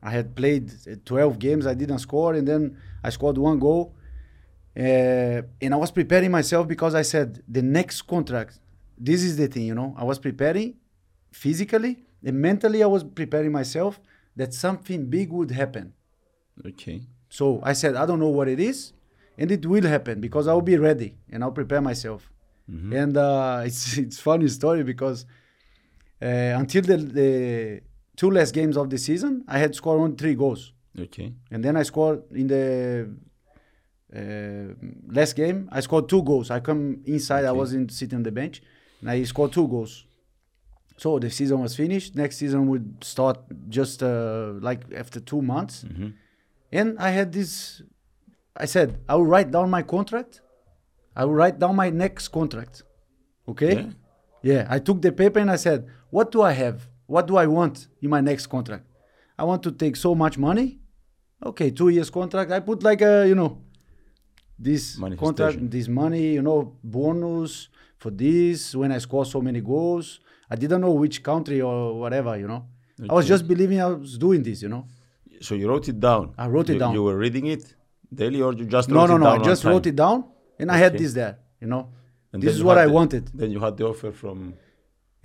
I 0.00 0.10
had 0.18 0.26
played 0.36 0.66
uh, 0.86 0.94
12 1.04 1.38
games, 1.40 1.66
I 1.66 1.74
didn't 1.74 1.98
score, 1.98 2.34
and 2.34 2.46
then 2.46 2.76
I 3.02 3.10
scored 3.10 3.36
one 3.36 3.58
goal. 3.58 3.96
Uh, 4.76 5.42
and 5.64 5.70
I 5.76 5.76
was 5.76 5.90
preparing 5.90 6.30
myself 6.30 6.68
because 6.68 6.94
I 6.94 7.02
said 7.02 7.42
the 7.48 7.62
next 7.62 8.02
contract. 8.02 8.60
This 8.96 9.24
is 9.24 9.36
the 9.36 9.48
thing, 9.48 9.64
you 9.66 9.74
know. 9.74 9.92
I 9.98 10.04
was 10.04 10.20
preparing 10.20 10.74
physically 11.32 12.04
and 12.24 12.40
mentally. 12.40 12.80
I 12.84 12.86
was 12.86 13.02
preparing 13.02 13.50
myself 13.50 14.00
that 14.36 14.54
something 14.54 15.00
big 15.16 15.32
would 15.32 15.50
happen. 15.50 15.94
Okay. 16.64 17.02
So 17.28 17.60
I 17.64 17.72
said, 17.72 17.96
I 17.96 18.06
don't 18.06 18.20
know 18.20 18.34
what 18.38 18.46
it 18.46 18.60
is, 18.60 18.92
and 19.36 19.50
it 19.50 19.66
will 19.66 19.86
happen 19.96 20.20
because 20.20 20.46
I'll 20.46 20.68
be 20.74 20.76
ready 20.76 21.16
and 21.32 21.42
I'll 21.42 21.58
prepare 21.62 21.80
myself. 21.80 22.31
Mm-hmm. 22.70 22.92
And 22.92 23.16
uh, 23.16 23.62
it's 23.66 23.96
it's 24.04 24.18
funny 24.20 24.48
story 24.48 24.82
because 24.84 25.26
uh, 26.20 26.26
until 26.62 26.82
the, 26.82 26.96
the 26.96 27.80
two 28.16 28.30
last 28.30 28.54
games 28.54 28.76
of 28.76 28.88
the 28.90 28.98
season, 28.98 29.44
I 29.48 29.58
had 29.58 29.74
scored 29.74 30.00
only 30.00 30.16
three 30.16 30.34
goals, 30.34 30.72
Okay. 30.98 31.32
and 31.50 31.64
then 31.64 31.76
I 31.76 31.82
scored 31.82 32.22
in 32.32 32.46
the 32.46 33.08
uh, 34.14 34.74
last 35.12 35.34
game. 35.34 35.68
I 35.72 35.80
scored 35.80 36.08
two 36.08 36.22
goals. 36.22 36.50
I 36.50 36.60
come 36.60 37.02
inside. 37.06 37.44
I 37.44 37.52
wasn't 37.52 37.90
sitting 37.92 38.16
on 38.16 38.22
the 38.22 38.32
bench, 38.32 38.62
and 39.00 39.10
I 39.10 39.22
scored 39.24 39.52
two 39.52 39.66
goals. 39.66 40.04
So 40.98 41.18
the 41.18 41.30
season 41.30 41.60
was 41.60 41.74
finished. 41.74 42.14
Next 42.14 42.36
season 42.36 42.68
would 42.68 43.02
start 43.02 43.38
just 43.68 44.02
uh, 44.02 44.52
like 44.60 44.82
after 44.94 45.18
two 45.20 45.42
months. 45.42 45.84
Mm-hmm. 45.84 46.08
And 46.70 46.98
I 46.98 47.10
had 47.10 47.32
this. 47.32 47.82
I 48.56 48.66
said 48.66 49.00
I 49.08 49.14
will 49.16 49.26
write 49.26 49.50
down 49.50 49.70
my 49.70 49.82
contract. 49.82 50.41
I 51.14 51.24
will 51.24 51.34
write 51.34 51.58
down 51.58 51.76
my 51.76 51.90
next 51.90 52.28
contract. 52.28 52.82
Okay. 53.48 53.74
Yeah. 53.74 53.86
Yeah, 54.44 54.66
I 54.68 54.78
took 54.80 55.00
the 55.00 55.12
paper 55.12 55.38
and 55.38 55.50
I 55.50 55.56
said, 55.56 55.86
"What 56.10 56.32
do 56.32 56.42
I 56.42 56.52
have? 56.52 56.88
What 57.06 57.26
do 57.28 57.36
I 57.36 57.46
want 57.46 57.86
in 58.00 58.10
my 58.10 58.20
next 58.20 58.46
contract? 58.48 58.86
I 59.38 59.44
want 59.44 59.62
to 59.64 59.70
take 59.70 59.94
so 59.96 60.14
much 60.14 60.36
money. 60.36 60.80
Okay, 61.44 61.70
two 61.70 61.90
years 61.90 62.10
contract. 62.10 62.50
I 62.50 62.58
put 62.60 62.82
like 62.82 63.02
a 63.02 63.26
you 63.28 63.34
know, 63.36 63.58
this 64.58 64.98
contract, 65.18 65.70
this 65.70 65.86
money, 65.88 66.34
you 66.34 66.42
know, 66.42 66.76
bonus 66.82 67.68
for 67.98 68.10
this 68.10 68.74
when 68.74 68.90
I 68.92 68.98
score 68.98 69.24
so 69.24 69.40
many 69.40 69.60
goals. 69.60 70.20
I 70.50 70.56
didn't 70.56 70.80
know 70.80 70.92
which 70.92 71.22
country 71.22 71.60
or 71.60 71.98
whatever, 71.98 72.36
you 72.36 72.48
know. 72.48 72.66
I 73.08 73.14
was 73.14 73.26
just 73.26 73.46
believing 73.48 73.80
I 73.80 73.86
was 73.86 74.18
doing 74.18 74.42
this, 74.42 74.62
you 74.62 74.68
know. 74.68 74.86
So 75.40 75.54
you 75.54 75.68
wrote 75.68 75.88
it 75.88 75.98
down. 76.00 76.34
I 76.36 76.46
wrote 76.48 76.68
it 76.70 76.74
You- 76.74 76.78
down. 76.80 76.94
You 76.94 77.02
were 77.04 77.16
reading 77.16 77.46
it 77.46 77.74
daily, 78.12 78.42
or 78.42 78.52
you 78.52 78.64
just 78.66 78.88
No, 78.88 78.96
wrote 78.96 79.08
no, 79.10 79.16
no. 79.18 79.26
I 79.28 79.38
just 79.38 79.64
wrote 79.64 79.84
time? 79.84 79.92
it 79.92 79.96
down 79.96 80.24
and 80.62 80.70
I 80.70 80.78
had 80.84 80.92
this 81.02 81.12
there, 81.20 81.34
you 81.62 81.68
know. 81.72 81.82
And 82.32 82.42
this 82.42 82.54
is 82.58 82.62
what 82.68 82.78
I 82.78 82.86
the- 82.86 82.92
wanted. 82.98 83.24
Then 83.40 83.50
you 83.54 83.60
had 83.66 83.74
the 83.78 83.84
offer 83.92 84.10
from. 84.22 84.54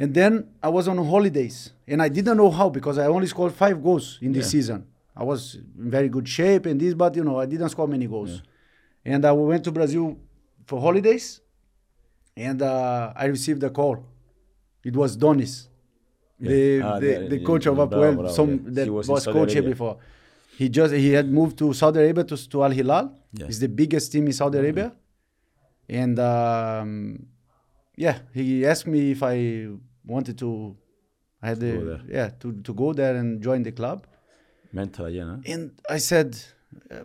And 0.01 0.09
then 0.19 0.33
I 0.61 0.69
was 0.77 0.85
on 0.91 0.97
holidays 1.13 1.57
and 1.91 1.99
I 2.07 2.09
didn't 2.17 2.37
know 2.41 2.51
how 2.59 2.67
because 2.77 2.97
I 3.03 3.07
only 3.15 3.27
scored 3.33 3.53
five 3.63 3.77
goals 3.87 4.07
in 4.21 4.31
this 4.37 4.45
Yeah. 4.47 4.55
season. 4.57 4.79
I 5.15 5.23
was 5.31 5.41
in 5.81 5.89
very 5.97 6.09
good 6.15 6.27
shape 6.37 6.63
and 6.69 6.75
this, 6.83 6.93
but 6.93 7.15
you 7.15 7.23
know, 7.27 7.37
I 7.39 7.47
didn't 7.53 7.69
score 7.69 7.87
many 7.87 8.05
goals. 8.15 8.33
And 9.11 9.21
I 9.25 9.31
went 9.31 9.63
to 9.67 9.71
Brazil 9.71 10.05
for 10.69 10.77
holidays 10.87 11.25
and 12.35 12.61
uh, 12.61 13.13
I 13.15 13.25
received 13.25 13.63
a 13.63 13.71
call. 13.79 13.95
It 14.83 14.95
was 15.01 15.17
Donis, 15.23 15.53
Yeah. 16.39 16.49
the, 16.51 16.81
Ah, 16.81 16.99
the, 16.99 17.07
the- 17.19 17.27
the 17.33 17.39
coach 17.49 17.65
of 17.71 17.75
Apoel, 17.85 18.29
some 18.39 18.51
yeah. 18.51 18.57
that 18.77 18.87
was, 18.97 19.05
was 19.09 19.25
coach 19.25 19.53
here 19.53 19.63
before. 19.73 19.95
He 20.59 20.65
just 20.69 20.93
he 20.93 21.09
had 21.19 21.27
moved 21.39 21.55
to 21.61 21.73
Saudi 21.73 21.99
Arabia 22.03 22.23
to, 22.31 22.35
to 22.51 22.57
Al 22.65 22.71
Hilal. 22.79 23.05
Yeah. 23.33 23.45
It's 23.49 23.59
the 23.65 23.71
biggest 23.81 24.11
team 24.11 24.25
in 24.27 24.33
Saudi 24.33 24.57
Arabia. 24.63 24.91
And 25.89 26.19
um, 26.19 27.27
yeah, 27.95 28.19
he 28.33 28.65
asked 28.65 28.87
me 28.87 29.11
if 29.11 29.23
I 29.23 29.67
wanted 30.05 30.37
to. 30.39 30.75
I 31.41 31.49
had 31.49 31.59
Go 31.59 31.65
the 31.65 31.85
there. 31.85 32.01
yeah 32.09 32.29
to, 32.39 32.51
to 32.63 32.73
go 32.73 32.93
there 32.93 33.15
and 33.15 33.41
join 33.43 33.61
the 33.63 33.71
club, 33.71 34.07
Mental 34.73 35.05
again, 35.05 35.27
huh? 35.27 35.53
and 35.53 35.71
I 35.87 35.99
said, 35.99 36.35
uh, 36.89 37.03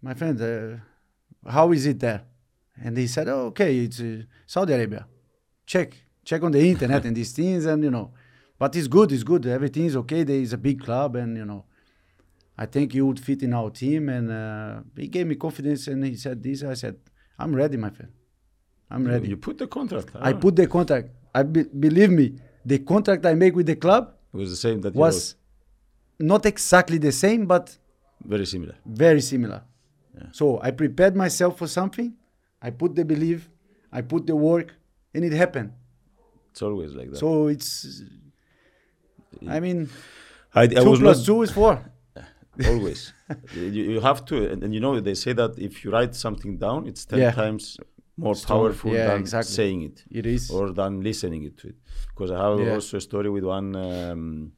my 0.00 0.14
friend, 0.14 0.40
uh, 0.40 1.50
how 1.50 1.72
is 1.72 1.84
it 1.86 1.98
there? 1.98 2.22
And 2.80 2.96
he 2.96 3.08
said, 3.08 3.28
oh, 3.28 3.46
okay, 3.46 3.76
it's 3.78 4.00
uh, 4.00 4.22
Saudi 4.46 4.72
Arabia. 4.72 5.06
Check 5.66 5.96
check 6.24 6.42
on 6.44 6.52
the 6.52 6.60
internet 6.60 7.04
and 7.04 7.16
these 7.16 7.32
things, 7.32 7.66
and 7.66 7.82
you 7.82 7.90
know, 7.90 8.12
but 8.56 8.74
it's 8.76 8.86
good, 8.86 9.10
it's 9.10 9.24
good. 9.24 9.44
Everything 9.46 9.84
is 9.86 9.96
okay. 9.96 10.22
There 10.22 10.36
is 10.40 10.52
a 10.52 10.58
big 10.58 10.80
club, 10.80 11.16
and 11.16 11.36
you 11.36 11.44
know, 11.44 11.64
I 12.56 12.66
think 12.66 12.94
you 12.94 13.04
would 13.06 13.18
fit 13.18 13.42
in 13.42 13.52
our 13.52 13.70
team. 13.70 14.08
And 14.08 14.30
uh, 14.30 14.80
he 14.96 15.08
gave 15.08 15.26
me 15.26 15.34
confidence, 15.34 15.88
and 15.88 16.04
he 16.04 16.14
said 16.14 16.40
this. 16.40 16.62
I 16.62 16.74
said, 16.74 16.96
I'm 17.36 17.52
ready, 17.54 17.76
my 17.76 17.90
friend. 17.90 18.12
I'm 18.92 19.04
ready. 19.06 19.28
You 19.28 19.38
put 19.38 19.56
the 19.58 19.66
contract. 19.66 20.10
I 20.28 20.32
ah. 20.32 20.36
put 20.44 20.54
the 20.54 20.66
contract. 20.66 21.08
I 21.34 21.42
be, 21.44 21.62
believe 21.86 22.10
me, 22.10 22.26
the 22.64 22.78
contract 22.78 23.24
I 23.24 23.34
make 23.34 23.54
with 23.56 23.66
the 23.66 23.76
club 23.76 24.14
It 24.34 24.36
was 24.36 24.50
the 24.50 24.56
same 24.66 24.80
that 24.82 24.94
you 24.94 25.00
was 25.00 25.34
not 26.18 26.44
exactly 26.46 26.98
the 26.98 27.12
same, 27.24 27.46
but 27.46 27.64
very 28.34 28.46
similar. 28.46 28.74
very 28.84 29.22
similar. 29.22 29.62
Yeah. 30.14 30.26
So 30.32 30.60
I 30.62 30.70
prepared 30.72 31.16
myself 31.16 31.58
for 31.58 31.66
something. 31.66 32.12
I 32.60 32.70
put 32.70 32.94
the 32.94 33.04
belief, 33.04 33.48
I 33.90 34.02
put 34.02 34.26
the 34.26 34.36
work, 34.36 34.74
and 35.14 35.24
it 35.24 35.32
happened. 35.32 35.72
It's 36.50 36.62
always 36.62 36.92
like 36.94 37.10
that. 37.10 37.18
So 37.18 37.46
it's, 37.48 38.02
I 39.48 39.58
mean, 39.58 39.88
I, 40.54 40.64
I 40.64 40.66
two 40.66 40.90
was 40.90 41.00
plus 41.00 41.18
not 41.18 41.26
two 41.26 41.42
is 41.42 41.50
four. 41.50 41.74
always. 42.66 43.14
you, 43.54 43.62
you 43.94 44.00
have 44.00 44.20
to, 44.26 44.52
and, 44.52 44.62
and 44.62 44.74
you 44.74 44.80
know 44.80 45.00
they 45.00 45.14
say 45.14 45.32
that 45.32 45.58
if 45.58 45.82
you 45.82 45.90
write 45.90 46.14
something 46.14 46.58
down, 46.58 46.86
it's 46.86 47.06
ten 47.06 47.20
Yeah. 47.20 47.32
times 47.32 47.78
more 48.26 48.36
powerful 48.52 48.90
Yeah, 48.92 49.08
than 49.08 49.20
exactly. 49.24 49.54
saying 49.58 49.80
it 49.88 49.96
It 50.18 50.26
is. 50.36 50.42
or 50.56 50.64
than 50.80 50.92
listening 51.08 51.42
it 51.48 51.54
to 51.60 51.64
it. 51.72 51.76
Because 52.10 52.30
I 52.36 52.38
have 52.46 52.60
Yeah. 52.60 52.74
also 52.74 52.96
a 52.96 53.00
story 53.10 53.30
with 53.36 53.44
one 53.58 53.68
um, 53.76 54.52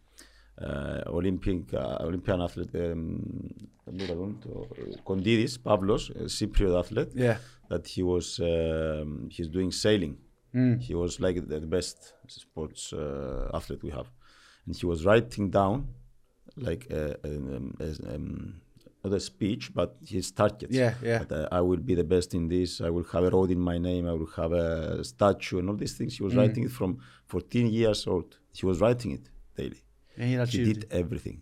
uh, 0.66 1.00
Olympic 1.18 1.62
uh, 1.74 2.06
Olympian 2.08 2.40
athlete, 2.46 2.74
um, 2.84 3.04
Kontides, 5.04 5.58
Pavlos, 5.58 6.10
a 6.10 6.24
Cypriot 6.28 6.78
athlete, 6.78 7.12
Yeah. 7.14 7.38
that 7.68 7.86
he 7.86 8.02
was 8.02 8.26
um, 8.40 9.28
he's 9.30 9.48
doing 9.48 9.70
sailing. 9.72 10.16
Mm. 10.54 10.80
He 10.80 10.94
was 10.94 11.18
like 11.20 11.36
the 11.48 11.60
best 11.60 12.14
sports 12.28 12.92
uh, 12.92 13.50
athlete 13.58 13.82
we 13.82 13.90
have, 13.90 14.08
and 14.66 14.76
he 14.76 14.86
was 14.86 15.04
writing 15.04 15.50
down 15.50 15.88
like 16.56 16.86
a, 16.90 17.16
um, 17.24 17.74
as, 17.80 17.98
um, 18.00 18.60
not 19.04 19.12
a 19.12 19.20
speech, 19.20 19.64
but 19.74 19.90
his 20.14 20.26
targets. 20.32 20.74
Yeah, 20.82 20.94
yeah. 21.02 21.24
Uh, 21.30 21.46
I 21.58 21.60
will 21.68 21.82
be 21.90 21.94
the 21.94 22.04
best 22.14 22.34
in 22.34 22.48
this. 22.48 22.80
I 22.80 22.90
will 22.90 23.04
have 23.14 23.24
a 23.24 23.30
road 23.36 23.50
in 23.50 23.60
my 23.60 23.78
name. 23.78 24.04
I 24.08 24.14
will 24.20 24.32
have 24.40 24.52
a 24.52 25.04
statue 25.04 25.58
and 25.58 25.68
all 25.70 25.76
these 25.84 25.94
things. 25.98 26.16
He 26.18 26.22
was 26.26 26.32
Mm. 26.34 26.38
writing 26.40 26.64
it 26.68 26.72
from 26.80 26.90
14 27.26 27.66
years 27.80 28.06
old. 28.06 28.30
He 28.58 28.64
was 28.70 28.76
writing 28.80 29.10
it 29.18 29.24
daily. 29.56 29.80
And 30.16 30.28
he 30.30 30.34
achieved 30.36 30.66
He 30.68 30.72
did 30.72 30.84
it. 30.84 30.92
everything. 31.02 31.38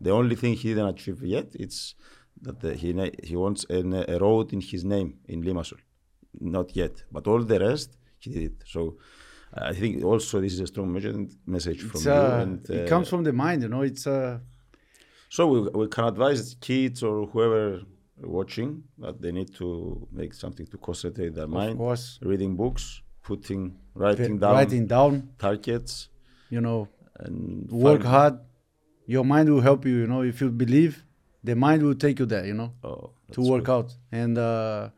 The 0.00 0.10
only 0.10 0.34
thing 0.40 0.54
he 0.54 0.68
didn't 0.70 0.88
achieve 0.96 1.22
yet 1.36 1.48
it's 1.64 1.94
that 2.42 2.56
the, 2.60 2.70
he 2.82 2.88
na- 2.98 3.16
he 3.30 3.36
wants 3.36 3.62
an, 3.68 3.92
a 4.14 4.18
road 4.18 4.46
in 4.56 4.60
his 4.72 4.82
name 4.84 5.10
in 5.32 5.38
Limassol. 5.46 5.80
Not 6.56 6.74
yet, 6.82 6.94
but 7.12 7.26
all 7.30 7.42
the 7.52 7.58
rest 7.68 7.90
he 8.22 8.28
did 8.34 8.42
it. 8.50 8.58
So 8.74 8.80
I 9.52 9.74
think 9.80 10.02
also 10.10 10.40
this 10.40 10.52
is 10.56 10.60
a 10.60 10.66
strong 10.74 10.88
message- 11.46 11.82
from 11.90 12.00
you. 12.04 12.10
uh, 12.10 12.42
And, 12.42 12.70
it 12.70 12.84
uh, 12.86 12.88
comes 12.92 13.08
from 13.12 13.22
the 13.28 13.32
mind, 13.44 13.58
you 13.64 13.68
know. 13.74 13.82
It's 13.90 14.06
uh, 14.06 14.38
so 15.34 15.40
we, 15.52 15.58
we 15.80 15.86
can 15.94 16.04
advise 16.12 16.40
kids 16.68 16.98
or 17.08 17.14
whoever 17.30 17.62
watching 18.38 18.70
that 19.02 19.14
they 19.22 19.32
need 19.38 19.50
to 19.62 19.68
make 20.20 20.32
something 20.44 20.66
to 20.72 20.76
concentrate 20.88 21.32
their 21.38 21.44
of 21.44 21.50
mind, 21.60 21.74
course 21.78 22.04
reading 22.30 22.52
books, 22.62 22.84
putting, 23.28 23.62
writing 23.94 24.34
down 24.42 24.52
writing 24.58 24.84
down. 24.96 25.12
targets, 25.38 25.92
You 26.54 26.60
know, 26.66 26.80
and 27.24 27.70
work 27.88 28.02
hard. 28.14 28.34
Your 29.14 29.24
mind 29.24 29.46
will 29.52 29.64
help 29.70 29.80
you. 29.88 29.94
You 30.02 30.08
know, 30.12 30.22
if 30.32 30.36
you 30.42 30.48
believe, 30.64 30.92
the 31.48 31.54
mind 31.66 31.80
will 31.86 31.98
take 32.04 32.16
you 32.22 32.26
there. 32.34 32.44
You 32.50 32.54
know. 32.60 32.70
Oh, 32.88 33.02
to 33.34 33.40
work 33.52 33.64
good. 33.64 33.76
out 33.76 33.88
and 34.20 34.34
uh, 34.38 34.90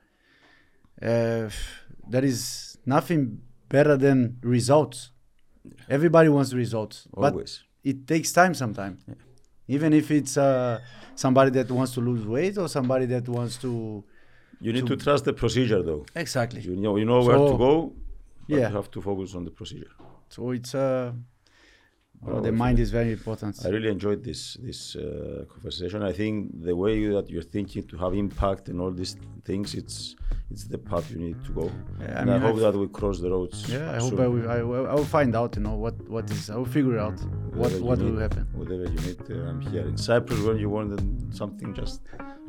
uh, 1.11 1.49
there 2.13 2.25
is 2.33 2.79
nothing 2.95 3.21
better 3.69 3.97
than 3.97 4.39
results 4.57 4.99
everybody 5.97 6.29
wants 6.37 6.51
results 6.65 6.97
but 7.15 7.33
Always. 7.33 7.53
it 7.91 7.99
takes 8.13 8.33
time 8.33 8.55
sometimes 8.55 8.99
even 9.69 9.93
if 9.93 10.11
it's 10.11 10.37
uh, 10.37 10.81
somebody 11.15 11.51
that 11.51 11.71
wants 11.71 11.93
to 11.95 12.01
lose 12.01 12.25
weight 12.27 12.59
or 12.59 12.69
somebody 12.69 13.07
that 13.07 13.29
wants 13.29 13.57
to 13.59 14.03
You 14.61 14.73
need 14.73 14.87
to- 14.87 14.97
to 14.97 15.05
trust 15.05 15.25
the 15.25 15.33
procedure 15.33 15.83
though. 15.83 16.05
exactly 16.15 16.61
You 16.61 16.77
know, 16.77 16.97
you 16.97 17.05
know 17.05 17.21
where 17.25 17.37
to 17.53 17.57
go, 17.67 17.93
but 18.49 18.57
yeah. 18.59 18.69
you 18.69 18.75
have 18.77 18.91
to 18.91 19.01
focus 19.01 19.35
on 19.35 19.45
the 19.45 19.51
procedure. 19.51 19.93
so 20.29 20.51
it's 20.53 20.75
uh, 20.75 21.13
well, 22.25 22.41
the 22.41 22.53
mind 22.53 22.79
is 22.79 22.91
very 22.91 23.13
important 23.19 23.53
I 23.67 23.69
really 23.77 23.91
enjoyed 23.97 24.21
this 24.29 24.41
this 24.69 24.81
uh, 24.97 25.45
conversation. 25.53 25.99
I 26.03 26.13
think 26.21 26.33
the 26.69 26.75
way 26.83 26.93
you, 27.03 27.09
that 27.17 27.27
you're 27.33 27.51
thinking 27.57 27.83
to 27.91 27.97
have 28.03 28.13
impact 28.25 28.69
and 28.71 28.77
all 28.83 28.93
these 29.03 29.15
things, 29.49 29.75
it's 29.75 29.97
it's 30.53 30.65
the 30.75 30.79
path 30.91 31.11
you 31.13 31.19
need 31.27 31.39
to 31.47 31.53
go. 31.61 31.67
Yeah, 32.01 32.07
I 32.19 32.21
and 32.21 32.31
I, 32.31 32.33
mean, 32.35 32.43
hope 32.47 32.53
I've- 32.57 32.61
that 32.67 32.75
we 32.83 32.87
cross 32.99 33.17
the 33.25 33.31
roads. 33.37 33.59
yeah 33.75 33.97
i 33.97 33.99
hope. 34.05 34.19
I 34.27 34.29
will, 34.35 34.47
I 34.59 34.61
will 34.71 34.87
I 34.93 34.95
will 34.99 35.11
find 35.19 35.33
out 35.41 35.51
you 35.57 35.63
know 35.67 35.77
what 35.85 35.97
what 36.15 36.27
is 36.37 36.43
i 36.55 36.57
will 36.61 36.73
figure 36.79 36.99
out 37.07 37.19
what 37.61 37.71
Whatever 37.73 37.79
you 37.79 37.85
what 37.91 37.99
will 38.07 38.19
happen 38.27 38.45
Whatever 38.61 38.85
you 38.95 39.01
need, 39.09 39.21
uh, 39.31 39.49
I'm 39.51 39.61
here. 39.73 39.85
In 39.93 39.97
Cyprus, 40.09 40.41
when 40.49 40.59
you 40.65 40.71
want 40.77 40.91
something, 41.41 41.69
just 41.83 41.99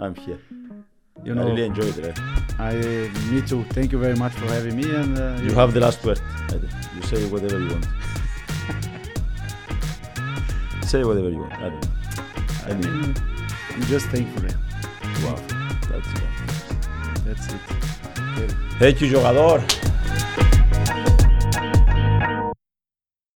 I'm 0.04 0.16
here. 0.26 0.40
you 1.28 1.34
know, 1.36 1.44
I 1.44 1.50
really 1.52 1.66
enjoyed 1.72 1.96
it. 2.00 2.06
eh? 2.10 2.16
i 2.72 2.74
me 3.32 3.40
too 3.50 3.62
thank 3.76 3.88
you 3.94 4.00
very 4.08 4.18
much 4.24 4.34
for 4.42 4.48
having 4.58 4.76
me 4.82 4.88
and 5.02 5.12
uh, 5.18 5.26
You 5.46 5.52
have 5.62 5.70
the 5.78 5.82
last 5.88 6.00
word. 6.08 6.20
You 6.96 7.02
say 7.12 7.20
whatever 7.34 7.60
you 7.66 7.72
want. 7.76 7.88
Say 10.88 11.04
whatever 11.04 11.30
you 11.30 11.40
want. 11.40 11.54
I 11.54 11.70
don't 11.70 11.82
know. 11.82 11.92
I 12.66 12.74
mean, 12.74 13.16
I'm 13.72 13.82
just 13.84 14.08
thankful. 14.08 14.44
Wow, 15.24 15.40
that's 15.90 16.08
uh, 16.08 16.24
That's 17.26 17.48
it. 18.82 19.02
You, 19.02 19.10
jogador. 19.10 19.93